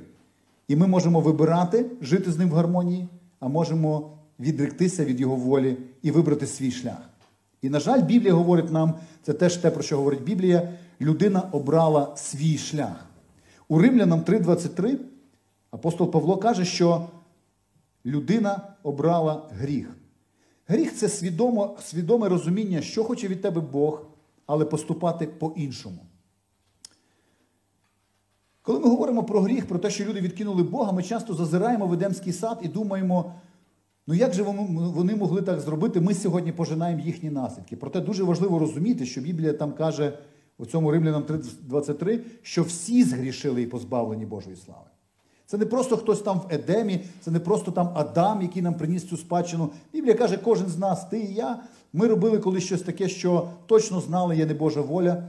і 0.67 0.75
ми 0.75 0.87
можемо 0.87 1.21
вибирати 1.21 1.85
жити 2.01 2.31
з 2.31 2.37
ним 2.37 2.49
в 2.49 2.53
гармонії, 2.53 3.07
а 3.45 3.47
можемо 3.47 4.17
відректися 4.39 5.05
від 5.05 5.19
Його 5.19 5.35
волі 5.35 5.77
і 6.01 6.11
вибрати 6.11 6.47
свій 6.47 6.71
шлях. 6.71 7.09
І, 7.61 7.69
на 7.69 7.79
жаль, 7.79 8.01
Біблія 8.01 8.33
говорить 8.33 8.71
нам, 8.71 8.93
це 9.23 9.33
теж 9.33 9.57
те, 9.57 9.71
про 9.71 9.83
що 9.83 9.97
говорить 9.97 10.23
Біблія, 10.23 10.69
людина 11.01 11.49
обрала 11.51 12.15
свій 12.15 12.57
шлях. 12.57 13.05
У 13.67 13.79
Римлянам 13.79 14.21
3:23 14.21 14.97
апостол 15.71 16.11
Павло 16.11 16.37
каже, 16.37 16.65
що 16.65 17.07
людина 18.05 18.61
обрала 18.83 19.49
гріх. 19.51 19.97
Гріх 20.67 20.95
це 20.95 21.09
свідомо, 21.09 21.77
свідоме 21.81 22.29
розуміння, 22.29 22.81
що 22.81 23.03
хоче 23.03 23.27
від 23.27 23.41
тебе 23.41 23.61
Бог, 23.61 24.05
але 24.45 24.65
поступати 24.65 25.27
по-іншому. 25.27 26.04
Коли 28.65 28.79
ми 28.79 28.89
говоримо 28.89 29.23
про 29.23 29.41
гріх, 29.41 29.67
про 29.67 29.79
те, 29.79 29.89
що 29.89 30.05
люди 30.05 30.21
відкинули 30.21 30.63
Бога, 30.63 30.91
ми 30.91 31.03
часто 31.03 31.33
зазираємо 31.33 31.87
в 31.87 31.93
Едемський 31.93 32.33
сад 32.33 32.59
і 32.61 32.67
думаємо, 32.67 33.31
ну 34.07 34.13
як 34.13 34.33
же 34.33 34.43
вони 34.43 35.15
могли 35.15 35.41
так 35.41 35.59
зробити? 35.59 36.01
Ми 36.01 36.13
сьогодні 36.13 36.51
пожинаємо 36.51 37.01
їхні 37.01 37.29
наслідки. 37.29 37.75
Проте 37.75 38.01
дуже 38.01 38.23
важливо 38.23 38.59
розуміти, 38.59 39.05
що 39.05 39.21
Біблія 39.21 39.53
там 39.53 39.73
каже 39.73 40.17
у 40.57 40.65
цьому 40.65 40.91
Римлянам 40.91 41.23
3.23, 41.23 42.19
що 42.41 42.63
всі 42.63 43.03
згрішили 43.03 43.61
і 43.61 43.67
позбавлені 43.67 44.25
Божої 44.25 44.55
слави. 44.55 44.89
Це 45.45 45.57
не 45.57 45.65
просто 45.65 45.97
хтось 45.97 46.21
там 46.21 46.39
в 46.39 46.53
Едемі, 46.53 47.05
це 47.21 47.31
не 47.31 47.39
просто 47.39 47.71
там 47.71 47.91
Адам, 47.95 48.41
який 48.41 48.61
нам 48.61 48.73
приніс 48.73 49.07
цю 49.07 49.17
спадщину. 49.17 49.69
Біблія 49.93 50.15
каже, 50.15 50.37
кожен 50.37 50.67
з 50.67 50.77
нас, 50.77 51.05
ти 51.05 51.19
і 51.19 51.33
я, 51.33 51.59
ми 51.93 52.07
робили 52.07 52.37
колись 52.37 52.63
щось 52.63 52.81
таке, 52.81 53.09
що 53.09 53.47
точно 53.65 54.01
знали, 54.01 54.37
є 54.37 54.45
не 54.45 54.53
Божа 54.53 54.81
воля, 54.81 55.23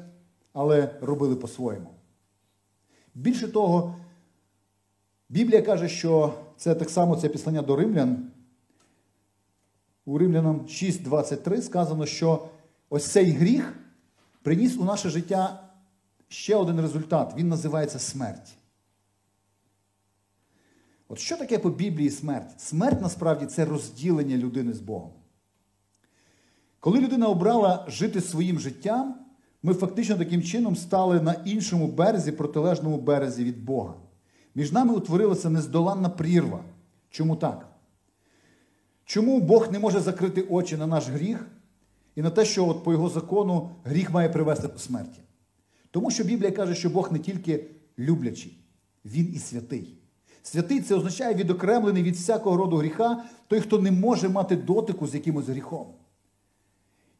але 0.52 0.90
робили 1.00 1.36
по-своєму. 1.36 1.95
Більше 3.16 3.48
того, 3.48 3.96
Біблія 5.28 5.62
каже, 5.62 5.88
що 5.88 6.34
це 6.56 6.74
так 6.74 6.90
само 6.90 7.16
це 7.16 7.28
післання 7.28 7.62
до 7.62 7.76
римлян. 7.76 8.30
У 10.04 10.18
Римлянам 10.18 10.60
6.23 10.60 11.62
сказано, 11.62 12.06
що 12.06 12.48
ось 12.88 13.06
цей 13.06 13.30
гріх 13.30 13.78
приніс 14.42 14.76
у 14.76 14.84
наше 14.84 15.10
життя 15.10 15.70
ще 16.28 16.56
один 16.56 16.80
результат. 16.80 17.34
Він 17.36 17.48
називається 17.48 17.98
смерть. 17.98 18.56
От 21.08 21.18
що 21.18 21.36
таке 21.36 21.58
по 21.58 21.70
Біблії 21.70 22.10
смерть? 22.10 22.60
Смерть 22.60 23.00
насправді 23.00 23.46
це 23.46 23.64
розділення 23.64 24.36
людини 24.36 24.72
з 24.72 24.80
Богом. 24.80 25.12
Коли 26.80 27.00
людина 27.00 27.26
обрала 27.26 27.84
жити 27.88 28.20
своїм 28.20 28.60
життям, 28.60 29.25
ми 29.66 29.74
фактично 29.74 30.16
таким 30.16 30.42
чином 30.42 30.76
стали 30.76 31.20
на 31.20 31.32
іншому 31.32 31.86
березі, 31.86 32.32
протилежному 32.32 32.98
березі 32.98 33.44
від 33.44 33.64
Бога. 33.64 33.94
Між 34.54 34.72
нами 34.72 34.94
утворилася 34.94 35.50
нездоланна 35.50 36.08
прірва. 36.08 36.60
Чому 37.10 37.36
так? 37.36 37.68
Чому 39.04 39.40
Бог 39.40 39.72
не 39.72 39.78
може 39.78 40.00
закрити 40.00 40.42
очі 40.42 40.76
на 40.76 40.86
наш 40.86 41.08
гріх 41.08 41.46
і 42.16 42.22
на 42.22 42.30
те, 42.30 42.44
що 42.44 42.68
от 42.68 42.84
по 42.84 42.92
його 42.92 43.08
закону 43.08 43.70
гріх 43.84 44.10
має 44.10 44.28
привести 44.28 44.68
до 44.68 44.78
смерті? 44.78 45.20
Тому 45.90 46.10
що 46.10 46.24
Біблія 46.24 46.52
каже, 46.52 46.74
що 46.74 46.90
Бог 46.90 47.12
не 47.12 47.18
тільки 47.18 47.64
люблячий, 47.98 48.58
Він 49.04 49.32
і 49.34 49.38
святий. 49.38 49.98
Святий 50.42 50.80
це 50.80 50.94
означає 50.94 51.34
відокремлений 51.34 52.02
від 52.02 52.14
всякого 52.14 52.56
роду 52.56 52.76
гріха, 52.76 53.24
той, 53.48 53.60
хто 53.60 53.78
не 53.78 53.90
може 53.90 54.28
мати 54.28 54.56
дотику 54.56 55.06
з 55.06 55.14
якимось 55.14 55.48
гріхом. 55.48 55.86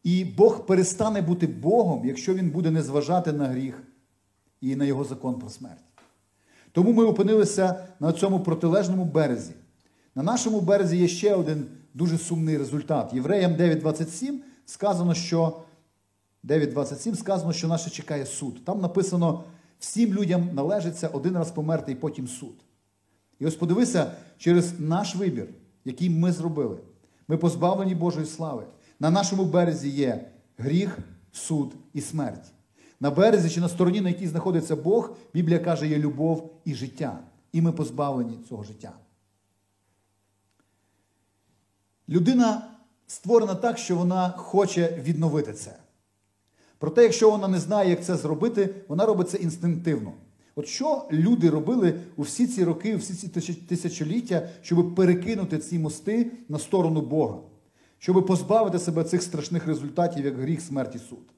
І 0.07 0.25
Бог 0.25 0.67
перестане 0.67 1.23
бути 1.23 1.47
Богом, 1.47 2.05
якщо 2.05 2.35
він 2.35 2.51
буде 2.51 2.71
не 2.71 2.83
зважати 2.83 3.33
на 3.33 3.47
гріх 3.47 3.83
і 4.61 4.77
на 4.77 4.85
його 4.85 5.05
закон 5.05 5.39
про 5.39 5.49
смерть. 5.49 5.85
Тому 6.73 6.93
ми 6.93 7.05
опинилися 7.05 7.87
на 8.01 8.13
цьому 8.13 8.41
протилежному 8.41 9.05
березі. 9.05 9.53
На 10.15 10.23
нашому 10.23 10.61
березі 10.61 10.97
є 10.97 11.09
ще 11.09 11.35
один 11.35 11.67
дуже 11.95 12.19
сумний 12.19 12.59
результат. 12.59 13.15
Євреям 13.15 13.53
9.27 13.53 14.35
сказано, 14.67 15.15
що 15.15 15.61
9.27 16.45 17.17
сказано, 17.17 17.53
що 17.53 17.69
нас 17.69 17.93
чекає 17.93 18.27
суд. 18.27 18.65
Там 18.65 18.81
написано: 18.81 19.45
всім 19.79 20.15
людям 20.15 20.49
належиться 20.53 21.09
один 21.09 21.35
раз 21.35 21.51
померти 21.51 21.93
і 21.93 21.95
потім 21.95 22.29
суд. 22.29 22.55
І 23.39 23.47
ось 23.47 23.57
подивися, 23.57 24.13
через 24.39 24.81
наш 24.81 25.17
вибір, 25.17 25.49
який 25.85 26.11
ми 26.11 26.33
зробили, 26.33 26.79
ми 27.29 27.37
позбавлені 27.37 27.95
Божої 27.95 28.27
слави. 28.27 28.67
На 29.01 29.11
нашому 29.11 29.45
березі 29.45 29.89
є 29.89 30.31
гріх, 30.59 30.99
суд 31.33 31.75
і 31.93 32.01
смерть. 32.01 32.53
На 33.01 33.11
березі 33.11 33.51
чи 33.51 33.61
на 33.61 33.69
стороні, 33.69 34.01
на 34.01 34.09
якій 34.09 34.29
знаходиться 34.29 34.77
Бог, 34.77 35.17
Біблія 35.35 35.59
каже, 35.59 35.89
є 35.89 35.99
любов 35.99 36.61
і 36.65 36.75
життя. 36.75 37.19
І 37.53 37.63
ми 37.63 37.73
позбавлені 37.73 38.39
цього 38.49 38.65
життя. 38.65 38.93
Людина 42.09 42.71
створена 43.07 43.55
так, 43.55 43.79
що 43.79 43.97
вона 43.97 44.31
хоче 44.31 45.03
відновити 45.03 45.53
це. 45.53 45.77
Проте, 46.79 47.03
якщо 47.03 47.31
вона 47.31 47.49
не 47.49 47.61
знає, 47.61 47.91
як 47.91 48.05
це 48.05 48.17
зробити, 48.17 48.75
вона 48.89 49.07
робить 49.07 49.31
це 49.31 49.37
інстинктивно. 49.37 50.13
От 50.55 50.67
що 50.67 51.09
люди 51.13 51.51
робили 51.51 52.01
у 52.17 52.23
всі 52.23 52.47
ці 52.47 52.65
роки, 52.65 52.95
у 52.95 52.99
всі 52.99 53.15
ці 53.15 53.55
тисячоліття, 53.55 54.49
щоб 54.63 54.95
перекинути 54.95 55.59
ці 55.59 55.79
мости 55.79 56.31
на 56.49 56.59
сторону 56.59 57.01
Бога, 57.01 57.39
щоб 57.99 58.27
позбавити 58.27 58.79
себе 58.79 59.05
цих 59.05 59.23
страшних 59.23 59.67
результатів, 59.67 60.25
як 60.25 60.37
гріх, 60.37 60.61
смерть 60.61 60.95
і 60.95 60.99
суд. 60.99 61.33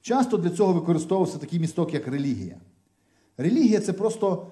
Часто 0.00 0.36
для 0.36 0.50
цього 0.50 0.72
використовувався 0.72 1.38
такий 1.38 1.60
місток, 1.60 1.94
як 1.94 2.08
релігія. 2.08 2.60
Релігія 3.36 3.80
це 3.80 3.92
просто 3.92 4.46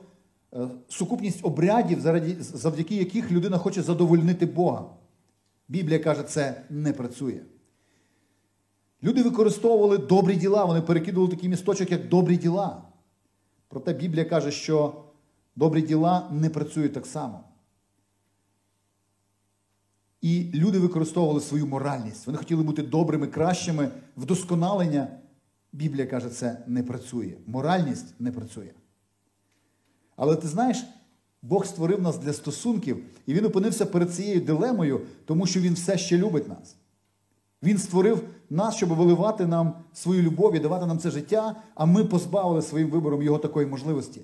е, 0.54 0.68
сукупність 0.88 1.38
обрядів, 1.42 2.00
завдяки 2.40 2.96
яких 2.96 3.32
людина 3.32 3.58
хоче 3.58 3.82
задовольнити 3.82 4.46
Бога. 4.46 4.84
Біблія 5.68 5.98
каже, 5.98 6.22
це 6.22 6.62
не 6.70 6.92
працює. 6.92 7.40
Люди 9.02 9.22
використовували 9.22 9.98
добрі 9.98 10.36
діла, 10.36 10.64
вони 10.64 10.80
перекидували 10.80 11.30
такий 11.30 11.48
місточок, 11.48 11.90
як 11.90 12.08
добрі 12.08 12.36
діла. 12.36 12.82
Проте 13.68 13.92
Біблія 13.92 14.24
каже, 14.24 14.50
що 14.50 15.04
добрі 15.56 15.82
діла 15.82 16.28
не 16.32 16.50
працюють 16.50 16.92
так 16.92 17.06
само. 17.06 17.44
І 20.24 20.50
люди 20.54 20.78
використовували 20.78 21.40
свою 21.40 21.66
моральність. 21.66 22.26
Вони 22.26 22.38
хотіли 22.38 22.62
бути 22.62 22.82
добрими, 22.82 23.26
кращими, 23.26 23.88
вдосконалення. 24.16 25.08
Біблія 25.72 26.06
каже, 26.06 26.28
це 26.28 26.64
не 26.66 26.82
працює. 26.82 27.32
Моральність 27.46 28.14
не 28.20 28.32
працює. 28.32 28.70
Але 30.16 30.36
ти 30.36 30.48
знаєш, 30.48 30.84
Бог 31.42 31.66
створив 31.66 32.02
нас 32.02 32.18
для 32.18 32.32
стосунків, 32.32 33.04
і 33.26 33.34
Він 33.34 33.44
опинився 33.44 33.86
перед 33.86 34.14
цією 34.14 34.40
дилемою, 34.40 35.00
тому 35.24 35.46
що 35.46 35.60
Він 35.60 35.74
все 35.74 35.98
ще 35.98 36.18
любить 36.18 36.48
нас. 36.48 36.76
Він 37.62 37.78
створив 37.78 38.28
нас, 38.50 38.74
щоб 38.76 38.88
виливати 38.88 39.46
нам 39.46 39.74
свою 39.92 40.22
любов 40.22 40.54
і 40.54 40.58
давати 40.58 40.86
нам 40.86 40.98
це 40.98 41.10
життя, 41.10 41.56
а 41.74 41.84
ми 41.84 42.04
позбавили 42.04 42.62
своїм 42.62 42.90
вибором 42.90 43.22
його 43.22 43.38
такої 43.38 43.66
можливості. 43.66 44.20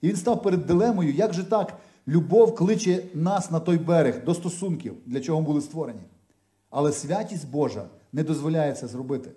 І 0.00 0.08
він 0.08 0.16
став 0.16 0.42
перед 0.42 0.66
дилемою, 0.66 1.12
як 1.12 1.32
же 1.32 1.44
так 1.44 1.78
любов 2.06 2.54
кличе 2.54 3.04
нас 3.14 3.50
на 3.50 3.60
той 3.60 3.78
берег 3.78 4.24
до 4.24 4.34
стосунків, 4.34 4.94
для 5.06 5.20
чого 5.20 5.40
ми 5.40 5.46
були 5.46 5.60
створені. 5.60 6.02
Але 6.70 6.92
святість 6.92 7.50
Божа 7.50 7.86
не 8.12 8.22
дозволяє 8.22 8.72
це 8.72 8.86
зробити. 8.86 9.30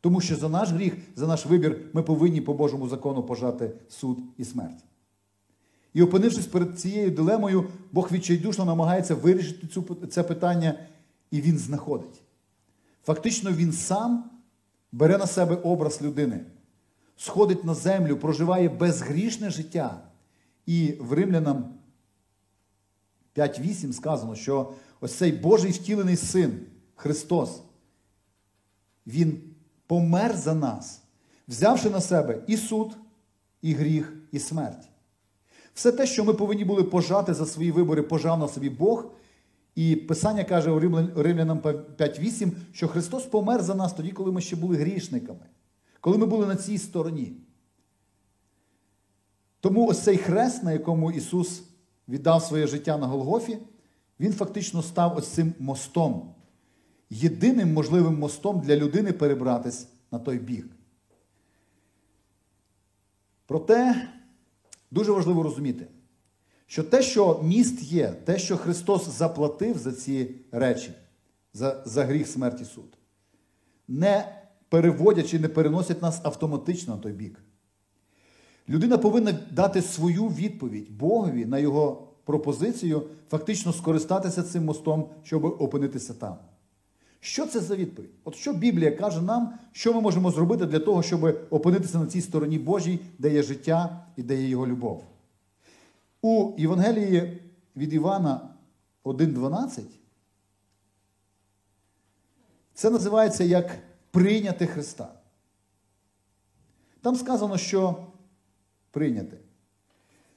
Тому 0.00 0.20
що 0.20 0.36
за 0.36 0.48
наш 0.48 0.70
гріх, 0.70 0.96
за 1.16 1.26
наш 1.26 1.46
вибір, 1.46 1.80
ми 1.92 2.02
повинні 2.02 2.40
по 2.40 2.54
Божому 2.54 2.88
закону 2.88 3.22
пожати 3.22 3.70
суд 3.88 4.18
і 4.38 4.44
смерть. 4.44 4.84
І 5.94 6.02
опинившись 6.02 6.46
перед 6.46 6.80
цією 6.80 7.10
дилемою, 7.10 7.68
Бог 7.92 8.12
відчайдушно 8.12 8.64
намагається 8.64 9.14
вирішити 9.14 9.82
це 10.06 10.22
питання, 10.22 10.74
і 11.30 11.40
він 11.40 11.58
знаходить. 11.58 12.22
Фактично, 13.04 13.52
він 13.52 13.72
сам 13.72 14.30
бере 14.92 15.18
на 15.18 15.26
себе 15.26 15.54
образ 15.54 16.02
людини, 16.02 16.40
сходить 17.16 17.64
на 17.64 17.74
землю, 17.74 18.16
проживає 18.16 18.68
безгрішне 18.68 19.50
життя. 19.50 20.00
І 20.66 20.94
в 21.00 21.12
Римлянам 21.12 21.74
5.8 23.36 23.92
сказано, 23.92 24.34
що 24.34 24.72
ось 25.00 25.14
цей 25.14 25.32
Божий 25.32 25.70
втілений 25.70 26.16
син 26.16 26.60
Христос, 26.94 27.62
Він 29.06 29.40
помер 29.86 30.36
за 30.36 30.54
нас, 30.54 31.02
взявши 31.48 31.90
на 31.90 32.00
себе 32.00 32.42
і 32.46 32.56
суд, 32.56 32.96
і 33.62 33.72
гріх, 33.72 34.16
і 34.32 34.38
смерть. 34.38 34.88
Все 35.74 35.92
те, 35.92 36.06
що 36.06 36.24
ми 36.24 36.34
повинні 36.34 36.64
були 36.64 36.84
пожати 36.84 37.34
за 37.34 37.46
свої 37.46 37.70
вибори, 37.70 38.02
пожав 38.02 38.38
на 38.38 38.48
собі 38.48 38.70
Бог. 38.70 39.10
І 39.74 39.96
Писання 39.96 40.44
каже 40.44 40.70
у 40.70 40.78
Римлянам 41.22 41.58
5.8, 41.60 42.50
що 42.72 42.88
Христос 42.88 43.24
помер 43.24 43.62
за 43.62 43.74
нас 43.74 43.92
тоді, 43.92 44.10
коли 44.10 44.32
ми 44.32 44.40
ще 44.40 44.56
були 44.56 44.76
грішниками, 44.76 45.46
коли 46.00 46.18
ми 46.18 46.26
були 46.26 46.46
на 46.46 46.56
цій 46.56 46.78
стороні. 46.78 47.32
Тому 49.60 49.86
ось 49.86 50.00
цей 50.00 50.16
хрест, 50.16 50.62
на 50.62 50.72
якому 50.72 51.12
Ісус 51.12 51.62
віддав 52.08 52.42
своє 52.42 52.66
життя 52.66 52.98
на 52.98 53.06
Голгофі, 53.06 53.58
Він 54.20 54.32
фактично 54.32 54.82
став 54.82 55.16
ось 55.16 55.28
цим 55.28 55.54
мостом, 55.58 56.34
єдиним 57.10 57.72
можливим 57.72 58.18
мостом 58.18 58.60
для 58.60 58.76
людини 58.76 59.12
перебратись 59.12 59.88
на 60.10 60.18
той 60.18 60.38
бік. 60.38 60.66
Проте 63.46 64.08
дуже 64.90 65.12
важливо 65.12 65.42
розуміти 65.42 65.88
що 66.72 66.82
те, 66.82 67.02
що 67.02 67.40
міст 67.42 67.82
є, 67.82 68.12
те, 68.24 68.38
що 68.38 68.56
Христос 68.56 69.08
заплатив 69.08 69.78
за 69.78 69.92
ці 69.92 70.34
речі, 70.52 70.92
за, 71.52 71.82
за 71.86 72.04
гріх 72.04 72.28
смерті 72.28 72.64
суд, 72.64 72.98
не 73.88 74.42
переводять 74.68 75.28
чи 75.28 75.38
не 75.38 75.48
переносять 75.48 76.02
нас 76.02 76.20
автоматично 76.24 76.94
на 76.96 77.02
той 77.02 77.12
бік. 77.12 77.38
Людина 78.72 78.98
повинна 78.98 79.32
дати 79.50 79.82
свою 79.82 80.28
відповідь 80.28 80.96
Богові 80.96 81.46
на 81.46 81.58
його 81.58 82.08
пропозицію, 82.24 83.02
фактично 83.30 83.72
скористатися 83.72 84.42
цим 84.42 84.64
мостом, 84.64 85.08
щоб 85.22 85.44
опинитися 85.44 86.14
там. 86.14 86.36
Що 87.20 87.46
це 87.46 87.60
за 87.60 87.76
відповідь? 87.76 88.10
От 88.24 88.34
що 88.34 88.52
Біблія 88.52 88.90
каже 88.90 89.22
нам, 89.22 89.54
що 89.72 89.94
ми 89.94 90.00
можемо 90.00 90.30
зробити 90.30 90.66
для 90.66 90.78
того, 90.78 91.02
щоб 91.02 91.46
опинитися 91.50 91.98
на 91.98 92.06
цій 92.06 92.20
стороні 92.20 92.58
Божій, 92.58 93.00
де 93.18 93.32
є 93.32 93.42
життя 93.42 94.06
і 94.16 94.22
де 94.22 94.42
є 94.42 94.48
його 94.48 94.66
любов? 94.66 95.04
У 96.22 96.52
Євангелії 96.58 97.42
від 97.76 97.92
Івана 97.92 98.48
1.12 99.04 99.80
це 102.74 102.90
називається 102.90 103.44
як 103.44 103.78
прийняти 104.10 104.66
Христа. 104.66 105.08
Там 107.02 107.16
сказано, 107.16 107.58
що 107.58 108.06
прийняти. 108.92 109.38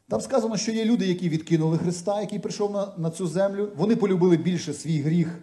Там 0.08 0.22
сказано, 0.22 0.58
що 0.58 0.72
є 0.72 0.86
люди, 0.86 1.08
які 1.08 1.30
відкинули 1.30 1.78
Христа, 1.78 2.22
який 2.22 2.39
прийшов 2.39 2.72
на, 2.72 2.93
на 2.97 3.12
цю 3.12 3.28
землю. 3.28 3.72
Вони 3.76 3.95
полюбили 3.95 4.38
більше 4.38 4.74
свій 4.74 5.01
гріх 5.01 5.39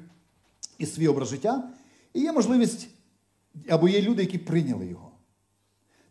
і 0.78 0.86
свій 0.86 1.08
образ 1.08 1.28
життя. 1.28 1.70
І 2.14 2.20
є 2.20 2.32
можливість, 2.32 2.88
або 3.68 3.88
є 3.88 4.02
люди, 4.02 4.22
які 4.22 4.38
прийняли 4.38 4.86
його. 4.86 5.10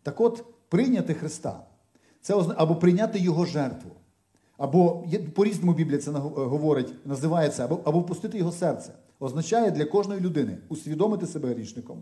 Так 0.04 0.22
от, 0.22 0.44
прийняти 0.70 1.14
Христа 1.14 1.66
це 2.22 2.36
або 2.56 2.76
прийняти 2.76 3.20
Його 3.20 3.46
жертву. 3.46 3.92
Або 4.58 5.04
по-різному 5.36 5.74
Біблія 5.74 6.00
це 6.00 6.12
говорить, 6.12 6.94
називається, 7.06 7.66
або 7.66 7.80
або 7.84 8.00
впустити 8.00 8.38
його 8.38 8.52
серце. 8.52 8.94
Означає 9.20 9.72
для 9.72 9.86
кожної 9.86 10.22
людини 10.22 10.58
усвідомити 10.70 11.28
себе 11.28 11.50
грішником, 11.50 12.02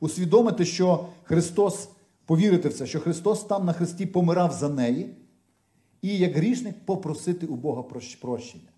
усвідомити, 0.00 0.64
що 0.64 1.06
Христос, 1.22 1.88
повірити 2.26 2.68
в 2.68 2.74
це, 2.74 2.86
що 2.86 3.00
Христос 3.00 3.44
там 3.44 3.64
на 3.64 3.72
Христі 3.72 4.06
помирав 4.06 4.52
за 4.52 4.68
неї, 4.68 5.16
і 6.02 6.18
як 6.18 6.36
грішник 6.36 6.86
попросити 6.86 7.46
у 7.46 7.56
Бога 7.56 7.82
прощення. 8.20 8.68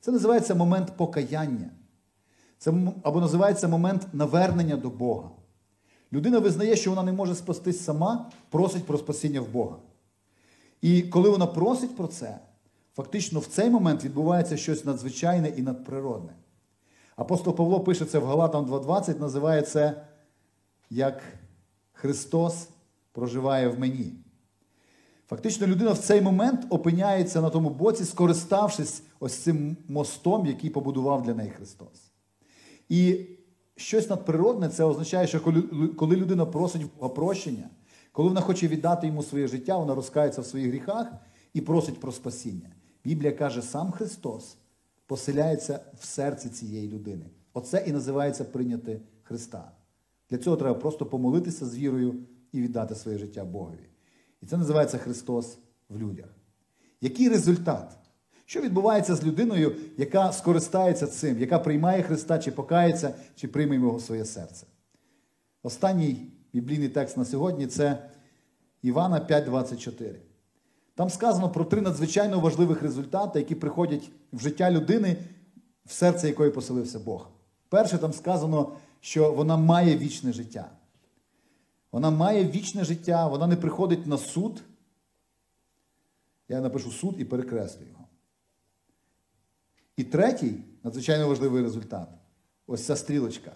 Це 0.00 0.12
називається 0.12 0.54
момент 0.54 0.92
покаяння. 0.96 1.70
Це 2.58 2.72
або 3.02 3.20
називається 3.20 3.68
момент 3.68 4.06
навернення 4.12 4.76
до 4.76 4.90
Бога. 4.90 5.30
Людина 6.12 6.38
визнає, 6.38 6.76
що 6.76 6.90
вона 6.90 7.02
не 7.02 7.12
може 7.12 7.34
спастись 7.34 7.84
сама, 7.84 8.30
просить 8.50 8.84
про 8.84 8.98
спасіння 8.98 9.40
в 9.40 9.48
Бога. 9.48 9.76
І 10.82 11.02
коли 11.02 11.30
вона 11.30 11.46
просить 11.46 11.96
про 11.96 12.06
це, 12.06 12.38
фактично 12.96 13.40
в 13.40 13.46
цей 13.46 13.70
момент 13.70 14.04
відбувається 14.04 14.56
щось 14.56 14.84
надзвичайне 14.84 15.48
і 15.48 15.62
надприродне. 15.62 16.32
Апостол 17.16 17.56
Павло 17.56 17.80
пише 17.80 18.04
це 18.04 18.18
в 18.18 18.26
Галатам 18.26 18.66
2.20, 18.66 19.20
називає 19.20 19.62
це 19.62 20.06
як 20.90 21.22
Христос 21.92 22.68
проживає 23.16 23.68
в 23.68 23.78
мені. 23.80 24.12
Фактично, 25.28 25.66
людина 25.66 25.92
в 25.92 25.98
цей 25.98 26.20
момент 26.20 26.66
опиняється 26.70 27.40
на 27.40 27.50
тому 27.50 27.70
боці, 27.70 28.04
скориставшись 28.04 29.02
ось 29.20 29.34
цим 29.34 29.76
мостом, 29.88 30.46
який 30.46 30.70
побудував 30.70 31.22
для 31.22 31.34
неї 31.34 31.50
Христос. 31.50 32.10
І 32.88 33.26
щось 33.76 34.10
надприродне 34.10 34.68
це 34.68 34.84
означає, 34.84 35.26
що 35.26 35.40
коли 35.96 36.16
людина 36.16 36.46
просить 36.46 36.82
прощення, 37.14 37.70
коли 38.12 38.28
вона 38.28 38.40
хоче 38.40 38.68
віддати 38.68 39.06
йому 39.06 39.22
своє 39.22 39.48
життя, 39.48 39.78
вона 39.78 39.94
розкається 39.94 40.40
в 40.40 40.46
своїх 40.46 40.68
гріхах 40.68 41.12
і 41.52 41.60
просить 41.60 42.00
про 42.00 42.12
спасіння. 42.12 42.70
Біблія 43.04 43.32
каже, 43.32 43.62
сам 43.62 43.90
Христос 43.90 44.56
поселяється 45.06 45.80
в 46.00 46.04
серці 46.04 46.48
цієї 46.48 46.88
людини. 46.88 47.26
Оце 47.52 47.84
і 47.86 47.92
називається 47.92 48.44
прийняти 48.44 49.00
Христа. 49.22 49.72
Для 50.30 50.38
цього 50.38 50.56
треба 50.56 50.74
просто 50.74 51.06
помолитися 51.06 51.66
з 51.66 51.78
вірою 51.78 52.14
і 52.56 52.62
віддати 52.62 52.94
своє 52.94 53.18
життя 53.18 53.44
Богові. 53.44 53.88
І 54.42 54.46
це 54.46 54.56
називається 54.56 54.98
Христос 54.98 55.58
в 55.88 55.98
людях. 55.98 56.28
Який 57.00 57.28
результат? 57.28 57.98
Що 58.44 58.60
відбувається 58.60 59.14
з 59.14 59.24
людиною, 59.24 59.76
яка 59.96 60.32
скористається 60.32 61.06
цим, 61.06 61.38
яка 61.38 61.58
приймає 61.58 62.02
Христа, 62.02 62.38
чи 62.38 62.50
покається, 62.50 63.14
чи 63.34 63.48
прийме 63.48 63.74
його 63.74 63.96
в 63.96 64.02
своє 64.02 64.24
серце? 64.24 64.66
Останній 65.62 66.32
біблійний 66.52 66.88
текст 66.88 67.16
на 67.16 67.24
сьогодні 67.24 67.66
це 67.66 68.10
Івана 68.82 69.20
5,24. 69.20 70.14
Там 70.94 71.10
сказано 71.10 71.50
про 71.50 71.64
три 71.64 71.80
надзвичайно 71.80 72.40
важливих 72.40 72.82
результати, 72.82 73.38
які 73.38 73.54
приходять 73.54 74.10
в 74.32 74.40
життя 74.40 74.70
людини, 74.70 75.16
в 75.84 75.92
серце 75.92 76.28
якої 76.28 76.50
поселився 76.50 76.98
Бог. 76.98 77.28
Перше, 77.68 77.98
там 77.98 78.12
сказано, 78.12 78.72
що 79.00 79.32
вона 79.32 79.56
має 79.56 79.96
вічне 79.96 80.32
життя. 80.32 80.70
Вона 81.92 82.10
має 82.10 82.44
вічне 82.44 82.84
життя, 82.84 83.28
вона 83.28 83.46
не 83.46 83.56
приходить 83.56 84.06
на 84.06 84.18
суд. 84.18 84.62
Я 86.48 86.60
напишу 86.60 86.90
суд 86.90 87.14
і 87.18 87.24
перекреслю 87.24 87.86
його. 87.86 88.08
І 89.96 90.04
третій, 90.04 90.54
надзвичайно 90.82 91.28
важливий 91.28 91.62
результат 91.62 92.08
ось 92.66 92.86
ця 92.86 92.96
стрілочка. 92.96 93.52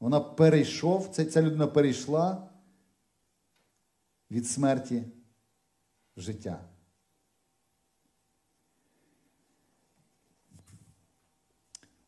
Вона 0.00 0.20
перейшов, 0.20 1.08
ця 1.08 1.42
людина 1.42 1.66
перейшла 1.66 2.48
від 4.30 4.46
смерті 4.46 5.04
в 6.16 6.20
життя. 6.20 6.64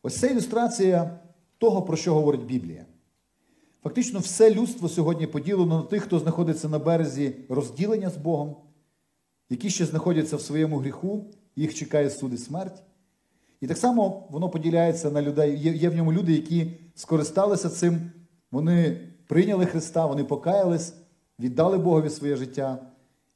Ось 0.01 0.19
це 0.19 0.31
ілюстрація 0.31 1.19
того, 1.57 1.81
про 1.81 1.97
що 1.97 2.13
говорить 2.13 2.45
Біблія. 2.45 2.85
Фактично, 3.83 4.19
все 4.19 4.53
людство 4.53 4.89
сьогодні 4.89 5.27
поділено 5.27 5.77
на 5.77 5.83
тих, 5.83 6.03
хто 6.03 6.19
знаходиться 6.19 6.69
на 6.69 6.79
березі 6.79 7.35
розділення 7.49 8.09
з 8.09 8.17
Богом, 8.17 8.55
які 9.49 9.69
ще 9.69 9.85
знаходяться 9.85 10.35
в 10.35 10.41
своєму 10.41 10.77
гріху, 10.77 11.25
їх 11.55 11.75
чекає 11.75 12.09
суд 12.09 12.33
і 12.33 12.37
смерть. 12.37 12.83
І 13.61 13.67
так 13.67 13.77
само 13.77 14.27
воно 14.29 14.49
поділяється 14.49 15.11
на 15.11 15.21
людей. 15.21 15.59
Є, 15.59 15.73
є 15.73 15.89
в 15.89 15.95
ньому 15.95 16.13
люди, 16.13 16.33
які 16.33 16.71
скористалися 16.95 17.69
цим, 17.69 18.11
вони 18.51 18.97
прийняли 19.27 19.65
Христа, 19.65 20.05
вони 20.05 20.23
покаялись, 20.23 20.93
віддали 21.39 21.77
Богові 21.77 22.09
своє 22.09 22.35
життя, 22.35 22.77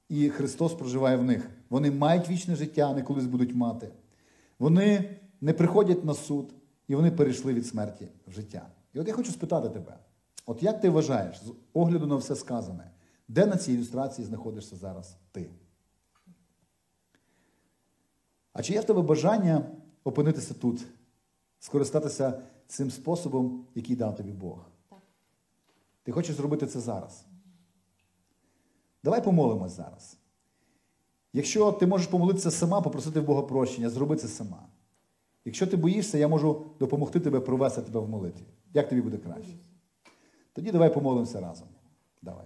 і 0.10 0.30
Христос 0.30 0.74
проживає 0.74 1.18
в 1.18 1.24
них. 1.24 1.50
Вони 1.70 1.92
мають 1.92 2.30
вічне 2.30 2.56
життя, 2.56 2.94
не 2.94 3.04
колись 3.04 3.26
будуть 3.26 3.56
мати. 3.56 3.90
Вони 4.60 5.16
не 5.42 5.54
приходять 5.54 6.06
на 6.06 6.14
суд, 6.14 6.54
і 6.88 6.96
вони 6.96 7.12
перейшли 7.12 7.54
від 7.54 7.68
смерті 7.68 8.08
в 8.28 8.32
життя. 8.32 8.68
І 8.94 9.00
от 9.00 9.08
я 9.08 9.14
хочу 9.14 9.32
спитати 9.32 9.70
тебе: 9.70 9.98
от 10.48 10.64
як 10.64 10.82
ти 10.82 10.90
вважаєш, 10.90 11.44
з 11.44 11.54
огляду 11.74 12.08
на 12.08 12.16
все 12.16 12.36
сказане, 12.36 12.92
де 13.28 13.46
на 13.46 13.58
цій 13.58 13.74
ілюстрації 13.74 14.28
знаходишся 14.28 14.76
зараз 14.76 15.18
ти? 15.32 15.50
А 18.54 18.64
чи 18.64 18.74
є 18.74 18.80
в 18.80 18.84
тебе 18.84 19.02
бажання 19.02 19.66
опинитися 20.04 20.54
тут, 20.54 20.86
скористатися 21.60 22.42
цим 22.68 22.92
способом, 22.92 23.66
який 23.76 23.96
дав 23.96 24.16
тобі 24.16 24.32
Бог? 24.32 24.66
Так. 24.90 25.02
Ти 26.04 26.12
хочеш 26.12 26.36
зробити 26.36 26.68
це 26.68 26.80
зараз? 26.80 27.26
Давай 29.04 29.24
помолимось 29.24 29.72
зараз. 29.72 30.18
Якщо 31.34 31.72
ти 31.72 31.88
можеш 31.88 32.08
помолитися 32.08 32.52
сама, 32.52 32.82
попросити 32.82 33.20
в 33.20 33.24
Бога 33.24 33.42
прощення, 33.42 33.90
зроби 33.90 34.16
це 34.16 34.28
сама. 34.28 34.68
Якщо 35.46 35.68
ти 35.68 35.78
боїшся, 35.78 36.18
я 36.18 36.28
можу 36.28 36.66
допомогти 36.80 37.20
тебе 37.20 37.40
провести 37.40 37.82
тебе 37.82 38.00
в 38.00 38.10
молитві. 38.10 38.46
Як 38.74 38.90
тобі 38.90 39.02
буде 39.02 39.18
краще? 39.18 39.54
Тоді 40.58 40.72
давай 40.72 40.94
помолимося 40.94 41.40
разом. 41.40 41.68
Давай. 42.22 42.46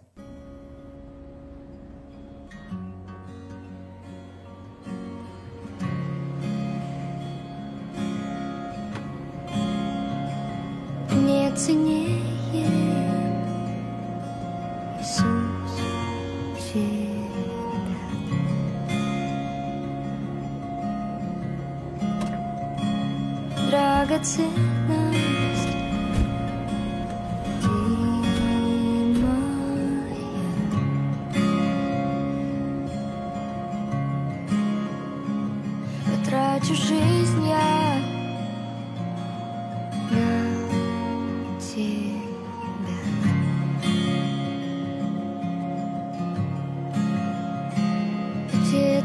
Не 11.12 11.52
цінніє 11.56 12.68
Ісус 15.02 15.82
драгоценность 23.70 24.81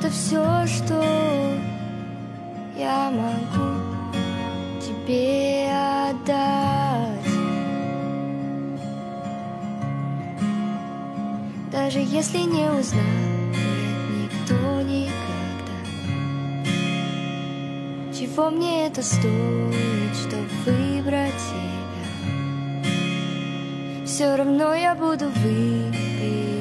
это 0.07 0.15
все, 0.15 0.67
что 0.67 1.03
я 2.77 3.11
могу 3.11 3.81
тебе 4.81 5.69
отдать. 6.11 7.07
Даже 11.73 11.99
если 11.99 12.39
не 12.39 12.71
узнает 12.71 13.57
никто 14.19 14.81
никогда 14.83 15.77
Чего 18.13 18.51
мне 18.51 18.87
это 18.87 19.03
стоит, 19.03 20.17
чтобы 20.17 20.49
выбрать 20.65 21.35
тебя 21.51 22.87
Все 24.07 24.37
равно 24.37 24.75
я 24.75 24.95
буду 24.95 25.29
выбирать 25.29 26.56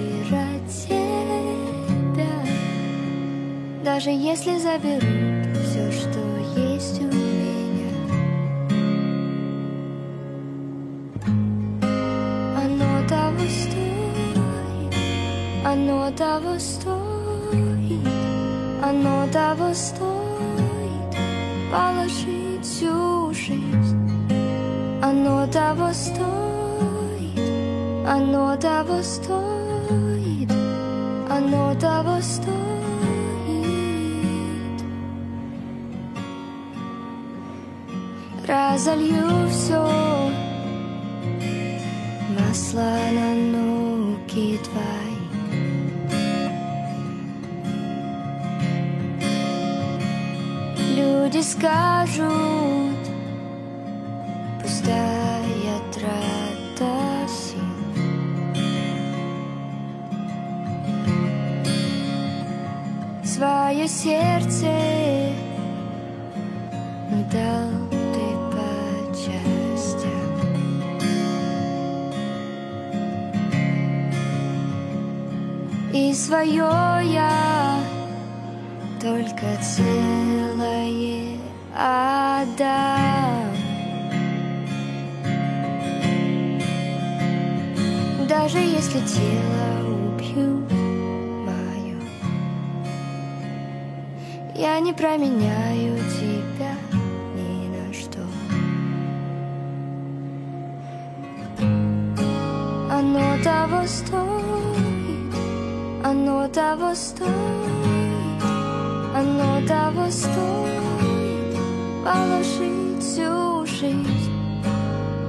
Даже 3.85 4.09
если 4.09 4.57
заберут 4.57 5.55
все, 5.63 5.91
что 5.91 6.19
есть 6.59 6.99
у 7.01 7.03
меня. 7.03 7.91
Оно 15.67 16.11
того 16.17 16.57
стоит, 16.57 18.07
оно 18.81 19.27
того 19.31 19.71
стоит 19.75 21.15
Положить 21.71 22.63
всю 22.63 23.31
жизнь. 23.35 24.31
Оно 25.03 25.45
того 25.45 25.93
стоит, 25.93 27.39
оно 28.07 28.57
того 28.57 29.03
стоит 29.03 30.51
Оно 31.29 31.75
того 31.75 32.19
стоит 32.21 32.64
Разолью 38.47 39.49
все 39.49 39.81
Масло 42.37 42.95
на 43.11 43.33
нуки 43.33 44.59
твои. 44.63 45.15
Люди 50.95 51.41
скажут 51.41 52.29
Пустая 54.61 55.79
трата 55.91 57.27
сил. 57.27 57.59
Свое 63.23 63.87
сердце 63.87 64.71
дал 67.31 67.74
свое 76.15 76.69
я 77.03 77.77
только 79.01 79.45
целое 79.61 81.37
отдам. 81.75 83.51
Даже 88.29 88.59
если 88.59 88.99
тело 89.01 90.15
убьют 90.15 90.71
мое, 91.45 91.99
я 94.55 94.79
не 94.79 94.93
променяю 94.93 95.97
тебя 96.17 96.75
ни 97.35 97.67
на 97.67 97.93
что. 97.93 98.21
Оно 102.89 103.37
того 103.43 103.85
стоит, 103.85 104.34
оно 106.15 106.47
того 106.47 106.95
стоит, 106.95 107.29
оно 109.13 109.67
того 109.67 110.09
стоит 110.09 111.57
положить 112.05 113.03
всю 113.03 113.65
жизнь. 113.65 114.63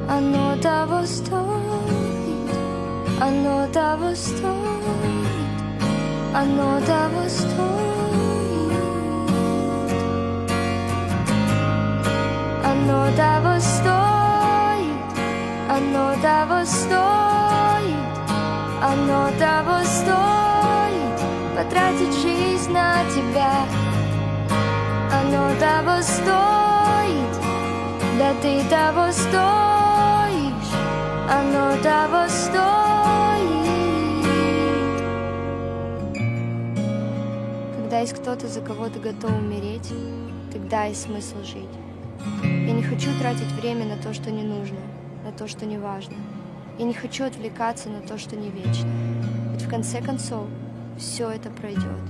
Оно 0.09 0.57
того 0.63 1.05
стоит, 1.05 2.51
оно 3.21 3.67
того 3.73 4.15
стоит, 4.15 4.47
оно 6.33 6.81
того 6.87 7.29
стоит. 7.29 7.57
Оно 12.65 13.07
того 13.17 13.59
стоит, 13.59 15.19
оно 15.69 16.15
того 16.23 16.65
стоит, 16.65 17.97
оно 18.81 19.31
того 19.41 19.85
стоит 19.85 20.36
потратить 21.57 22.13
жизнь 22.21 22.71
на 22.71 23.03
тебя. 23.15 23.65
Оно 25.11 25.59
того 25.59 26.03
стоит, 26.03 27.33
да 28.19 28.35
ты 28.43 28.63
того 28.69 29.11
стоишь, 29.11 30.75
оно 31.31 31.83
того 31.83 32.29
стоит. 32.29 32.57
Когда 37.79 38.01
есть 38.01 38.13
кто-то, 38.13 38.49
за 38.49 38.61
кого 38.61 38.91
ты 38.91 39.01
готов 39.01 39.31
умереть, 39.31 39.91
тогда 40.53 40.85
есть 40.85 41.05
смысл 41.05 41.43
жить. 41.43 41.65
Я 42.43 42.73
не 42.73 42.83
хочу 42.83 43.09
тратить 43.19 43.51
время 43.53 43.87
на 43.87 43.97
то, 43.97 44.13
что 44.13 44.31
не 44.31 44.43
нужно, 44.43 44.77
на 45.25 45.33
то, 45.33 45.49
что 45.49 45.65
не 45.65 45.79
важно. 45.79 46.17
Я 46.79 46.85
не 46.85 46.93
хочу 46.93 47.25
отвлекаться 47.25 47.89
на 47.89 48.01
то, 48.01 48.19
что 48.19 48.37
не 48.37 48.51
вечно. 48.51 48.91
Ведь 49.55 49.63
в 49.63 49.71
конце 49.71 50.03
концов 50.03 50.45
все 50.99 51.31
это 51.31 51.51
пройдет. 51.51 52.01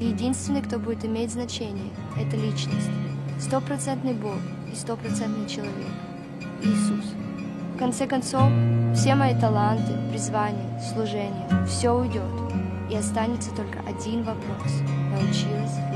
И 0.00 0.06
единственный, 0.06 0.62
кто 0.62 0.78
будет 0.78 1.04
иметь 1.04 1.32
значение, 1.32 1.90
это 2.18 2.36
личность. 2.36 2.90
Стопроцентный 3.38 4.14
Бог 4.14 4.38
и 4.72 4.76
стопроцентный 4.76 5.48
человек. 5.48 5.92
Иисус. 6.62 7.14
В 7.74 7.78
конце 7.78 8.06
концов, 8.06 8.50
все 8.94 9.14
мои 9.14 9.38
таланты, 9.38 9.92
призвания, 10.10 10.80
служение, 10.92 11.48
все 11.66 11.90
уйдет. 11.90 12.22
И 12.90 12.96
останется 12.96 13.50
только 13.54 13.80
один 13.88 14.22
вопрос. 14.22 14.72
Научилась 15.10 15.91